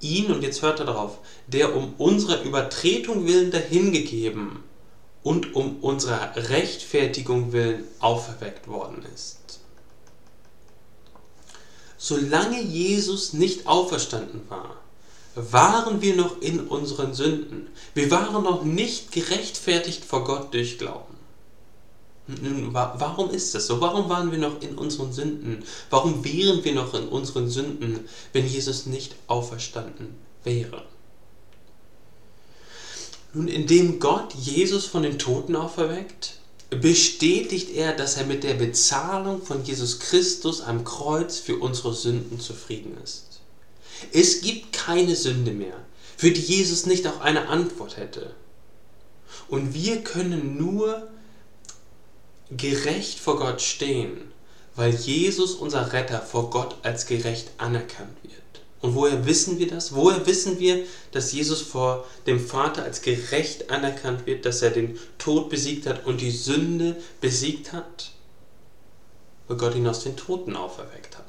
Ihn, 0.01 0.27
und 0.27 0.43
jetzt 0.43 0.63
hört 0.63 0.81
er 0.81 0.87
darauf, 0.87 1.19
der 1.47 1.75
um 1.75 1.95
unserer 1.99 2.43
Übertretung 2.43 3.27
willen 3.27 3.51
dahingegeben 3.51 4.63
und 5.23 5.55
um 5.55 5.79
unserer 5.81 6.37
Rechtfertigung 6.37 7.53
willen 7.53 7.85
auferweckt 7.99 8.69
worden 8.69 9.05
ist. 9.15 9.46
Solange 12.07 12.63
Jesus 12.63 13.33
nicht 13.33 13.67
auferstanden 13.67 14.43
war, 14.49 14.77
waren 15.35 16.01
wir 16.01 16.15
noch 16.15 16.41
in 16.41 16.61
unseren 16.61 17.15
Sünden. 17.15 17.67
Wir 17.95 18.13
waren 18.13 18.45
noch 18.45 18.63
nicht 18.63 19.11
gerechtfertigt 19.11 20.05
vor 20.05 20.23
Gott 20.23 20.55
durch 20.55 20.79
Glauben. 20.79 21.17
Warum 22.73 23.31
ist 23.31 23.57
das 23.57 23.67
so? 23.67 23.81
Warum 23.81 24.09
waren 24.09 24.31
wir 24.31 24.39
noch 24.39 24.63
in 24.63 24.79
unseren 24.79 25.13
Sünden? 25.13 25.65
Warum 25.91 26.25
wären 26.25 26.63
wir 26.63 26.75
noch 26.77 26.95
in 26.95 27.09
unseren 27.09 27.51
Sünden, 27.51 28.09
wenn 28.33 28.47
Jesus 28.47 28.87
nicht 28.87 29.17
auferstanden 29.27 30.15
wäre? 30.45 30.85
Nun, 33.33 33.49
indem 33.49 33.99
Gott 33.99 34.33
Jesus 34.33 34.85
von 34.87 35.03
den 35.03 35.19
Toten 35.19 35.57
auferweckt, 35.57 36.36
bestätigt 36.71 37.71
er, 37.71 37.93
dass 37.93 38.17
er 38.17 38.27
mit 38.27 38.43
der 38.43 38.55
Bezahlung 38.55 39.43
von 39.43 39.65
Jesus 39.65 40.01
Christus 40.01 40.61
am 40.61 40.85
Kreuz 40.85 41.39
für 41.39 41.57
unsere 41.57 41.95
Sünden 41.95 42.41
zufrieden 42.41 42.97
ist. 43.03 43.41
Es 44.13 44.41
gibt 44.41 44.73
keine 44.73 45.17
Sünde 45.17 45.53
mehr, 45.53 45.77
für 46.17 46.31
die 46.31 46.41
Jesus 46.41 46.87
nicht 46.87 47.07
auch 47.07 47.21
eine 47.21 47.49
Antwort 47.49 47.97
hätte. 47.97 48.35
Und 49.49 49.75
wir 49.75 50.03
können 50.03 50.57
nur 50.57 51.09
gerecht 52.51 53.19
vor 53.19 53.39
Gott 53.39 53.61
stehen, 53.61 54.33
weil 54.75 54.95
Jesus, 54.95 55.55
unser 55.55 55.93
Retter, 55.93 56.21
vor 56.21 56.51
Gott 56.51 56.77
als 56.83 57.07
gerecht 57.07 57.51
anerkannt 57.59 58.17
wird. 58.23 58.35
Und 58.81 58.95
woher 58.95 59.27
wissen 59.27 59.59
wir 59.59 59.69
das? 59.69 59.95
Woher 59.95 60.27
wissen 60.27 60.59
wir, 60.59 60.85
dass 61.13 61.33
Jesus 61.33 61.63
vor 61.63 62.07
dem 62.27 62.39
Vater 62.39 62.83
als 62.83 63.03
gerecht 63.03 63.71
anerkannt 63.71 64.27
wird, 64.27 64.45
dass 64.45 64.63
er 64.63 64.71
den 64.71 64.99
Tod 65.19 65.49
besiegt 65.49 65.87
hat 65.87 66.07
und 66.07 66.21
die 66.21 66.31
Sünde 66.31 66.97
besiegt 67.21 67.73
hat? 67.73 68.13
Weil 69.49 69.57
Gott 69.57 69.75
ihn 69.75 69.87
aus 69.87 70.05
den 70.05 70.17
Toten 70.17 70.57
auferweckt 70.57 71.17
hat. 71.17 71.27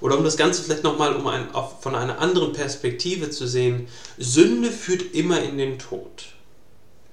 Oder 0.00 0.16
um 0.16 0.24
das 0.24 0.36
Ganze 0.36 0.62
vielleicht 0.62 0.82
nochmal 0.82 1.14
um 1.14 1.26
ein, 1.26 1.48
von 1.80 1.94
einer 1.94 2.18
anderen 2.18 2.52
Perspektive 2.52 3.30
zu 3.30 3.46
sehen, 3.46 3.86
Sünde 4.18 4.70
führt 4.70 5.14
immer 5.14 5.42
in 5.42 5.58
den 5.58 5.78
Tod. 5.78 6.34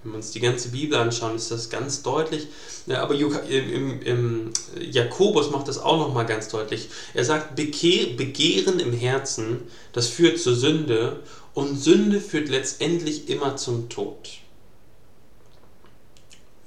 Wenn 0.07 0.13
wir 0.13 0.17
uns 0.19 0.31
die 0.31 0.39
ganze 0.39 0.69
Bibel 0.69 0.97
anschauen, 0.97 1.35
ist 1.35 1.51
das 1.51 1.69
ganz 1.69 2.01
deutlich. 2.01 2.47
Aber 2.87 3.13
im, 3.13 4.01
im 4.01 4.51
Jakobus 4.79 5.51
macht 5.51 5.67
das 5.67 5.79
auch 5.79 5.97
nochmal 5.97 6.25
ganz 6.25 6.47
deutlich. 6.47 6.87
Er 7.13 7.25
sagt, 7.25 7.57
Begehren 7.57 8.79
im 8.79 8.93
Herzen, 8.93 9.63
das 9.91 10.07
führt 10.07 10.39
zur 10.39 10.55
Sünde 10.55 11.23
und 11.53 11.77
Sünde 11.77 12.21
führt 12.21 12.47
letztendlich 12.47 13.27
immer 13.27 13.57
zum 13.57 13.89
Tod. 13.89 14.29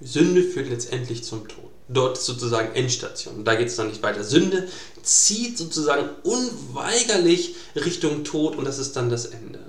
Sünde 0.03 0.43
führt 0.43 0.69
letztendlich 0.69 1.25
zum 1.25 1.49
Tod. 1.49 1.71
Dort 1.89 2.19
ist 2.19 2.27
sozusagen 2.27 2.75
Endstation. 2.75 3.47
Da 3.47 3.55
geht 3.55 3.69
es 3.69 3.77
dann 3.77 3.89
nicht 3.89 4.03
weiter. 4.03 4.23
Sünde 4.23 4.69
zieht 5.03 5.57
sozusagen 5.57 6.11
unweigerlich 6.25 7.55
Richtung 7.75 8.23
Tod 8.23 8.57
und 8.57 8.67
das 8.67 8.79
ist 8.79 8.97
dann 8.97 9.09
das 9.09 9.25
Ende. 9.25 9.61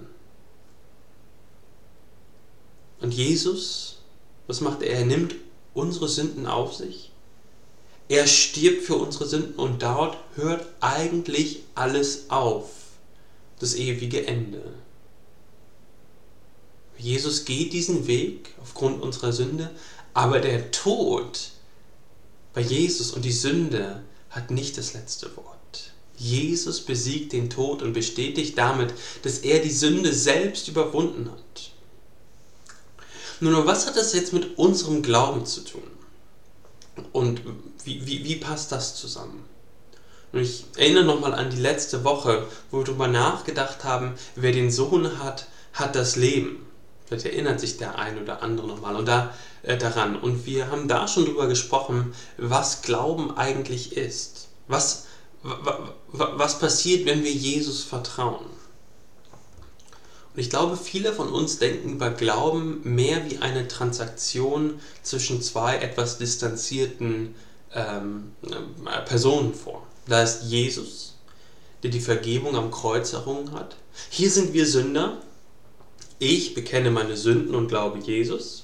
Und 3.01 3.13
Jesus, 3.13 3.97
was 4.47 4.61
macht 4.61 4.83
er? 4.83 4.99
Er 4.99 5.05
nimmt 5.05 5.35
unsere 5.73 6.07
Sünden 6.07 6.45
auf 6.45 6.75
sich. 6.75 7.11
Er 8.07 8.27
stirbt 8.27 8.83
für 8.83 8.95
unsere 8.95 9.27
Sünden 9.27 9.55
und 9.55 9.81
dort 9.81 10.17
hört 10.35 10.67
eigentlich 10.81 11.63
alles 11.75 12.29
auf. 12.29 12.69
Das 13.59 13.75
ewige 13.75 14.27
Ende. 14.27 14.61
Jesus 16.97 17.45
geht 17.45 17.73
diesen 17.73 18.07
Weg 18.07 18.53
aufgrund 18.61 19.01
unserer 19.01 19.33
Sünde, 19.33 19.71
aber 20.13 20.39
der 20.39 20.71
Tod 20.71 21.51
bei 22.53 22.61
Jesus 22.61 23.11
und 23.11 23.23
die 23.23 23.31
Sünde 23.31 24.03
hat 24.29 24.51
nicht 24.51 24.77
das 24.77 24.93
letzte 24.93 25.35
Wort. 25.37 25.93
Jesus 26.17 26.81
besiegt 26.81 27.33
den 27.33 27.49
Tod 27.49 27.81
und 27.81 27.93
bestätigt 27.93 28.57
damit, 28.57 28.93
dass 29.23 29.39
er 29.39 29.59
die 29.59 29.71
Sünde 29.71 30.13
selbst 30.13 30.67
überwunden 30.67 31.31
hat. 31.31 31.70
Nun, 33.43 33.65
was 33.65 33.87
hat 33.87 33.97
das 33.97 34.13
jetzt 34.13 34.33
mit 34.33 34.59
unserem 34.59 35.01
Glauben 35.01 35.47
zu 35.47 35.61
tun? 35.61 35.81
Und 37.11 37.41
wie, 37.83 38.05
wie, 38.05 38.23
wie 38.23 38.35
passt 38.35 38.71
das 38.71 38.95
zusammen? 38.95 39.43
Und 40.31 40.41
ich 40.41 40.65
erinnere 40.77 41.05
nochmal 41.05 41.33
an 41.33 41.49
die 41.49 41.59
letzte 41.59 42.03
Woche, 42.03 42.45
wo 42.69 42.77
wir 42.77 42.83
darüber 42.85 43.07
nachgedacht 43.07 43.83
haben, 43.83 44.13
wer 44.35 44.51
den 44.51 44.69
Sohn 44.69 45.17
hat, 45.17 45.47
hat 45.73 45.95
das 45.95 46.15
Leben. 46.17 46.67
Vielleicht 47.07 47.25
erinnert 47.25 47.59
sich 47.59 47.77
der 47.77 47.97
ein 47.97 48.21
oder 48.21 48.43
andere 48.43 48.67
nochmal 48.67 48.95
und 48.95 49.07
da, 49.07 49.33
äh, 49.63 49.75
daran. 49.75 50.19
Und 50.19 50.45
wir 50.45 50.69
haben 50.69 50.87
da 50.87 51.07
schon 51.07 51.25
darüber 51.25 51.47
gesprochen, 51.47 52.13
was 52.37 52.83
Glauben 52.83 53.35
eigentlich 53.35 53.97
ist. 53.97 54.49
Was, 54.67 55.07
was 56.11 56.59
passiert, 56.59 57.07
wenn 57.07 57.23
wir 57.23 57.33
Jesus 57.33 57.83
vertrauen? 57.83 58.45
Ich 60.35 60.49
glaube, 60.49 60.77
viele 60.77 61.11
von 61.11 61.29
uns 61.29 61.59
denken 61.59 61.93
über 61.93 62.09
Glauben 62.09 62.79
mehr 62.83 63.29
wie 63.29 63.39
eine 63.39 63.67
Transaktion 63.67 64.79
zwischen 65.03 65.41
zwei 65.41 65.77
etwas 65.77 66.17
distanzierten 66.19 67.35
ähm, 67.73 68.31
äh, 68.43 69.01
Personen 69.05 69.53
vor. 69.53 69.85
Da 70.07 70.23
ist 70.23 70.43
Jesus, 70.43 71.17
der 71.83 71.91
die 71.91 71.99
Vergebung 71.99 72.55
am 72.55 72.71
Kreuz 72.71 73.11
errungen 73.11 73.51
hat. 73.51 73.75
Hier 74.09 74.29
sind 74.29 74.53
wir 74.53 74.65
Sünder. 74.65 75.21
Ich 76.17 76.53
bekenne 76.53 76.91
meine 76.91 77.17
Sünden 77.17 77.53
und 77.53 77.67
glaube 77.67 77.99
Jesus. 77.99 78.63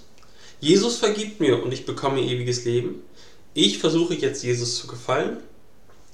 Jesus 0.62 0.98
vergibt 0.98 1.40
mir 1.40 1.62
und 1.62 1.74
ich 1.74 1.86
bekomme 1.86 2.22
ewiges 2.22 2.64
Leben. 2.64 3.04
Ich 3.54 3.80
versuche 3.80 4.14
jetzt 4.14 4.44
Jesus 4.44 4.78
zu 4.78 4.88
gefallen 4.88 5.38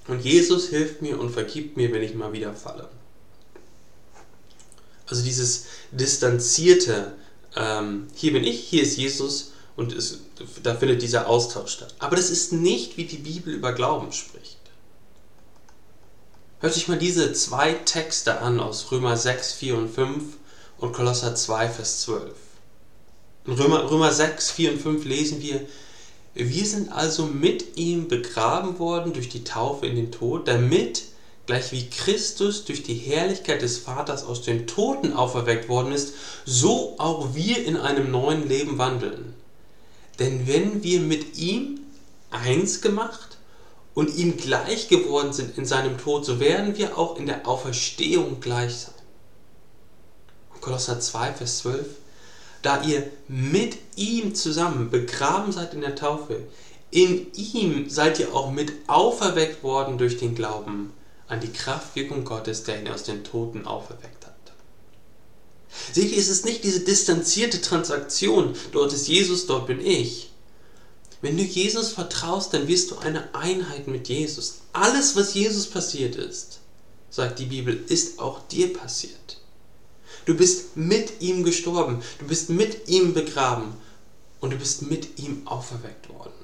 und 0.08 0.24
Jesus 0.24 0.70
hilft 0.70 1.02
mir 1.02 1.20
und 1.20 1.30
vergibt 1.30 1.78
mir, 1.78 1.92
wenn 1.94 2.02
ich 2.02 2.16
mal 2.16 2.34
wieder 2.34 2.54
falle. 2.54 2.90
Also 5.14 5.26
dieses 5.26 5.66
distanzierte, 5.92 7.12
ähm, 7.56 8.08
hier 8.16 8.34
bin 8.34 8.44
ich, 8.44 8.62
hier 8.62 8.82
ist 8.82 8.98
Jesus 8.98 9.52
und 9.76 9.94
es, 9.94 10.22
da 10.64 10.74
findet 10.74 11.04
dieser 11.04 11.28
Austausch 11.28 11.74
statt. 11.74 11.94
Aber 12.00 12.16
das 12.16 12.32
ist 12.32 12.52
nicht, 12.52 12.98
wie 12.98 13.06
die 13.06 13.18
Bibel 13.18 13.54
über 13.54 13.74
Glauben 13.74 14.12
spricht. 14.12 14.58
Hört 16.62 16.74
sich 16.74 16.88
mal 16.88 16.98
diese 16.98 17.32
zwei 17.34 17.74
Texte 17.74 18.42
an 18.42 18.60
aus 18.60 18.92
Römer 18.92 19.16
6, 19.16 19.54
4 19.54 19.78
und 19.78 19.94
5 19.94 20.24
und 20.80 20.94
Kolosser 20.94 21.36
2, 21.36 21.70
Vers 21.70 22.02
12. 22.02 22.34
In 23.46 23.54
Römer, 23.54 23.92
Römer 23.92 24.12
6, 24.12 24.50
4 24.50 24.72
und 24.72 24.82
5 24.82 25.06
lesen 25.06 25.44
wir, 25.44 25.62
wir 26.34 26.66
sind 26.66 26.92
also 26.92 27.28
mit 27.28 27.78
ihm 27.78 28.08
begraben 28.08 28.80
worden 28.80 29.14
durch 29.14 29.30
die 29.30 29.44
Taufe 29.44 29.86
in 29.86 29.96
den 29.96 30.12
Tod, 30.12 30.48
damit 30.48 31.04
gleich 31.46 31.72
wie 31.72 31.90
Christus 31.90 32.66
durch 32.66 32.84
die 32.84 32.96
Herrlichkeit 32.96 33.62
des 33.62 33.78
Vaters 33.78 34.24
aus 34.24 34.42
den 34.42 34.66
Toten 34.66 35.14
auferweckt 35.14 35.68
worden 35.68 35.92
ist, 35.92 36.14
so 36.46 36.96
auch 36.98 37.36
wir 37.36 37.66
in 37.66 37.78
einem 37.78 38.12
neuen 38.12 38.48
Leben 38.48 38.78
wandeln. 38.78 39.34
Denn 40.20 40.48
wenn 40.48 40.84
wir 40.84 41.02
mit 41.02 41.38
ihm 41.38 41.82
eins 42.30 42.82
gemacht 42.82 43.38
und 43.94 44.16
ihm 44.16 44.38
gleich 44.38 44.88
geworden 44.88 45.34
sind 45.34 45.58
in 45.58 45.66
seinem 45.66 45.98
Tod, 45.98 46.26
so 46.26 46.40
werden 46.40 46.78
wir 46.78 46.98
auch 46.98 47.18
in 47.18 47.26
der 47.26 47.48
Auferstehung 47.48 48.40
gleich 48.40 48.76
sein. 48.76 48.94
Kolosser 50.62 51.00
2, 51.00 51.34
Vers 51.34 51.58
12. 51.60 51.86
Da 52.62 52.82
ihr 52.84 53.10
mit 53.28 53.78
ihm 53.98 54.34
zusammen 54.34 54.90
begraben 54.90 55.52
seid 55.52 55.74
in 55.74 55.82
der 55.82 55.96
Taufe, 55.96 56.44
in 56.90 57.34
ihm 57.34 57.90
seid 57.90 58.20
ihr 58.20 58.34
auch 58.34 58.52
mit 58.52 58.72
auferweckt 58.88 59.62
worden 59.64 59.98
durch 59.98 60.18
den 60.18 60.36
Glauben 60.36 60.94
an 61.28 61.40
die 61.40 61.52
Kraftwirkung 61.52 62.26
Gottes, 62.26 62.64
der 62.64 62.82
ihn 62.82 62.88
aus 62.88 63.04
den 63.04 63.24
Toten 63.24 63.66
auferweckt 63.66 64.26
hat. 64.26 64.34
Seht 65.92 66.12
ihr, 66.12 66.18
es 66.18 66.30
ist 66.30 66.46
nicht 66.46 66.64
diese 66.64 66.82
distanzierte 66.82 67.62
Transaktion, 67.62 68.56
dort 68.72 68.94
ist 68.94 69.08
Jesus, 69.08 69.48
dort 69.48 69.68
bin 69.68 69.80
ich. 69.80 70.32
Wenn 71.22 71.38
du 71.38 71.44
Jesus 71.44 71.94
vertraust, 71.94 72.54
dann 72.54 72.68
wirst 72.68 72.92
du 72.92 72.98
eine 72.98 73.34
Einheit 73.34 73.88
mit 73.88 74.10
Jesus. 74.10 74.60
Alles, 74.74 75.16
was 75.16 75.34
Jesus 75.34 75.68
passiert 75.68 76.16
ist, 76.16 76.60
sagt 77.10 77.40
die 77.40 77.46
Bibel, 77.46 77.82
ist 77.88 78.20
auch 78.20 78.46
dir 78.48 78.74
passiert. 78.74 79.40
Du 80.26 80.36
bist 80.36 80.76
mit 80.78 81.22
ihm 81.22 81.44
gestorben, 81.44 82.02
du 82.20 82.28
bist 82.28 82.50
mit 82.50 82.88
ihm 82.88 83.14
begraben 83.14 83.74
und 84.42 84.52
du 84.52 84.58
bist 84.58 84.84
mit 84.84 85.20
ihm 85.20 85.48
auferweckt 85.48 86.10
worden. 86.10 86.43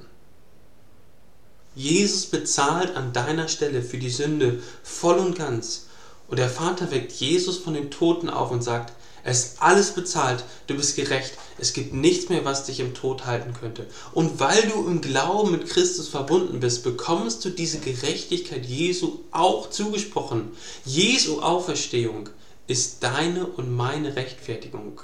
Jesus 1.79 2.25
bezahlt 2.25 2.97
an 2.97 3.13
deiner 3.13 3.47
Stelle 3.47 3.81
für 3.81 3.97
die 3.97 4.09
Sünde 4.09 4.61
voll 4.83 5.17
und 5.17 5.37
ganz. 5.37 5.85
Und 6.27 6.37
der 6.37 6.49
Vater 6.49 6.91
weckt 6.91 7.13
Jesus 7.13 7.57
von 7.57 7.73
den 7.73 7.89
Toten 7.89 8.29
auf 8.29 8.51
und 8.51 8.61
sagt, 8.61 8.91
es 9.23 9.45
ist 9.45 9.61
alles 9.61 9.91
bezahlt, 9.91 10.43
du 10.67 10.75
bist 10.75 10.97
gerecht, 10.97 11.35
es 11.57 11.71
gibt 11.71 11.93
nichts 11.93 12.27
mehr, 12.27 12.43
was 12.43 12.65
dich 12.65 12.81
im 12.81 12.93
Tod 12.93 13.25
halten 13.25 13.53
könnte. 13.53 13.87
Und 14.11 14.41
weil 14.41 14.61
du 14.63 14.87
im 14.87 14.99
Glauben 14.99 15.51
mit 15.51 15.69
Christus 15.69 16.09
verbunden 16.09 16.59
bist, 16.59 16.83
bekommst 16.83 17.45
du 17.45 17.49
diese 17.49 17.79
Gerechtigkeit 17.79 18.65
Jesu 18.65 19.19
auch 19.31 19.69
zugesprochen. 19.69 20.51
Jesu 20.83 21.41
Auferstehung 21.41 22.27
ist 22.67 23.03
deine 23.03 23.45
und 23.45 23.73
meine 23.73 24.17
Rechtfertigung. 24.17 24.99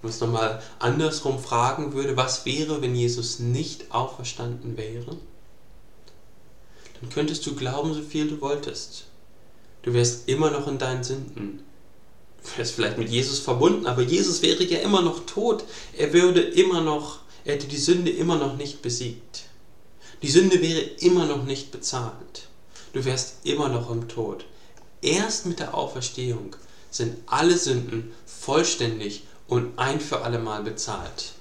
Wenn 0.00 0.08
man 0.08 0.14
es 0.14 0.20
nochmal 0.20 0.62
andersrum 0.78 1.38
fragen 1.38 1.92
würde, 1.92 2.16
was 2.16 2.46
wäre, 2.46 2.80
wenn 2.80 2.94
Jesus 2.94 3.38
nicht 3.38 3.92
auferstanden 3.92 4.76
wäre? 4.76 5.16
Dann 7.00 7.10
könntest 7.10 7.46
du 7.46 7.54
glauben, 7.54 7.92
so 7.94 8.02
viel 8.02 8.28
du 8.28 8.40
wolltest. 8.40 9.04
Du 9.82 9.92
wärst 9.92 10.28
immer 10.28 10.50
noch 10.50 10.66
in 10.68 10.78
deinen 10.78 11.04
Sünden. 11.04 11.60
Du 12.42 12.58
wärst 12.58 12.74
vielleicht 12.74 12.98
mit 12.98 13.10
Jesus 13.10 13.38
verbunden, 13.40 13.86
aber 13.86 14.02
Jesus 14.02 14.42
wäre 14.42 14.64
ja 14.64 14.78
immer 14.78 15.02
noch 15.02 15.26
tot. 15.26 15.64
Er 15.96 16.12
würde 16.12 16.40
immer 16.40 16.80
noch, 16.80 17.20
er 17.44 17.54
hätte 17.54 17.66
die 17.66 17.76
Sünde 17.76 18.10
immer 18.10 18.36
noch 18.36 18.56
nicht 18.56 18.82
besiegt. 18.82 19.44
Die 20.22 20.30
Sünde 20.30 20.60
wäre 20.60 20.80
immer 20.80 21.26
noch 21.26 21.44
nicht 21.44 21.70
bezahlt. 21.70 22.48
Du 22.92 23.04
wärst 23.04 23.36
immer 23.44 23.68
noch 23.68 23.90
im 23.90 24.08
Tod. 24.08 24.44
Erst 25.02 25.46
mit 25.46 25.60
der 25.60 25.74
Auferstehung 25.74 26.56
sind 26.90 27.16
alle 27.26 27.56
Sünden 27.56 28.12
vollständig 28.26 29.24
und 29.50 29.76
ein 29.78 30.00
für 30.00 30.22
alle 30.22 30.38
Mal 30.38 30.62
bezahlt. 30.62 31.32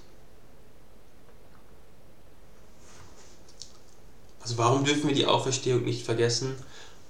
Also 4.41 4.57
warum 4.57 4.83
dürfen 4.83 5.07
wir 5.07 5.15
die 5.15 5.27
Auferstehung 5.27 5.83
nicht 5.83 6.03
vergessen? 6.03 6.55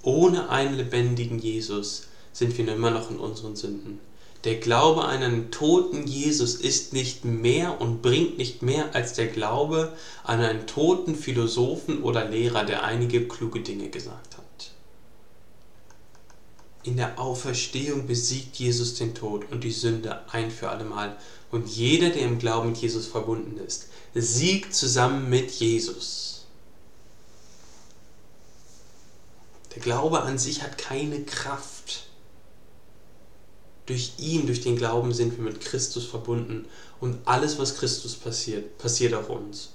Ohne 0.04 0.50
einen 0.50 0.76
lebendigen 0.76 1.40
Jesus 1.40 2.08
sind 2.34 2.58
wir 2.58 2.68
immer 2.68 2.92
noch 2.92 3.10
in 3.10 3.18
unseren 3.18 3.56
Sünden. 3.56 4.00
Der 4.44 4.56
Glaube 4.56 5.06
an 5.06 5.24
einen 5.24 5.52
toten 5.52 6.06
Jesus 6.06 6.56
ist 6.56 6.92
nicht 6.92 7.24
mehr 7.24 7.80
und 7.80 8.02
bringt 8.02 8.38
nicht 8.38 8.62
mehr 8.62 8.94
als 8.94 9.14
der 9.14 9.28
Glaube 9.28 9.94
an 10.26 10.42
einen 10.42 10.68
toten 10.68 11.16
Philosophen 11.16 12.04
oder 12.04 12.26
Lehrer, 12.26 12.66
der 12.66 12.84
einige 12.84 13.26
kluge 13.26 13.62
Dinge 13.62 13.90
gesagt 13.90 14.38
hat. 14.38 14.72
In 16.84 16.96
der 16.96 17.20
Auferstehung 17.20 18.08
besiegt 18.08 18.56
Jesus 18.56 18.96
den 18.96 19.14
Tod 19.14 19.52
und 19.52 19.64
die 19.64 19.72
Sünde 19.72 20.22
ein 20.32 20.50
für 20.50 20.70
allemal. 20.70 21.18
Und 21.52 21.68
jeder, 21.68 22.10
der 22.10 22.22
im 22.22 22.40
Glauben 22.40 22.70
mit 22.70 22.78
Jesus 22.78 23.08
verbunden 23.08 23.58
ist, 23.58 23.88
siegt 24.14 24.74
zusammen 24.74 25.30
mit 25.30 25.52
Jesus. 25.52 26.46
Der 29.76 29.82
Glaube 29.82 30.22
an 30.22 30.38
sich 30.38 30.64
hat 30.64 30.78
keine 30.78 31.24
Kraft. 31.24 32.08
Durch 33.86 34.14
ihn, 34.18 34.46
durch 34.46 34.62
den 34.62 34.78
Glauben 34.78 35.14
sind 35.14 35.36
wir 35.38 35.44
mit 35.44 35.62
Christus 35.62 36.06
verbunden 36.06 36.66
und 37.00 37.18
alles, 37.26 37.58
was 37.58 37.76
Christus 37.76 38.16
passiert, 38.16 38.78
passiert 38.78 39.14
auch 39.14 39.30
uns. 39.30 39.72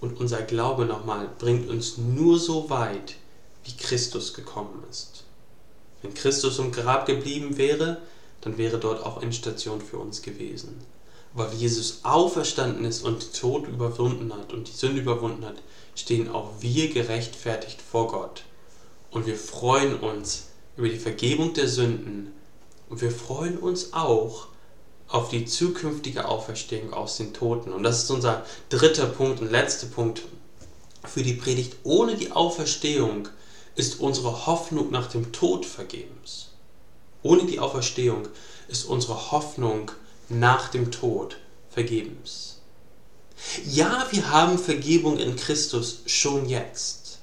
Und 0.00 0.18
unser 0.20 0.42
Glaube 0.42 0.84
nochmal 0.84 1.28
bringt 1.38 1.68
uns 1.70 1.98
nur 1.98 2.38
so 2.38 2.68
weit, 2.70 3.14
wie 3.64 3.76
Christus 3.76 4.34
gekommen 4.34 4.82
ist. 4.90 5.23
Wenn 6.04 6.12
Christus 6.12 6.58
im 6.58 6.70
Grab 6.70 7.06
geblieben 7.06 7.56
wäre, 7.56 7.96
dann 8.42 8.58
wäre 8.58 8.78
dort 8.78 9.02
auch 9.02 9.22
Endstation 9.22 9.80
für 9.80 9.96
uns 9.96 10.20
gewesen. 10.20 10.76
Weil 11.32 11.54
Jesus 11.54 12.00
auferstanden 12.02 12.84
ist 12.84 13.02
und 13.02 13.22
den 13.22 13.32
Tod 13.32 13.66
überwunden 13.66 14.30
hat 14.34 14.52
und 14.52 14.68
die 14.68 14.76
Sünde 14.76 15.00
überwunden 15.00 15.46
hat, 15.46 15.62
stehen 15.94 16.30
auch 16.30 16.50
wir 16.60 16.92
gerechtfertigt 16.92 17.80
vor 17.80 18.08
Gott. 18.08 18.42
Und 19.10 19.26
wir 19.26 19.36
freuen 19.36 19.98
uns 19.98 20.48
über 20.76 20.90
die 20.90 20.98
Vergebung 20.98 21.54
der 21.54 21.68
Sünden. 21.68 22.34
Und 22.90 23.00
wir 23.00 23.10
freuen 23.10 23.56
uns 23.56 23.94
auch 23.94 24.48
auf 25.08 25.30
die 25.30 25.46
zukünftige 25.46 26.28
Auferstehung 26.28 26.92
aus 26.92 27.16
den 27.16 27.32
Toten. 27.32 27.72
Und 27.72 27.82
das 27.82 28.02
ist 28.02 28.10
unser 28.10 28.44
dritter 28.68 29.06
Punkt 29.06 29.40
und 29.40 29.50
letzter 29.50 29.86
Punkt 29.86 30.20
für 31.02 31.22
die 31.22 31.32
Predigt. 31.32 31.76
Ohne 31.82 32.14
die 32.14 32.30
Auferstehung 32.30 33.30
ist 33.76 34.00
unsere 34.00 34.46
Hoffnung 34.46 34.90
nach 34.90 35.08
dem 35.08 35.32
Tod 35.32 35.66
vergebens. 35.66 36.48
Ohne 37.22 37.46
die 37.46 37.58
Auferstehung 37.58 38.28
ist 38.68 38.84
unsere 38.84 39.30
Hoffnung 39.30 39.90
nach 40.28 40.68
dem 40.68 40.90
Tod 40.90 41.36
vergebens. 41.70 42.58
Ja, 43.66 44.06
wir 44.10 44.30
haben 44.30 44.58
Vergebung 44.58 45.18
in 45.18 45.36
Christus 45.36 46.00
schon 46.06 46.48
jetzt. 46.48 47.18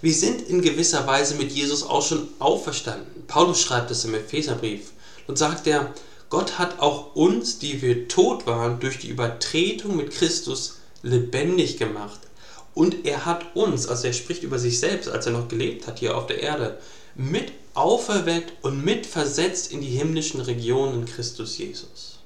Wir 0.00 0.14
sind 0.14 0.42
in 0.42 0.62
gewisser 0.62 1.06
Weise 1.06 1.34
mit 1.34 1.50
Jesus 1.50 1.82
auch 1.82 2.06
schon 2.06 2.28
auferstanden. 2.38 3.26
Paulus 3.26 3.60
schreibt 3.60 3.90
es 3.90 4.04
im 4.04 4.14
Epheserbrief 4.14 4.92
und 5.26 5.38
sagt 5.38 5.66
er, 5.66 5.92
Gott 6.30 6.58
hat 6.58 6.78
auch 6.78 7.16
uns, 7.16 7.58
die 7.58 7.82
wir 7.82 8.06
tot 8.06 8.46
waren, 8.46 8.80
durch 8.80 8.98
die 8.98 9.08
Übertretung 9.08 9.96
mit 9.96 10.12
Christus 10.12 10.76
lebendig 11.02 11.78
gemacht. 11.78 12.20
Und 12.74 13.06
er 13.06 13.26
hat 13.26 13.56
uns, 13.56 13.86
also 13.88 14.06
er 14.06 14.12
spricht 14.12 14.42
über 14.42 14.58
sich 14.58 14.78
selbst, 14.78 15.08
als 15.08 15.26
er 15.26 15.32
noch 15.32 15.48
gelebt 15.48 15.86
hat 15.86 15.98
hier 15.98 16.16
auf 16.16 16.26
der 16.26 16.40
Erde, 16.40 16.78
mit 17.14 17.52
auferweckt 17.74 18.52
und 18.62 18.84
mit 18.84 19.06
versetzt 19.06 19.72
in 19.72 19.80
die 19.80 19.88
himmlischen 19.88 20.40
Regionen 20.40 21.04
Christus 21.04 21.58
Jesus. 21.58 22.18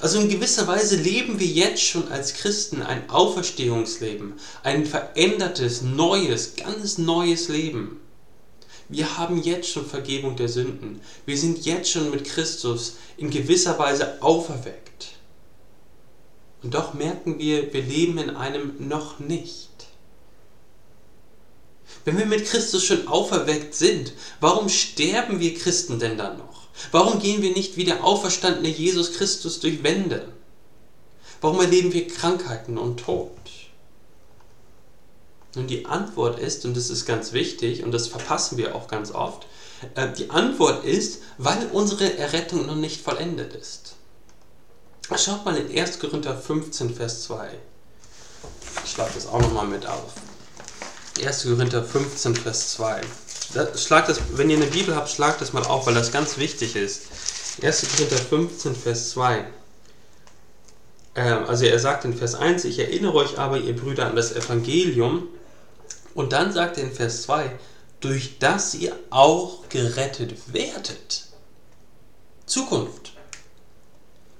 Also 0.00 0.20
in 0.20 0.28
gewisser 0.28 0.66
Weise 0.66 0.96
leben 0.96 1.38
wir 1.38 1.46
jetzt 1.46 1.82
schon 1.82 2.08
als 2.08 2.34
Christen 2.34 2.82
ein 2.82 3.08
Auferstehungsleben, 3.08 4.34
ein 4.62 4.84
verändertes, 4.84 5.82
neues, 5.82 6.56
ganz 6.56 6.98
neues 6.98 7.48
Leben. 7.48 8.00
Wir 8.88 9.16
haben 9.18 9.42
jetzt 9.42 9.68
schon 9.68 9.86
Vergebung 9.86 10.36
der 10.36 10.48
Sünden. 10.48 11.00
Wir 11.24 11.36
sind 11.36 11.64
jetzt 11.64 11.90
schon 11.90 12.10
mit 12.10 12.24
Christus 12.24 12.96
in 13.16 13.30
gewisser 13.30 13.78
Weise 13.78 14.22
auferweckt. 14.22 14.85
Und 16.66 16.74
doch 16.74 16.94
merken 16.94 17.38
wir, 17.38 17.72
wir 17.72 17.80
leben 17.80 18.18
in 18.18 18.30
einem 18.30 18.88
noch 18.88 19.20
nicht. 19.20 19.70
Wenn 22.04 22.18
wir 22.18 22.26
mit 22.26 22.44
Christus 22.44 22.82
schon 22.82 23.06
auferweckt 23.06 23.72
sind, 23.72 24.12
warum 24.40 24.68
sterben 24.68 25.38
wir 25.38 25.54
Christen 25.54 26.00
denn 26.00 26.18
dann 26.18 26.38
noch? 26.38 26.66
Warum 26.90 27.20
gehen 27.20 27.40
wir 27.40 27.52
nicht 27.52 27.76
wie 27.76 27.84
der 27.84 28.02
auferstandene 28.02 28.66
Jesus 28.66 29.12
Christus 29.12 29.60
durch 29.60 29.84
Wände? 29.84 30.32
Warum 31.40 31.60
erleben 31.60 31.92
wir 31.92 32.08
Krankheiten 32.08 32.78
und 32.78 32.98
Tod? 32.98 33.30
Und 35.54 35.70
die 35.70 35.86
Antwort 35.86 36.40
ist, 36.40 36.64
und 36.64 36.76
das 36.76 36.90
ist 36.90 37.06
ganz 37.06 37.32
wichtig, 37.32 37.84
und 37.84 37.92
das 37.92 38.08
verpassen 38.08 38.58
wir 38.58 38.74
auch 38.74 38.88
ganz 38.88 39.12
oft, 39.12 39.46
äh, 39.94 40.08
die 40.18 40.30
Antwort 40.30 40.84
ist, 40.84 41.22
weil 41.38 41.68
unsere 41.72 42.18
Errettung 42.18 42.66
noch 42.66 42.74
nicht 42.74 43.02
vollendet 43.02 43.54
ist. 43.54 43.95
Schaut 45.14 45.44
mal 45.44 45.56
in 45.56 45.78
1. 45.78 46.00
Korinther 46.00 46.36
15, 46.36 46.94
Vers 46.94 47.22
2. 47.22 47.48
Ich 48.84 48.90
schlage 48.90 49.12
das 49.14 49.28
auch 49.28 49.40
nochmal 49.40 49.66
mit 49.66 49.86
auf. 49.86 50.12
1. 51.24 51.44
Korinther 51.44 51.84
15, 51.84 52.34
Vers 52.34 52.72
2. 52.72 53.00
Das, 53.54 53.84
schlag 53.84 54.06
das, 54.06 54.20
wenn 54.32 54.50
ihr 54.50 54.56
eine 54.56 54.66
Bibel 54.66 54.94
habt, 54.96 55.08
schlagt 55.08 55.40
das 55.40 55.52
mal 55.52 55.64
auf, 55.64 55.86
weil 55.86 55.94
das 55.94 56.12
ganz 56.12 56.36
wichtig 56.38 56.74
ist. 56.74 57.02
1. 57.62 57.86
Korinther 57.94 58.18
15, 58.18 58.74
Vers 58.74 59.10
2. 59.10 59.46
Ähm, 61.14 61.44
also 61.46 61.64
er 61.64 61.78
sagt 61.78 62.04
in 62.04 62.14
Vers 62.14 62.34
1, 62.34 62.64
ich 62.64 62.78
erinnere 62.78 63.14
euch 63.14 63.38
aber, 63.38 63.58
ihr 63.58 63.76
Brüder, 63.76 64.06
an 64.06 64.16
das 64.16 64.34
Evangelium, 64.34 65.28
und 66.14 66.32
dann 66.32 66.52
sagt 66.52 66.78
er 66.78 66.84
in 66.84 66.92
Vers 66.92 67.22
2, 67.22 67.50
durch 68.00 68.38
das 68.38 68.74
ihr 68.74 68.94
auch 69.10 69.68
gerettet 69.68 70.52
werdet. 70.52 71.26
Zukunft. 72.44 73.15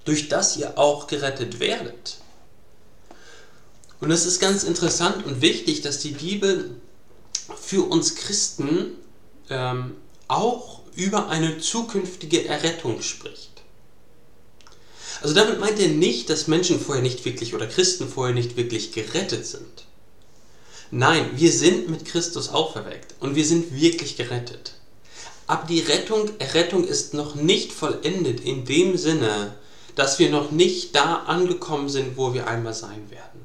Durch 0.07 0.29
das 0.29 0.57
ihr 0.57 0.79
auch 0.79 1.07
gerettet 1.07 1.61
werdet. 1.61 2.17
Und 4.01 4.11
es 4.11 4.25
ist 4.25 4.41
ganz 4.41 4.65
interessant 4.65 5.27
und 5.27 5.43
wichtig, 5.43 5.83
dass 5.83 5.99
die 5.99 6.13
Bibel 6.13 6.71
für 7.61 7.83
uns 7.83 8.15
Christen 8.15 8.93
ähm, 9.51 9.97
auch 10.29 10.81
über 10.95 11.29
eine 11.29 11.59
zukünftige 11.59 12.47
Errettung 12.47 13.03
spricht. 13.03 13.51
Also 15.23 15.35
damit 15.35 15.61
meint 15.61 15.79
er 15.79 15.89
nicht, 15.89 16.29
dass 16.31 16.47
Menschen 16.47 16.81
vorher 16.81 17.03
nicht 17.03 17.25
wirklich 17.25 17.55
oder 17.55 17.67
Christen 17.67 18.09
vorher 18.09 18.35
nicht 18.35 18.57
wirklich 18.57 18.93
gerettet 18.93 19.47
sind. 19.47 19.85
Nein, 20.91 21.31
wir 21.35 21.51
sind 21.51 21.89
mit 21.89 22.05
Christus 22.05 22.49
auferweckt 22.49 23.15
und 23.21 23.35
wir 23.35 23.45
sind 23.45 23.75
wirklich 23.75 24.17
gerettet. 24.17 24.75
Aber 25.47 25.67
die 25.67 25.81
Rettung, 25.81 26.31
Errettung 26.39 26.87
ist 26.87 27.15
noch 27.15 27.35
nicht 27.35 27.73
vollendet 27.73 28.41
in 28.41 28.65
dem 28.65 28.97
Sinne, 28.97 29.55
dass 29.97 30.21
wir 30.21 30.31
noch 30.31 30.53
nicht 30.53 30.95
da 30.95 31.25
angekommen 31.27 31.89
sind, 31.89 32.17
wo 32.17 32.33
wir 32.33 32.47
einmal 32.47 32.75
sein 32.75 33.11
werden. 33.11 33.41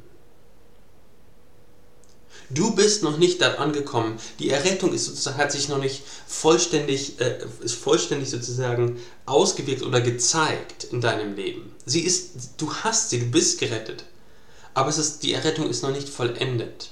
Du 2.52 2.76
bist 2.76 3.02
noch 3.02 3.18
nicht 3.18 3.42
da 3.42 3.56
angekommen. 3.56 4.20
Die 4.38 4.50
Errettung 4.50 4.94
ist 4.94 5.06
sozusagen, 5.06 5.38
hat 5.38 5.52
sich 5.52 5.70
noch 5.70 5.80
nicht 5.80 6.04
vollständig, 6.28 7.20
äh, 7.20 7.40
ist 7.62 7.76
vollständig 7.76 8.30
sozusagen 8.30 9.00
ausgewirkt 9.26 9.82
oder 9.82 10.02
gezeigt 10.02 10.84
in 10.84 11.02
deinem 11.02 11.36
Leben. 11.36 11.74
Sie 11.86 12.02
ist, 12.02 12.32
du 12.58 12.72
hast 12.74 13.10
sie, 13.10 13.22
du 13.22 13.26
bist 13.28 13.60
gerettet. 13.60 14.04
Aber 14.74 14.90
es 14.90 15.00
ist, 15.00 15.24
die 15.24 15.34
Errettung 15.34 15.70
ist 15.70 15.82
noch 15.82 15.92
nicht 15.92 16.10
vollendet 16.10 16.92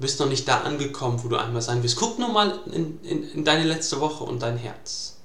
bist 0.00 0.18
noch 0.18 0.28
nicht 0.28 0.48
da 0.48 0.62
angekommen, 0.62 1.22
wo 1.22 1.28
du 1.28 1.36
einmal 1.36 1.62
sein 1.62 1.82
wirst. 1.82 1.96
Guck 1.96 2.18
nur 2.18 2.30
mal 2.30 2.58
in, 2.72 2.98
in, 3.04 3.30
in 3.30 3.44
deine 3.44 3.64
letzte 3.64 4.00
Woche 4.00 4.24
und 4.24 4.40
dein 4.40 4.56
Herz. 4.56 5.18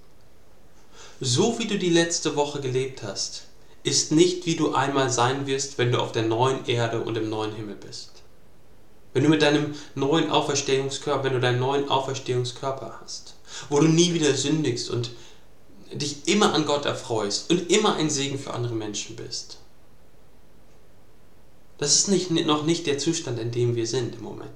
So 1.21 1.57
wie 1.59 1.67
du 1.67 1.77
die 1.77 1.89
letzte 1.89 2.35
Woche 2.35 2.59
gelebt 2.59 3.03
hast, 3.03 3.43
ist 3.83 4.11
nicht, 4.11 4.45
wie 4.45 4.55
du 4.55 4.73
einmal 4.73 5.09
sein 5.09 5.47
wirst, 5.47 5.77
wenn 5.77 5.91
du 5.91 5.99
auf 5.99 6.11
der 6.11 6.23
neuen 6.23 6.65
Erde 6.65 7.01
und 7.01 7.17
im 7.17 7.29
neuen 7.29 7.55
Himmel 7.55 7.75
bist. 7.75 8.11
Wenn 9.13 9.23
du 9.23 9.29
mit 9.29 9.41
deinem 9.41 9.75
neuen 9.93 10.29
Auferstehungskörper, 10.29 11.23
wenn 11.23 11.33
du 11.33 11.39
deinen 11.39 11.59
neuen 11.59 11.87
Auferstehungskörper 11.87 12.99
hast, 13.01 13.35
wo 13.69 13.79
du 13.79 13.87
nie 13.87 14.13
wieder 14.13 14.33
sündigst 14.33 14.89
und 14.89 15.11
dich 15.93 16.27
immer 16.27 16.53
an 16.53 16.65
Gott 16.65 16.85
erfreust 16.85 17.49
und 17.49 17.71
immer 17.71 17.95
ein 17.95 18.09
Segen 18.09 18.37
für 18.37 18.53
andere 18.53 18.73
Menschen 18.73 19.15
bist. 19.15 19.59
Das 21.77 21.95
ist 21.95 22.09
nicht, 22.09 22.31
noch 22.31 22.65
nicht 22.65 22.87
der 22.87 22.97
Zustand, 22.97 23.39
in 23.39 23.51
dem 23.51 23.75
wir 23.75 23.87
sind 23.87 24.15
im 24.15 24.23
Moment. 24.23 24.49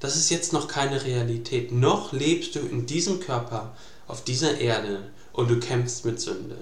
Das 0.00 0.16
ist 0.16 0.28
jetzt 0.30 0.52
noch 0.52 0.68
keine 0.68 1.04
Realität. 1.04 1.72
Noch 1.72 2.12
lebst 2.12 2.54
du 2.54 2.60
in 2.60 2.86
diesem 2.86 3.20
Körper, 3.20 3.74
auf 4.06 4.24
dieser 4.24 4.58
Erde 4.58 5.10
und 5.32 5.50
du 5.50 5.58
kämpfst 5.60 6.04
mit 6.04 6.20
Sünde. 6.20 6.58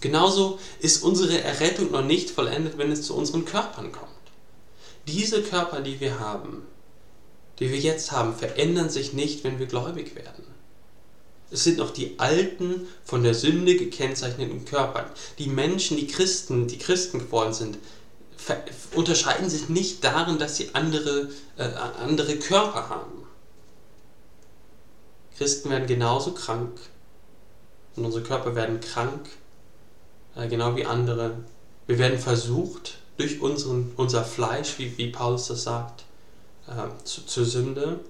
Genauso 0.00 0.58
ist 0.80 1.04
unsere 1.04 1.40
Errettung 1.40 1.92
noch 1.92 2.04
nicht 2.04 2.30
vollendet, 2.30 2.76
wenn 2.76 2.90
es 2.90 3.02
zu 3.02 3.14
unseren 3.14 3.44
Körpern 3.44 3.92
kommt. 3.92 4.10
Diese 5.06 5.42
Körper, 5.42 5.80
die 5.80 6.00
wir 6.00 6.18
haben, 6.18 6.62
die 7.60 7.70
wir 7.70 7.78
jetzt 7.78 8.10
haben, 8.10 8.34
verändern 8.34 8.90
sich 8.90 9.12
nicht, 9.12 9.44
wenn 9.44 9.58
wir 9.58 9.66
gläubig 9.66 10.16
werden. 10.16 10.44
Es 11.52 11.64
sind 11.64 11.78
noch 11.78 11.90
die 11.90 12.18
alten, 12.18 12.88
von 13.04 13.22
der 13.22 13.34
Sünde 13.34 13.76
gekennzeichneten 13.76 14.64
Körper. 14.64 15.10
Die 15.38 15.48
Menschen, 15.48 15.98
die 15.98 16.06
Christen, 16.06 16.66
die 16.66 16.78
Christen 16.78 17.18
geworden 17.18 17.52
sind, 17.52 17.78
unterscheiden 18.94 19.48
sich 19.48 19.68
nicht 19.68 20.02
darin, 20.02 20.38
dass 20.38 20.56
sie 20.56 20.70
andere, 20.72 21.28
äh, 21.56 21.64
andere 21.64 22.36
Körper 22.36 22.88
haben. 22.88 23.21
Christen 25.42 25.70
werden 25.70 25.86
genauso 25.86 26.32
krank 26.32 26.78
und 27.96 28.04
unsere 28.04 28.22
Körper 28.22 28.54
werden 28.54 28.80
krank, 28.80 29.28
äh, 30.36 30.48
genau 30.48 30.76
wie 30.76 30.86
andere. 30.86 31.34
Wir 31.86 31.98
werden 31.98 32.18
versucht 32.18 32.98
durch 33.16 33.40
unseren, 33.40 33.92
unser 33.96 34.24
Fleisch, 34.24 34.78
wie, 34.78 34.96
wie 34.96 35.10
Paulus 35.10 35.48
das 35.48 35.64
sagt, 35.64 36.04
äh, 36.68 37.04
zu, 37.04 37.26
zur 37.26 37.44
Sünde. 37.44 38.00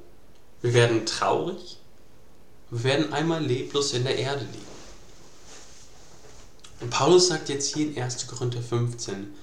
Wir 0.60 0.74
werden 0.74 1.06
traurig 1.06 1.78
wir 2.72 2.84
werden 2.84 3.12
einmal 3.12 3.44
leblos 3.44 3.92
in 3.92 4.04
der 4.04 4.16
Erde 4.16 4.46
liegen. 4.46 4.72
Und 6.80 6.88
Paulus 6.88 7.28
sagt 7.28 7.50
jetzt 7.50 7.74
hier 7.74 7.86
in 7.86 8.02
1. 8.02 8.26
Korinther 8.26 8.62
15, 8.62 9.34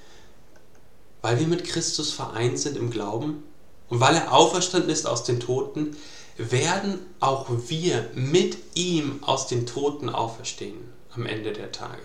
weil 1.22 1.40
wir 1.40 1.46
mit 1.46 1.64
Christus 1.64 2.12
vereint 2.12 2.58
sind 2.58 2.76
im 2.76 2.90
Glauben 2.90 3.44
und 3.88 4.00
weil 4.00 4.16
er 4.16 4.34
auferstanden 4.34 4.90
ist 4.90 5.06
aus 5.06 5.26
den 5.26 5.40
Toten, 5.40 5.96
werden 6.40 7.00
auch 7.20 7.48
wir 7.68 8.10
mit 8.16 8.58
ihm 8.74 9.22
aus 9.24 9.48
den 9.48 9.66
Toten 9.66 10.10
auferstehen 10.10 10.80
am 11.12 11.26
Ende 11.26 11.52
der 11.52 11.72
Tage. 11.72 12.02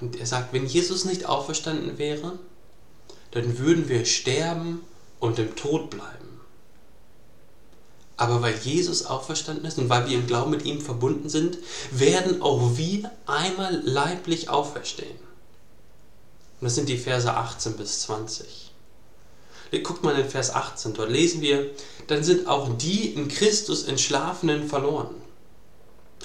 Und 0.00 0.16
er 0.16 0.26
sagt, 0.26 0.52
wenn 0.52 0.66
Jesus 0.66 1.04
nicht 1.04 1.26
auferstanden 1.26 1.96
wäre, 1.96 2.38
dann 3.30 3.58
würden 3.58 3.88
wir 3.88 4.04
sterben 4.04 4.80
und 5.20 5.38
im 5.38 5.54
Tod 5.54 5.90
bleiben. 5.90 6.40
Aber 8.16 8.42
weil 8.42 8.56
Jesus 8.58 9.06
auferstanden 9.06 9.64
ist 9.64 9.78
und 9.78 9.88
weil 9.88 10.08
wir 10.08 10.16
im 10.16 10.26
Glauben 10.26 10.50
mit 10.50 10.64
ihm 10.64 10.80
verbunden 10.80 11.28
sind, 11.28 11.58
werden 11.92 12.42
auch 12.42 12.76
wir 12.76 13.10
einmal 13.26 13.80
leiblich 13.84 14.48
auferstehen. 14.48 15.18
Und 16.60 16.64
das 16.64 16.74
sind 16.74 16.88
die 16.88 16.98
Verse 16.98 17.32
18 17.32 17.76
bis 17.76 18.02
20. 18.02 18.71
Guckt 19.80 20.04
mal 20.04 20.18
in 20.18 20.28
Vers 20.28 20.54
18, 20.54 20.94
dort 20.94 21.10
lesen 21.10 21.40
wir, 21.40 21.70
dann 22.06 22.22
sind 22.22 22.46
auch 22.46 22.76
die 22.76 23.10
in 23.14 23.28
Christus 23.28 23.84
Entschlafenen 23.84 24.68
verloren. 24.68 25.14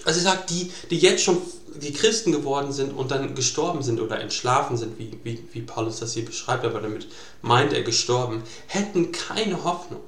Also 0.03 0.19
er 0.19 0.23
sagt, 0.23 0.49
die, 0.49 0.71
die 0.89 0.97
jetzt 0.97 1.23
schon 1.23 1.37
die 1.75 1.93
Christen 1.93 2.31
geworden 2.31 2.71
sind 2.71 2.91
und 2.91 3.11
dann 3.11 3.35
gestorben 3.35 3.83
sind 3.83 3.99
oder 3.99 4.19
entschlafen 4.19 4.77
sind, 4.77 4.97
wie, 4.99 5.19
wie, 5.23 5.43
wie 5.51 5.61
Paulus 5.61 5.99
das 5.99 6.13
hier 6.13 6.25
beschreibt, 6.25 6.65
aber 6.65 6.81
damit 6.81 7.07
meint 7.41 7.73
er 7.73 7.83
gestorben, 7.83 8.43
hätten 8.67 9.11
keine 9.11 9.63
Hoffnung. 9.63 10.03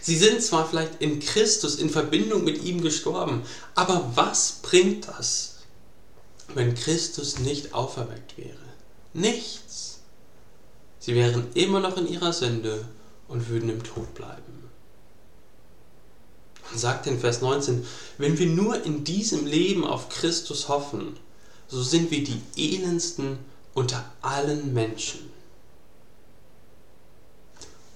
Sie 0.00 0.16
sind 0.16 0.42
zwar 0.42 0.68
vielleicht 0.68 1.00
in 1.00 1.20
Christus 1.20 1.76
in 1.76 1.90
Verbindung 1.90 2.44
mit 2.44 2.62
ihm 2.64 2.82
gestorben, 2.82 3.42
aber 3.74 4.10
was 4.14 4.60
bringt 4.62 5.08
das, 5.08 5.56
wenn 6.54 6.74
Christus 6.74 7.38
nicht 7.38 7.74
auferweckt 7.74 8.36
wäre? 8.36 8.56
Nichts. 9.12 9.71
Sie 11.02 11.16
wären 11.16 11.48
immer 11.54 11.80
noch 11.80 11.96
in 11.96 12.06
ihrer 12.06 12.32
Sünde 12.32 12.86
und 13.26 13.48
würden 13.48 13.68
im 13.68 13.82
Tod 13.82 14.14
bleiben. 14.14 14.70
Man 16.70 16.78
sagt 16.78 17.08
in 17.08 17.18
Vers 17.18 17.40
19, 17.40 17.84
wenn 18.18 18.38
wir 18.38 18.46
nur 18.46 18.84
in 18.84 19.02
diesem 19.02 19.44
Leben 19.44 19.84
auf 19.84 20.08
Christus 20.10 20.68
hoffen, 20.68 21.16
so 21.66 21.82
sind 21.82 22.12
wir 22.12 22.22
die 22.22 22.40
elendsten 22.56 23.38
unter 23.74 24.04
allen 24.20 24.72
Menschen. 24.74 25.28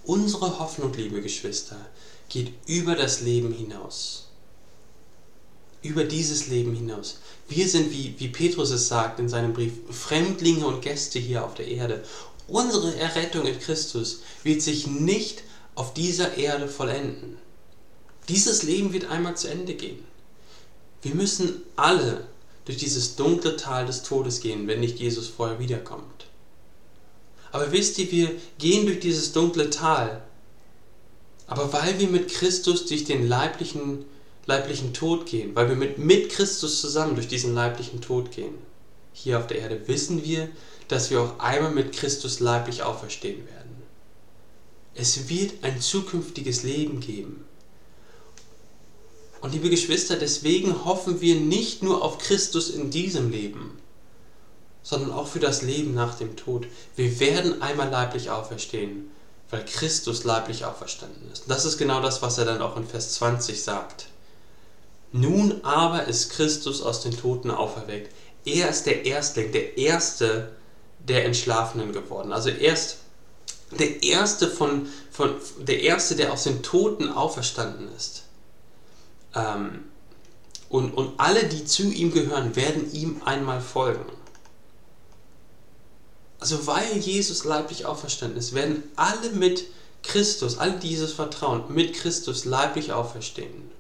Unsere 0.05 0.59
Hoffnung, 0.59 0.93
liebe 0.95 1.23
Geschwister, 1.23 1.77
geht 2.29 2.55
über 2.67 2.97
das 2.97 3.21
Leben 3.21 3.53
hinaus. 3.53 4.31
Über 5.81 6.03
dieses 6.03 6.49
Leben 6.49 6.75
hinaus. 6.75 7.19
Wir 7.49 7.69
sind, 7.69 7.93
wie, 7.93 8.17
wie 8.19 8.29
Petrus 8.29 8.71
es 8.71 8.89
sagt 8.89 9.21
in 9.21 9.29
seinem 9.29 9.53
Brief, 9.53 9.75
Fremdlinge 9.91 10.67
und 10.67 10.83
Gäste 10.83 11.21
hier 11.21 11.45
auf 11.45 11.55
der 11.55 11.69
Erde. 11.69 12.03
Unsere 12.49 12.97
Errettung 12.97 13.47
in 13.47 13.59
Christus 13.59 14.21
wird 14.43 14.63
sich 14.63 14.87
nicht 14.87 15.43
auf 15.75 15.95
dieser 15.95 16.37
Erde 16.37 16.69
vollenden. 16.69 17.39
Dieses 18.29 18.63
Leben 18.63 18.93
wird 18.93 19.07
einmal 19.07 19.37
zu 19.37 19.49
Ende 19.49 19.75
gehen. 19.75 20.05
Wir 21.03 21.15
müssen 21.15 21.63
alle 21.77 22.27
durch 22.65 22.79
dieses 22.79 23.17
dunkle 23.17 23.57
Tal 23.57 23.87
des 23.87 24.03
Todes 24.03 24.41
gehen, 24.41 24.67
wenn 24.67 24.81
nicht 24.81 24.99
Jesus 24.99 25.29
vorher 25.29 25.59
wiederkommt. 25.59 26.27
Aber 27.53 27.71
wisst 27.73 27.99
ihr, 27.99 28.11
wir 28.11 28.31
gehen 28.59 28.87
durch 28.87 29.01
dieses 29.01 29.33
dunkle 29.33 29.71
Tal, 29.71 30.23
aber 31.47 31.73
weil 31.73 31.99
wir 31.99 32.09
mit 32.09 32.29
Christus 32.29 32.87
durch 32.87 33.05
den 33.05 33.29
leiblichen, 33.29 34.05
leiblichen 34.47 34.93
Tod 34.93 35.27
gehen, 35.27 35.55
weil 35.55 35.69
wir 35.69 35.77
mit, 35.77 35.99
mit 35.99 36.31
Christus 36.31 36.81
zusammen 36.81 37.15
durch 37.15 37.29
diesen 37.29 37.55
leiblichen 37.55 38.01
Tod 38.01 38.33
gehen, 38.33 38.55
hier 39.13 39.39
auf 39.39 39.47
der 39.47 39.61
Erde, 39.61 39.87
wissen 39.87 40.25
wir, 40.25 40.49
dass 40.89 41.11
wir 41.11 41.21
auch 41.21 41.39
einmal 41.39 41.73
mit 41.73 41.93
Christus 41.93 42.41
leiblich 42.41 42.83
auferstehen 42.83 43.47
werden. 43.47 43.83
Es 44.95 45.29
wird 45.29 45.63
ein 45.63 45.81
zukünftiges 45.81 46.63
Leben 46.63 47.01
geben. 47.01 47.45
Und 49.41 49.53
liebe 49.53 49.69
Geschwister, 49.69 50.17
deswegen 50.17 50.85
hoffen 50.85 51.21
wir 51.21 51.37
nicht 51.37 51.83
nur 51.83 52.03
auf 52.03 52.19
Christus 52.19 52.71
in 52.71 52.91
diesem 52.91 53.31
Leben, 53.31 53.79
sondern 54.83 55.13
auch 55.13 55.29
für 55.29 55.41
das 55.41 55.63
Leben 55.63 55.95
nach 55.95 56.17
dem 56.17 56.37
Tod. 56.37 56.67
Wir 56.97 57.21
werden 57.21 57.61
einmal 57.61 57.91
leiblich 57.91 58.31
auferstehen, 58.31 59.11
weil 59.51 59.65
Christus 59.65 60.25
leiblich 60.25 60.65
auferstanden 60.65 61.31
ist. 61.31 61.43
Und 61.43 61.51
das 61.51 61.65
ist 61.65 61.77
genau 61.77 62.01
das, 62.01 62.23
was 62.23 62.39
er 62.39 62.47
dann 62.47 62.63
auch 62.63 62.77
in 62.77 62.87
Vers 62.87 63.13
20 63.15 63.63
sagt. 63.63 64.07
Nun 65.13 65.63
aber 65.63 66.05
ist 66.05 66.31
Christus 66.31 66.83
aus 66.83 67.03
den 67.03 67.17
Toten 67.17 67.51
auferweckt. 67.51 68.13
Er 68.45 68.71
ist 68.71 68.87
der 68.87 69.05
Erstling, 69.05 69.53
der 69.53 69.77
Erste 69.77 70.56
der 71.09 71.25
Entschlafenen 71.25 71.93
geworden. 71.93 72.33
Also 72.33 72.51
erst 72.51 72.99
der 73.79 74.03
Erste 74.03 74.49
von, 74.49 74.87
von 75.11 75.35
der 75.59 75.83
Erste, 75.83 76.15
der 76.17 76.33
aus 76.33 76.45
den 76.45 76.63
Toten 76.63 77.11
auferstanden 77.11 77.89
ist. 77.97 78.25
Ähm, 79.35 79.85
und, 80.69 80.93
und 80.95 81.19
alle, 81.19 81.45
die 81.45 81.65
zu 81.65 81.85
ihm 81.85 82.13
gehören, 82.13 82.57
werden 82.57 82.93
ihm 82.93 83.23
einmal 83.25 83.61
folgen. 83.61 84.05
Also 86.39 86.67
weil 86.67 86.99
Jesus 86.99 87.45
leiblich 87.45 87.87
auferstanden 87.87 88.39
ist, 88.39 88.55
werden 88.55 88.83
alle 88.97 89.31
mit 89.31 89.65
Christus, 90.03 90.59
alle 90.59 90.79
die 90.79 90.91
Jesus 90.91 91.13
vertrauen, 91.13 91.65
mit 91.69 91.95
Christus 91.95 92.45
leiblich 92.45 92.93
auferstehen. 92.93 93.71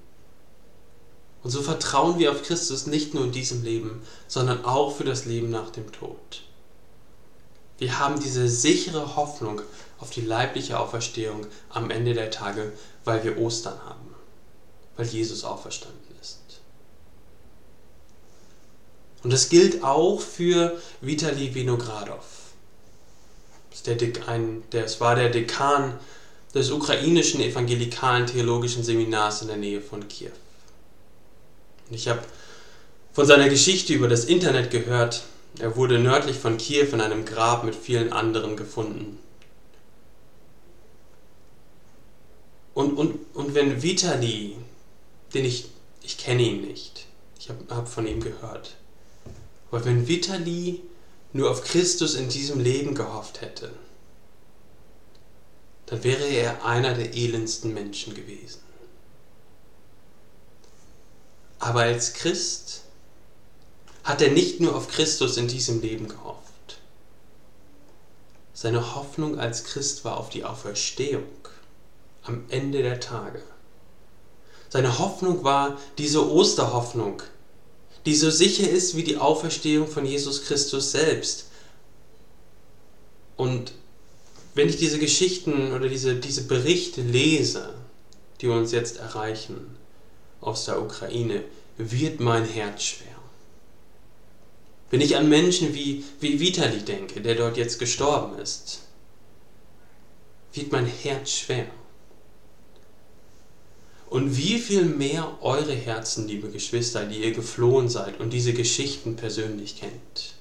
Und 1.43 1.51
so 1.51 1.63
vertrauen 1.63 2.19
wir 2.19 2.33
auf 2.33 2.43
Christus 2.43 2.87
nicht 2.87 3.15
nur 3.15 3.25
in 3.25 3.33
diesem 3.33 3.63
Leben, 3.63 4.03
sondern 4.27 4.65
auch 4.65 4.97
für 4.97 5.05
das 5.05 5.27
Leben 5.27 5.51
nach 5.51 5.71
dem 5.71 5.93
Tod. 5.93 6.43
Wir 7.79 7.99
haben 7.99 8.21
diese 8.21 8.49
sichere 8.49 9.17
Hoffnung 9.17 9.61
auf 9.99 10.11
die 10.11 10.23
leibliche 10.23 10.79
Auferstehung 10.79 11.47
am 11.71 11.91
Ende 11.91 12.15
der 12.15 12.31
Tage, 12.31 12.73
weil 13.05 13.25
wir 13.25 13.39
Ostern 13.39 13.79
haben 13.85 14.07
weil 14.97 15.07
Jesus 15.07 15.45
auferstanden 15.45 16.01
ist. 16.21 16.41
Und 19.23 19.33
das 19.33 19.49
gilt 19.49 19.83
auch 19.85 20.21
für 20.21 20.81
Vitali 21.01 21.55
Vinogradov. 21.55 22.25
Das 24.71 25.01
war 25.01 25.17
der 25.17 25.29
Dekan 25.29 25.99
des 26.55 26.71
ukrainischen 26.71 27.41
evangelikalen 27.41 28.27
theologischen 28.27 28.83
Seminars 28.83 29.43
in 29.43 29.49
der 29.49 29.59
Nähe 29.59 29.81
von 29.81 30.09
Kiew. 30.09 30.31
Und 31.89 31.95
ich 31.95 32.09
habe 32.09 32.23
von 33.13 33.27
seiner 33.27 33.49
Geschichte 33.49 33.93
über 33.93 34.09
das 34.09 34.25
Internet 34.25 34.71
gehört. 34.71 35.25
Er 35.59 35.77
wurde 35.77 35.99
nördlich 35.99 36.39
von 36.39 36.59
Kiew 36.59 36.89
in 36.93 37.01
einem 37.01 37.25
Grab 37.25 37.65
mit 37.65 37.75
vielen 37.75 38.13
anderen 38.13 38.57
gefunden. 38.57 39.19
Und, 42.75 42.95
und, 42.99 43.19
und 43.35 43.55
wenn 43.55 43.83
Vitali 43.83 44.57
den 45.37 45.45
ich, 45.45 45.69
ich 46.03 46.19
kenne 46.19 46.43
ihn 46.43 46.63
nicht. 46.63 47.07
Ich 47.39 47.49
habe 47.49 47.63
hab 47.69 47.89
von 47.89 48.07
ihm 48.07 48.21
gehört. 48.21 48.77
Aber 49.71 49.85
wenn 49.85 50.09
Vitali 50.09 50.83
nur 51.33 51.51
auf 51.51 51.63
Christus 51.63 52.15
in 52.15 52.29
diesem 52.29 52.59
Leben 52.61 52.95
gehofft 52.95 53.41
hätte, 53.43 53.71
dann 55.87 56.03
wäre 56.03 56.25
er 56.25 56.65
einer 56.65 56.95
der 56.95 57.15
elendsten 57.15 57.75
Menschen 57.75 58.15
gewesen. 58.15 58.63
Aber 61.59 61.81
als 61.83 62.15
Christ 62.15 62.83
hat 64.07 64.23
er 64.23 64.31
nicht 64.31 64.61
nur 64.61 64.77
auf 64.77 64.87
Christus 64.87 65.37
in 65.37 65.49
diesem 65.49 65.81
Leben 65.81 66.07
gehofft. 66.07 66.79
Seine 68.55 68.95
Hoffnung 68.95 69.39
als 69.41 69.65
Christ 69.65 70.05
war 70.05 70.17
auf 70.17 70.31
die 70.31 70.45
Auferstehung 70.45 71.25
am 72.23 72.45
Ende 72.49 72.83
der 72.83 73.01
Tage. 73.01 73.43
Seine 74.69 75.01
Hoffnung 75.01 75.43
war 75.43 75.77
diese 75.99 76.31
Osterhoffnung, 76.31 77.21
die 78.07 78.15
so 78.15 78.31
sicher 78.31 78.71
ist 78.71 78.97
wie 78.97 79.03
die 79.03 79.17
Auferstehung 79.17 79.89
von 79.89 80.07
Jesus 80.07 80.45
Christus 80.45 80.93
selbst. 80.93 81.47
Und 83.37 83.73
wenn 84.55 84.69
ich 84.69 84.77
diese 84.77 85.01
Geschichten 85.01 85.73
oder 85.73 85.89
diese, 85.89 86.15
diese 86.15 86.45
Berichte 86.45 87.03
lese, 87.03 87.75
die 88.41 88.47
uns 88.47 88.71
jetzt 88.71 88.99
erreichen 88.99 89.77
aus 90.41 90.67
der 90.67 90.81
Ukraine, 90.81 91.43
wird 91.77 92.21
mein 92.21 92.45
Herz 92.45 92.85
schwer. 92.85 93.16
Wenn 94.91 95.01
ich 95.01 95.17
an 95.17 95.29
Menschen 95.29 95.75
wie, 95.75 96.05
wie 96.21 96.39
Vitali 96.39 96.81
denke, 96.81 97.21
der 97.21 97.35
dort 97.35 97.57
jetzt 97.57 97.79
gestorben 97.79 98.39
ist, 98.39 98.83
wird 100.53 100.73
mein 100.73 100.87
Herz 100.87 101.31
schwer. 101.31 101.67
Und 104.09 104.37
wie 104.37 104.59
viel 104.61 104.85
mehr 104.85 105.37
eure 105.41 105.75
Herzen, 105.75 106.29
liebe 106.29 106.49
Geschwister, 106.49 107.07
die 107.07 107.25
ihr 107.25 107.33
geflohen 107.33 107.89
seid 107.89 108.21
und 108.21 108.31
diese 108.31 108.53
Geschichten 108.53 109.17
persönlich 109.17 109.81
kennt. 109.81 110.35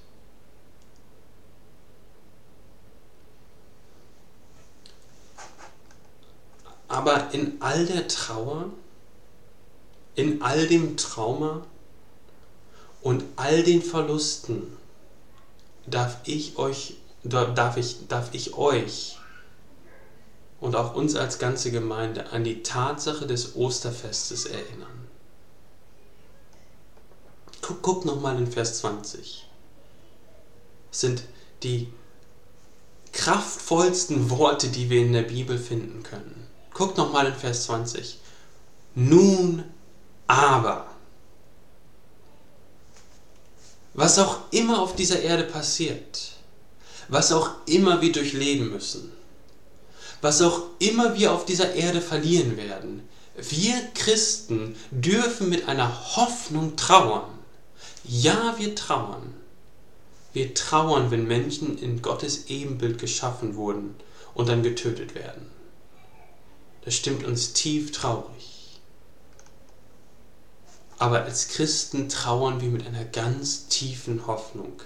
Aber 6.87 7.33
in 7.33 7.57
all 7.59 7.87
der 7.87 8.07
Trauer, 8.07 8.69
in 10.13 10.43
all 10.43 10.67
dem 10.67 10.95
Trauma 10.95 11.65
und 13.05 13.23
all 13.35 13.61
den 13.61 13.83
Verlusten 13.83 14.63
darf 15.85 16.17
ich 16.23 16.57
euch, 16.57 16.95
darf 17.23 17.77
ich, 17.77 18.07
darf 18.07 18.29
ich 18.33 18.55
euch 18.55 19.19
und 20.59 20.75
auch 20.75 20.95
uns 20.95 21.15
als 21.15 21.37
ganze 21.37 21.69
Gemeinde 21.69 22.31
an 22.31 22.43
die 22.43 22.63
Tatsache 22.63 23.27
des 23.27 23.55
Osterfestes 23.55 24.47
erinnern. 24.47 25.07
Guck, 27.61 27.83
guck 27.83 28.05
nochmal 28.05 28.39
in 28.39 28.51
Vers 28.51 28.79
20. 28.79 29.45
Das 30.89 30.99
sind 30.99 31.21
die 31.61 31.93
kraftvollsten 33.13 34.31
Worte, 34.31 34.69
die 34.69 34.89
wir 34.89 35.01
in 35.01 35.13
der 35.13 35.21
Bibel 35.21 35.59
finden 35.59 36.01
können. 36.01 36.47
Guck 36.73 36.97
nochmal 36.97 37.27
in 37.27 37.35
Vers 37.35 37.65
20. 37.65 38.17
Nun 38.95 39.63
aber. 40.25 40.94
Was 43.95 44.19
auch 44.19 44.39
immer 44.51 44.81
auf 44.81 44.95
dieser 44.95 45.21
Erde 45.21 45.43
passiert, 45.43 46.33
was 47.07 47.31
auch 47.31 47.49
immer 47.65 48.01
wir 48.01 48.11
durchleben 48.11 48.69
müssen, 48.69 49.13
was 50.21 50.41
auch 50.41 50.63
immer 50.79 51.15
wir 51.17 51.31
auf 51.31 51.45
dieser 51.45 51.75
Erde 51.75 52.01
verlieren 52.01 52.57
werden, 52.57 53.07
wir 53.37 53.75
Christen 53.93 54.75
dürfen 54.91 55.49
mit 55.49 55.69
einer 55.69 56.17
Hoffnung 56.17 56.75
trauern. 56.75 57.29
Ja, 58.03 58.55
wir 58.57 58.75
trauern. 58.75 59.33
Wir 60.33 60.53
trauern, 60.53 61.09
wenn 61.09 61.25
Menschen 61.25 61.77
in 61.77 62.01
Gottes 62.01 62.47
Ebenbild 62.47 62.99
geschaffen 62.99 63.55
wurden 63.55 63.95
und 64.33 64.49
dann 64.49 64.61
getötet 64.61 65.15
werden. 65.15 65.49
Das 66.83 66.95
stimmt 66.95 67.23
uns 67.23 67.53
tief 67.53 67.93
traurig. 67.93 68.54
Aber 70.97 71.23
als 71.23 71.49
Christen 71.49 72.09
trauern 72.09 72.61
wir 72.61 72.69
mit 72.69 72.87
einer 72.87 73.05
ganz 73.05 73.67
tiefen 73.67 74.27
Hoffnung 74.27 74.81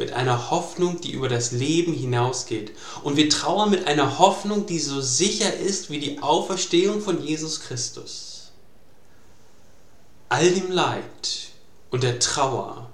mit 0.00 0.12
einer 0.14 0.50
Hoffnung, 0.50 1.00
die 1.00 1.12
über 1.12 1.28
das 1.28 1.52
Leben 1.52 1.92
hinausgeht. 1.92 2.72
Und 3.04 3.16
wir 3.16 3.28
trauern 3.28 3.70
mit 3.70 3.86
einer 3.86 4.18
Hoffnung, 4.18 4.66
die 4.66 4.80
so 4.80 5.00
sicher 5.00 5.54
ist 5.54 5.90
wie 5.90 6.00
die 6.00 6.20
Auferstehung 6.20 7.00
von 7.02 7.22
Jesus 7.22 7.60
Christus. 7.60 8.50
All 10.30 10.50
dem 10.50 10.72
Leid 10.72 11.50
und 11.90 12.02
der 12.02 12.18
Trauer 12.18 12.88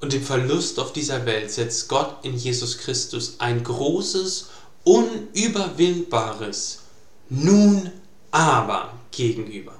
und 0.00 0.12
dem 0.12 0.22
Verlust 0.22 0.78
auf 0.78 0.92
dieser 0.92 1.26
Welt 1.26 1.50
setzt 1.50 1.88
Gott 1.88 2.16
in 2.22 2.36
Jesus 2.36 2.78
Christus 2.78 3.36
ein 3.38 3.64
großes, 3.64 4.48
unüberwindbares 4.84 6.80
Nun 7.30 7.90
aber 8.30 8.92
gegenüber. 9.10 9.72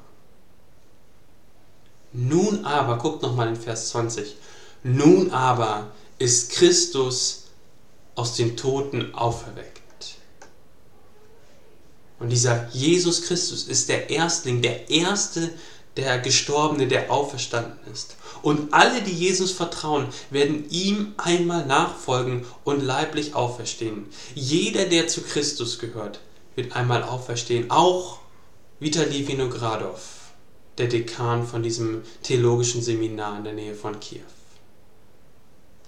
Nun 2.12 2.64
aber, 2.64 2.98
guckt 2.98 3.22
nochmal 3.22 3.48
in 3.48 3.56
Vers 3.56 3.90
20. 3.90 4.36
Nun 4.82 5.30
aber 5.30 5.90
ist 6.18 6.52
Christus 6.52 7.44
aus 8.14 8.36
den 8.36 8.56
Toten 8.56 9.14
auferweckt. 9.14 9.82
Und 12.18 12.28
dieser 12.28 12.68
Jesus 12.72 13.22
Christus 13.22 13.64
ist 13.64 13.88
der 13.88 14.10
Erstling, 14.10 14.62
der 14.62 14.90
Erste, 14.90 15.50
der 15.96 16.18
Gestorbene, 16.18 16.86
der 16.86 17.10
auferstanden 17.10 17.78
ist. 17.92 18.16
Und 18.42 18.72
alle, 18.72 19.02
die 19.02 19.12
Jesus 19.12 19.52
vertrauen, 19.52 20.06
werden 20.30 20.70
ihm 20.70 21.14
einmal 21.16 21.66
nachfolgen 21.66 22.46
und 22.64 22.80
leiblich 22.80 23.34
auferstehen. 23.34 24.06
Jeder, 24.34 24.84
der 24.86 25.08
zu 25.08 25.22
Christus 25.22 25.78
gehört, 25.78 26.20
wird 26.54 26.76
einmal 26.76 27.02
auferstehen. 27.02 27.70
Auch 27.70 28.20
Vitali 28.80 29.26
Vinogradov, 29.26 30.21
der 30.78 30.88
Dekan 30.88 31.46
von 31.46 31.62
diesem 31.62 32.02
theologischen 32.22 32.82
Seminar 32.82 33.38
in 33.38 33.44
der 33.44 33.52
Nähe 33.52 33.74
von 33.74 34.00
Kiew. 34.00 34.20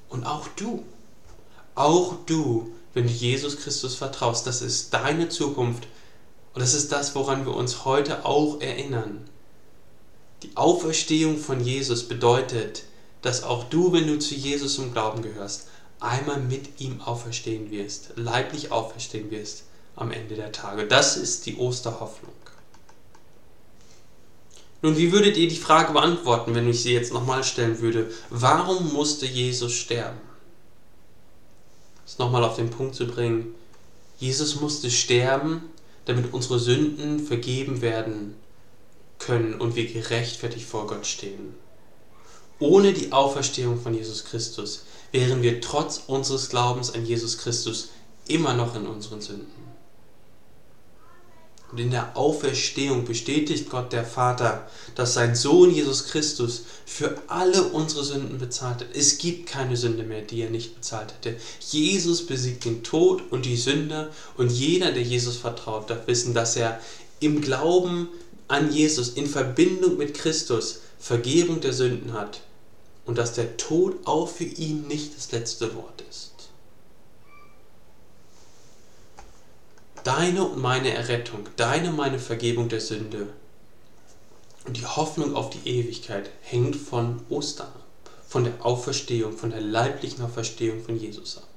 Und 0.09 0.25
auch 0.25 0.47
du, 0.57 0.85
auch 1.75 2.15
du, 2.27 2.73
wenn 2.93 3.07
du 3.07 3.13
Jesus 3.13 3.59
Christus 3.59 3.97
vertraust, 3.97 4.47
das 4.47 4.63
ist 4.63 4.95
deine 4.95 5.29
Zukunft 5.29 5.89
und 6.55 6.61
das 6.61 6.75
ist 6.75 6.93
das, 6.93 7.15
woran 7.15 7.47
wir 7.47 7.55
uns 7.55 7.85
heute 7.85 8.25
auch 8.25 8.61
erinnern. 8.61 9.29
Die 10.43 10.57
Auferstehung 10.57 11.39
von 11.39 11.61
Jesus 11.61 12.07
bedeutet, 12.07 12.85
dass 13.23 13.43
auch 13.43 13.65
du, 13.65 13.93
wenn 13.93 14.07
du 14.07 14.19
zu 14.19 14.35
Jesus 14.35 14.79
im 14.79 14.93
Glauben 14.93 15.23
gehörst, 15.23 15.69
einmal 15.99 16.39
mit 16.39 16.81
ihm 16.81 17.01
auferstehen 17.01 17.71
wirst, 17.71 18.11
leiblich 18.17 18.71
auferstehen 18.71 19.31
wirst 19.31 19.65
am 19.97 20.13
Ende 20.13 20.35
der 20.35 20.53
Tage. 20.53 20.87
Das 20.87 21.17
ist 21.17 21.47
die 21.47 21.57
Osterhoffnung. 21.57 22.33
Nun, 24.85 24.99
wie 24.99 25.13
würdet 25.13 25.39
ihr 25.39 25.49
die 25.49 25.57
Frage 25.57 25.95
beantworten, 25.95 26.55
wenn 26.55 26.69
ich 26.69 26.83
sie 26.83 26.93
jetzt 26.93 27.11
nochmal 27.11 27.43
stellen 27.43 27.81
würde? 27.81 28.11
Warum 28.29 28.93
musste 28.93 29.25
Jesus 29.25 29.73
sterben? 29.73 30.21
Das 32.05 32.19
nochmal 32.19 32.45
auf 32.45 32.57
den 32.57 32.69
Punkt 32.69 32.95
zu 32.95 33.07
bringen. 33.07 33.55
Jesus 34.19 34.61
musste 34.61 34.91
sterben, 34.91 35.63
damit 36.05 36.35
unsere 36.35 36.59
Sünden 36.59 37.19
vergeben 37.19 37.81
werden 37.81 38.35
können 39.19 39.55
und 39.55 39.75
wir 39.75 39.91
gerechtfertigt 39.91 40.67
vor 40.67 40.87
Gott 40.87 41.07
stehen. 41.07 41.55
Ohne 42.59 42.93
die 42.93 43.11
Auferstehung 43.11 43.81
von 43.81 43.95
Jesus 43.95 44.27
Christus 44.27 44.85
wären 45.13 45.41
wir 45.41 45.63
trotz 45.63 46.03
unseres 46.09 46.51
Glaubens 46.51 46.93
an 46.93 47.07
Jesus 47.07 47.39
Christus 47.39 47.89
immer 48.29 48.53
noch 48.53 48.77
in 48.77 48.87
unseren 48.87 49.23
Sünden. 49.23 49.64
Und 51.75 51.81
in 51.81 51.91
der 51.91 52.17
Auferstehung 52.17 53.05
bestätigt 53.05 53.69
Gott 53.69 53.93
der 53.93 54.05
Vater, 54.05 54.71
dass 54.95 55.15
sein 55.15 55.35
Sohn 55.35 55.75
Jesus 55.75 56.07
Christus 56.07 56.67
für 56.87 57.21
alle 57.27 57.65
unsere 57.65 58.05
Sünden 58.05 58.39
bezahlt 58.39 58.77
hat. 58.77 58.87
Es 58.95 59.19
gibt 59.19 59.49
keine 59.49 59.77
Sünde 59.77 60.05
mehr, 60.05 60.23
die 60.23 60.43
er 60.43 60.51
nicht 60.51 60.77
bezahlt 60.77 61.13
hätte. 61.15 61.37
Jesus 61.59 62.27
besiegt 62.27 62.65
den 62.65 62.85
Tod 62.85 63.25
und 63.33 63.45
die 63.45 63.57
Sünde 63.57 64.13
und 64.37 64.53
jeder, 64.53 64.93
der 64.93 65.03
Jesus 65.03 65.37
vertraut, 65.37 65.91
darf 65.91 66.07
wissen, 66.07 66.33
dass 66.33 66.55
er 66.55 66.81
im 67.19 67.41
Glauben 67.41 68.07
an 68.47 68.73
Jesus, 68.73 69.09
in 69.09 69.27
Verbindung 69.27 69.97
mit 69.97 70.15
Christus, 70.15 70.79
Vergebung 71.01 71.61
der 71.61 71.73
Sünden 71.73 72.13
hat 72.13 72.43
und 73.05 73.19
dass 73.19 73.33
der 73.33 73.57
Tod 73.57 73.97
auch 74.05 74.29
für 74.29 74.45
ihn 74.45 74.87
nicht 74.87 75.17
das 75.17 75.33
letzte 75.33 75.75
Wort 75.75 76.05
ist. 76.09 76.34
Deine 80.05 80.45
und 80.45 80.61
meine 80.61 80.93
Errettung, 80.93 81.49
deine 81.57 81.89
und 81.89 81.97
meine 81.97 82.19
Vergebung 82.19 82.69
der 82.69 82.83
Sünde 82.83 83.29
und 84.67 84.77
die 84.77 84.85
Hoffnung 84.85 85.35
auf 85.35 85.49
die 85.49 85.67
Ewigkeit 85.67 86.31
hängt 86.43 86.77
von 86.77 87.23
Ostern 87.31 87.69
ab, 87.69 88.11
von 88.29 88.45
der 88.45 88.65
Auferstehung, 88.65 89.33
von 89.33 89.51
der 89.51 89.63
leiblichen 89.63 90.23
Auferstehung 90.23 90.85
von 90.85 90.99
Jesus 90.99 91.39
ab. 91.39 91.49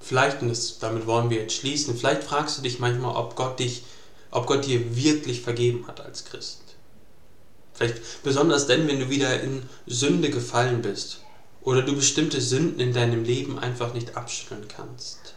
Vielleicht, 0.00 0.40
und 0.40 0.48
das, 0.48 0.78
damit 0.78 1.06
wollen 1.06 1.28
wir 1.28 1.42
jetzt 1.42 1.54
schließen, 1.54 1.96
vielleicht 1.96 2.24
fragst 2.24 2.56
du 2.56 2.62
dich 2.62 2.78
manchmal, 2.78 3.14
ob 3.14 3.36
Gott 3.36 3.58
dich, 3.58 3.84
ob 4.30 4.46
Gott 4.46 4.64
dir 4.64 4.96
wirklich 4.96 5.42
vergeben 5.42 5.86
hat 5.86 6.00
als 6.00 6.24
Christ. 6.24 6.62
Vielleicht 7.74 8.22
besonders 8.22 8.66
denn, 8.66 8.88
wenn 8.88 9.00
du 9.00 9.10
wieder 9.10 9.42
in 9.42 9.68
Sünde 9.86 10.30
gefallen 10.30 10.80
bist 10.80 11.20
oder 11.62 11.82
du 11.82 11.94
bestimmte 11.94 12.40
Sünden 12.40 12.80
in 12.80 12.92
deinem 12.92 13.24
Leben 13.24 13.58
einfach 13.58 13.94
nicht 13.94 14.16
abschütteln 14.16 14.66
kannst. 14.68 15.34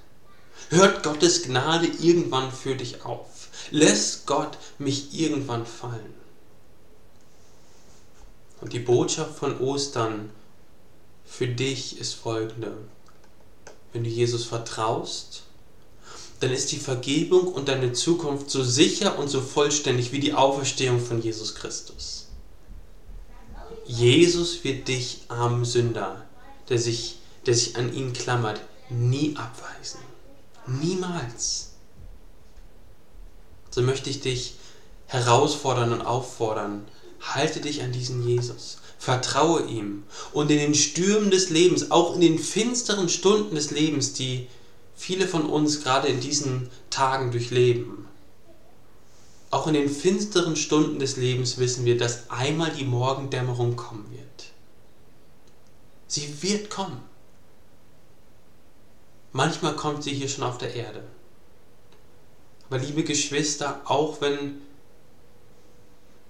Hört 0.69 1.03
Gottes 1.03 1.43
Gnade 1.43 1.88
irgendwann 1.99 2.51
für 2.51 2.76
dich 2.76 3.03
auf? 3.05 3.49
Lässt 3.71 4.26
Gott 4.26 4.57
mich 4.80 5.13
irgendwann 5.19 5.65
fallen? 5.65 6.13
Und 8.61 8.74
die 8.74 8.80
Botschaft 8.80 9.38
von 9.38 9.59
Ostern 9.59 10.30
für 11.26 11.47
dich 11.47 11.99
ist 11.99 12.13
folgende. 12.13 12.78
Wenn 13.91 14.03
du 14.03 14.09
Jesus 14.09 14.45
vertraust, 14.45 15.43
dann 16.39 16.51
ist 16.51 16.71
die 16.71 16.78
Vergebung 16.78 17.53
und 17.53 17.67
deine 17.67 17.93
Zukunft 17.93 18.49
so 18.49 18.63
sicher 18.63 19.19
und 19.19 19.28
so 19.28 19.41
vollständig 19.41 20.11
wie 20.11 20.19
die 20.19 20.34
Auferstehung 20.34 20.99
von 20.99 21.21
Jesus 21.21 21.55
Christus. 21.55 22.22
Jesus 23.86 24.64
wird 24.64 24.88
dich, 24.88 25.22
armen 25.28 25.66
Sünder, 25.66 26.26
der 26.70 26.80
sich, 26.80 27.18
der 27.46 27.54
sich 27.54 27.76
an 27.76 27.94
ihn 27.94 28.14
klammert, 28.14 28.62
nie 28.90 29.36
abweisen. 29.36 30.00
Niemals. 30.68 31.72
So 33.70 33.82
möchte 33.82 34.10
ich 34.10 34.22
dich 34.22 34.56
herausfordern 35.08 35.92
und 35.92 36.02
auffordern. 36.02 36.86
Halte 37.20 37.60
dich 37.60 37.82
an 37.82 37.92
diesen 37.92 38.28
Jesus. 38.28 38.78
Vertraue 39.00 39.66
ihm. 39.66 40.04
Und 40.32 40.50
in 40.50 40.58
den 40.58 40.76
Stürmen 40.76 41.30
des 41.30 41.50
Lebens, 41.50 41.92
auch 41.92 42.16
in 42.16 42.22
den 42.22 42.40
finsteren 42.40 43.10
Stunden 43.10 43.56
des 43.56 43.72
Lebens, 43.72 44.14
die 44.14 44.48
viele 44.96 45.28
von 45.28 45.46
uns 45.46 45.84
gerade 45.84 46.08
in 46.08 46.22
diesen 46.22 46.70
Tagen 46.90 47.32
durchleben, 47.32 48.08
auch 49.54 49.68
in 49.68 49.76
den 49.76 49.89
finsteren 49.89 50.56
Stunden 50.56 50.97
des 50.97 51.16
Lebens 51.16 51.60
wissen 51.60 51.86
wir, 51.86 51.95
dass 51.95 52.32
einmal 52.32 52.72
die 52.72 52.86
Morgendämmerung 52.86 53.76
kommen 53.76 54.10
wird. 54.12 54.51
Sie 56.08 56.41
wird 56.41 56.72
kommen. 56.72 57.01
Manchmal 59.32 59.76
kommt 59.76 60.04
sie 60.04 60.14
hier 60.14 60.28
schon 60.28 60.43
auf 60.43 60.58
der 60.58 60.74
Erde. 60.74 61.04
Aber 62.68 62.80
liebe 62.80 63.04
Geschwister, 63.04 63.82
auch 63.86 64.22
wenn 64.22 64.62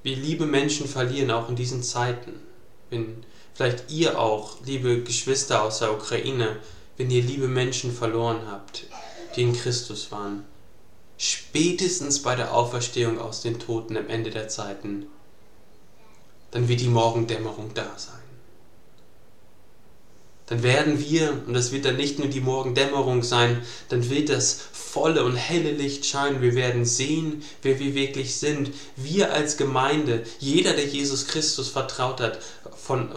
wir 0.03 0.17
liebe 0.17 0.45
Menschen 0.45 0.87
verlieren, 0.87 1.31
auch 1.31 1.47
in 1.47 1.55
diesen 1.55 1.81
Zeiten, 1.81 2.33
wenn 2.89 3.25
vielleicht 3.53 3.89
ihr 3.89 4.19
auch, 4.19 4.57
liebe 4.65 5.01
Geschwister 5.01 5.63
aus 5.63 5.79
der 5.79 5.93
Ukraine, 5.93 6.57
wenn 6.97 7.09
ihr 7.09 7.23
liebe 7.23 7.47
Menschen 7.47 7.93
verloren 7.93 8.41
habt, 8.51 8.85
die 9.37 9.43
in 9.43 9.53
Christus 9.53 10.11
waren, 10.11 10.43
spätestens 11.23 12.21
bei 12.21 12.35
der 12.35 12.53
Auferstehung 12.53 13.17
aus 13.19 13.41
den 13.41 13.57
Toten 13.59 13.95
am 13.95 14.09
Ende 14.09 14.29
der 14.29 14.49
Zeiten, 14.49 15.07
dann 16.51 16.67
wird 16.67 16.81
die 16.81 16.89
Morgendämmerung 16.89 17.73
da 17.73 17.91
sein. 17.97 18.19
dann 20.47 20.61
werden 20.61 20.99
wir, 20.99 21.41
und 21.47 21.53
das 21.53 21.71
wird 21.71 21.85
dann 21.85 21.95
nicht 21.95 22.19
nur 22.19 22.27
die 22.27 22.41
Morgendämmerung 22.41 23.23
sein, 23.23 23.61
dann 23.87 24.09
wird 24.09 24.27
das 24.27 24.59
volle 24.73 25.23
und 25.23 25.35
helle 25.37 25.71
Licht 25.71 26.05
scheinen. 26.05 26.41
Wir 26.41 26.53
werden 26.53 26.83
sehen, 26.83 27.43
wer 27.61 27.79
wir 27.79 27.95
wirklich 27.95 28.35
sind. 28.35 28.71
Wir 28.97 29.33
als 29.33 29.55
Gemeinde, 29.55 30.23
jeder, 30.39 30.73
der 30.73 30.85
Jesus 30.85 31.27
Christus 31.27 31.69
vertraut 31.69 32.19
hat, 32.19 32.39
von, 32.75 33.09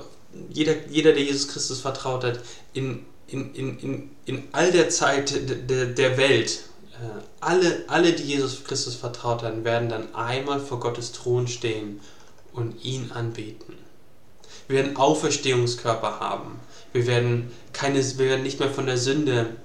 jeder, 0.49 0.87
jeder, 0.89 1.13
der 1.13 1.25
Jesus 1.25 1.49
Christus 1.49 1.81
vertraut 1.81 2.23
hat, 2.23 2.41
in, 2.73 3.05
in, 3.27 3.53
in, 3.55 3.79
in, 3.81 4.11
in 4.25 4.45
all 4.53 4.71
der 4.71 4.89
Zeit 4.89 5.35
der, 5.69 5.87
der 5.87 6.17
Welt, 6.17 6.61
alle, 7.41 7.85
alle, 7.89 8.13
die 8.13 8.23
Jesus 8.23 8.65
Christus 8.65 8.95
vertraut 8.95 9.43
haben, 9.43 9.65
werden 9.65 9.89
dann 9.89 10.15
einmal 10.15 10.61
vor 10.61 10.81
Gottes 10.81 11.13
Thron 11.13 11.47
stehen 11.47 12.01
und 12.53 12.85
ihn 12.85 13.13
anbeten. 13.13 13.75
Wir 14.69 14.79
werden 14.79 14.97
Auferstehungskörper 14.97 16.21
haben. 16.21 16.59
Wir 16.93 17.07
werden, 17.07 17.51
keine, 17.73 18.03
wir 18.19 18.27
werden 18.27 18.43
nicht 18.43 18.59
mehr 18.59 18.71
von 18.71 18.87
der 18.87 18.99
Sünde 18.99 19.57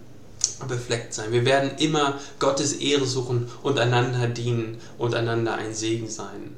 befleckt 0.68 1.14
sein. 1.14 1.32
Wir 1.32 1.46
werden 1.46 1.72
immer 1.78 2.20
Gottes 2.40 2.74
Ehre 2.74 3.06
suchen 3.06 3.50
und 3.64 3.80
einander 3.80 4.28
dienen 4.28 4.80
und 4.98 5.16
einander 5.16 5.56
ein 5.56 5.74
Segen 5.74 6.10
sein. 6.10 6.56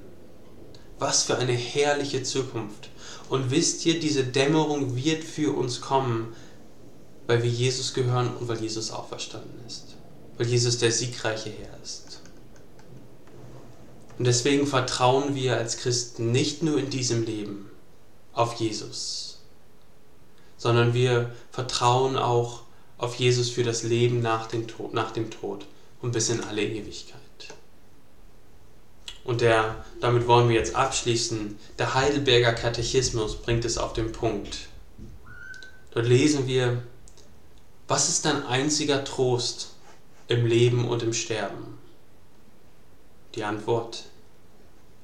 Was 1.00 1.24
für 1.24 1.38
eine 1.38 1.54
herrliche 1.54 2.24
Zukunft. 2.24 2.90
Und 3.30 3.52
wisst 3.52 3.86
ihr, 3.86 4.00
diese 4.00 4.24
Dämmerung 4.24 4.96
wird 4.96 5.24
für 5.24 5.56
uns 5.56 5.82
kommen, 5.82 6.36
weil 7.28 7.44
wir 7.44 7.50
Jesus 7.50 7.94
gehören 7.94 8.32
und 8.40 8.48
weil 8.48 8.60
Jesus 8.60 8.92
auferstanden 8.92 9.60
ist. 9.66 9.96
Weil 10.38 10.48
Jesus 10.48 10.78
der 10.78 10.92
siegreiche 10.92 11.52
Herr 11.52 11.82
ist. 11.84 12.22
Und 14.18 14.26
deswegen 14.26 14.68
vertrauen 14.68 15.36
wir 15.36 15.58
als 15.58 15.78
Christen 15.78 16.32
nicht 16.32 16.64
nur 16.64 16.80
in 16.80 16.90
diesem 16.90 17.26
Leben 17.26 17.70
auf 18.32 18.56
Jesus, 18.56 19.40
sondern 20.58 20.94
wir 20.94 21.32
vertrauen 21.52 22.18
auch 22.18 22.62
auf 22.98 23.16
Jesus 23.16 23.50
für 23.50 23.64
das 23.64 23.84
Leben 23.84 24.22
nach 24.22 24.48
dem 24.48 24.68
Tod, 24.68 24.94
nach 24.94 25.12
dem 25.12 25.30
Tod 25.30 25.66
und 26.02 26.12
bis 26.12 26.30
in 26.30 26.44
alle 26.44 26.64
Ewigkeit. 26.64 27.20
Und 29.24 29.42
der, 29.42 29.84
damit 30.02 30.28
wollen 30.28 30.50
wir 30.50 30.56
jetzt 30.56 30.76
abschließen. 30.76 31.58
Der 31.80 31.94
Heidelberger 31.94 32.54
Katechismus 32.54 33.36
bringt 33.42 33.66
es 33.66 33.78
auf 33.78 33.94
den 33.94 34.12
Punkt. 34.12 34.68
Dort 35.92 36.08
lesen 36.08 36.48
wir, 36.48 36.82
was 37.88 38.10
ist 38.10 38.26
dein 38.26 38.46
einziger 38.46 39.04
Trost 39.04 39.73
im 40.28 40.46
Leben 40.46 40.88
und 40.88 41.04
im 41.04 41.14
Sterben? 41.14 41.78
Die 43.36 43.44
Antwort, 43.44 44.04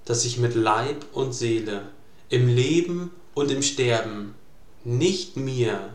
dass 0.05 0.25
ich 0.25 0.37
mit 0.37 0.55
Leib 0.55 1.05
und 1.13 1.33
Seele 1.33 1.89
im 2.29 2.47
Leben 2.47 3.11
und 3.33 3.51
im 3.51 3.61
Sterben 3.61 4.35
nicht 4.83 5.37
mir, 5.37 5.93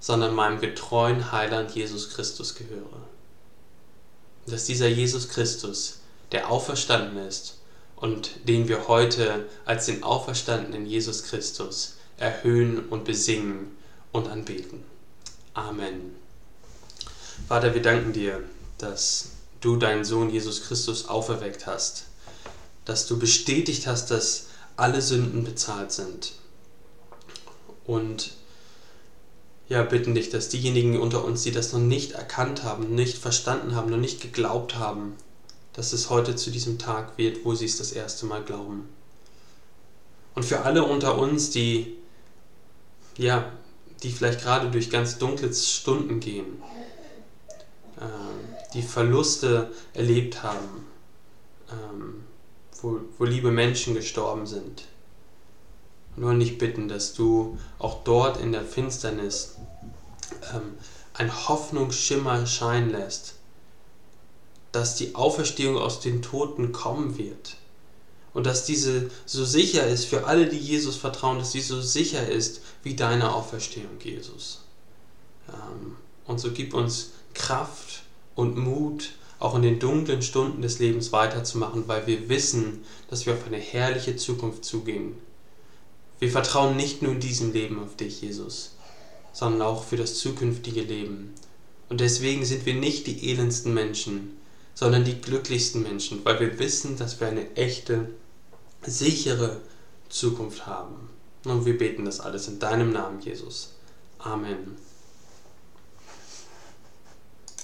sondern 0.00 0.34
meinem 0.34 0.60
getreuen 0.60 1.32
Heiland 1.32 1.72
Jesus 1.72 2.10
Christus 2.10 2.54
gehöre. 2.54 3.02
Dass 4.46 4.64
dieser 4.64 4.88
Jesus 4.88 5.28
Christus, 5.28 6.00
der 6.32 6.50
auferstanden 6.50 7.18
ist 7.26 7.58
und 7.96 8.46
den 8.46 8.68
wir 8.68 8.88
heute 8.88 9.46
als 9.64 9.86
den 9.86 10.02
auferstandenen 10.02 10.86
Jesus 10.86 11.24
Christus 11.24 11.96
erhöhen 12.18 12.88
und 12.88 13.04
besingen 13.04 13.76
und 14.12 14.28
anbeten. 14.28 14.82
Amen. 15.54 16.14
Vater, 17.48 17.74
wir 17.74 17.82
danken 17.82 18.12
dir, 18.12 18.42
dass 18.78 19.30
du 19.60 19.76
deinen 19.76 20.04
Sohn 20.04 20.30
Jesus 20.30 20.64
Christus 20.64 21.08
auferweckt 21.08 21.66
hast, 21.66 22.06
dass 22.84 23.06
du 23.06 23.18
bestätigt 23.18 23.86
hast, 23.86 24.10
dass 24.10 24.46
alle 24.76 25.00
Sünden 25.02 25.44
bezahlt 25.44 25.92
sind. 25.92 26.32
Und 27.86 28.32
ja, 29.68 29.82
bitten 29.82 30.14
dich, 30.14 30.30
dass 30.30 30.48
diejenigen 30.48 31.00
unter 31.00 31.24
uns, 31.24 31.42
die 31.42 31.50
das 31.52 31.72
noch 31.72 31.80
nicht 31.80 32.12
erkannt 32.12 32.62
haben, 32.62 32.94
nicht 32.94 33.18
verstanden 33.18 33.74
haben, 33.74 33.90
noch 33.90 33.96
nicht 33.96 34.20
geglaubt 34.20 34.76
haben, 34.76 35.14
dass 35.72 35.92
es 35.92 36.10
heute 36.10 36.36
zu 36.36 36.50
diesem 36.50 36.78
Tag 36.78 37.18
wird, 37.18 37.44
wo 37.44 37.54
sie 37.54 37.66
es 37.66 37.76
das 37.76 37.92
erste 37.92 38.26
Mal 38.26 38.42
glauben. 38.42 38.88
Und 40.34 40.44
für 40.44 40.60
alle 40.60 40.84
unter 40.84 41.18
uns, 41.18 41.50
die 41.50 41.96
ja, 43.18 43.50
die 44.02 44.10
vielleicht 44.10 44.42
gerade 44.42 44.70
durch 44.70 44.90
ganz 44.90 45.18
dunkle 45.18 45.52
Stunden 45.52 46.20
gehen, 46.20 46.62
die 48.74 48.82
Verluste 48.82 49.72
erlebt 49.94 50.42
haben, 50.42 50.86
ähm, 51.70 52.24
wo, 52.80 53.00
wo 53.18 53.24
liebe 53.24 53.50
Menschen 53.50 53.94
gestorben 53.94 54.46
sind, 54.46 54.84
nur 56.16 56.32
nicht 56.32 56.58
bitten, 56.58 56.88
dass 56.88 57.14
du 57.14 57.58
auch 57.78 58.02
dort 58.04 58.38
in 58.40 58.52
der 58.52 58.64
Finsternis 58.64 59.56
ähm, 60.54 60.74
ein 61.14 61.48
Hoffnungsschimmer 61.48 62.46
scheinen 62.46 62.90
lässt, 62.90 63.34
dass 64.72 64.96
die 64.96 65.14
Auferstehung 65.14 65.78
aus 65.78 66.00
den 66.00 66.22
Toten 66.22 66.72
kommen 66.72 67.16
wird. 67.16 67.56
Und 68.34 68.44
dass 68.44 68.66
diese 68.66 69.10
so 69.24 69.46
sicher 69.46 69.86
ist 69.86 70.04
für 70.04 70.26
alle, 70.26 70.46
die 70.46 70.58
Jesus 70.58 70.96
vertrauen, 70.96 71.38
dass 71.38 71.52
sie 71.52 71.62
so 71.62 71.80
sicher 71.80 72.28
ist 72.28 72.60
wie 72.82 72.94
deine 72.94 73.32
Auferstehung, 73.32 73.98
Jesus. 74.02 74.60
Ähm, 75.48 75.96
und 76.26 76.38
so 76.38 76.50
gib 76.50 76.74
uns 76.74 77.12
Kraft 77.32 78.02
und 78.36 78.56
Mut, 78.56 79.14
auch 79.40 79.56
in 79.56 79.62
den 79.62 79.80
dunklen 79.80 80.22
Stunden 80.22 80.62
des 80.62 80.78
Lebens 80.78 81.10
weiterzumachen, 81.10 81.88
weil 81.88 82.06
wir 82.06 82.28
wissen, 82.28 82.84
dass 83.10 83.26
wir 83.26 83.34
auf 83.34 83.46
eine 83.46 83.58
herrliche 83.58 84.14
Zukunft 84.16 84.64
zugehen 84.64 85.14
wir 86.18 86.30
vertrauen 86.30 86.76
nicht 86.76 87.02
nur 87.02 87.12
in 87.12 87.20
diesem 87.20 87.52
Leben 87.52 87.82
auf 87.82 87.96
dich, 87.96 88.22
Jesus, 88.22 88.76
sondern 89.32 89.62
auch 89.62 89.84
für 89.84 89.96
das 89.96 90.18
zukünftige 90.18 90.80
Leben. 90.80 91.34
Und 91.88 92.00
deswegen 92.00 92.44
sind 92.44 92.64
wir 92.64 92.74
nicht 92.74 93.06
die 93.06 93.30
elendsten 93.30 93.74
Menschen, 93.74 94.36
sondern 94.74 95.04
die 95.04 95.20
glücklichsten 95.20 95.82
Menschen, 95.82 96.24
weil 96.24 96.40
wir 96.40 96.58
wissen, 96.58 96.96
dass 96.96 97.20
wir 97.20 97.28
eine 97.28 97.54
echte, 97.54 98.08
sichere 98.82 99.60
Zukunft 100.08 100.66
haben. 100.66 101.10
Und 101.44 101.66
wir 101.66 101.76
beten 101.76 102.04
das 102.04 102.20
alles 102.20 102.48
in 102.48 102.58
deinem 102.58 102.92
Namen, 102.92 103.20
Jesus. 103.20 103.74
Amen. 104.18 104.76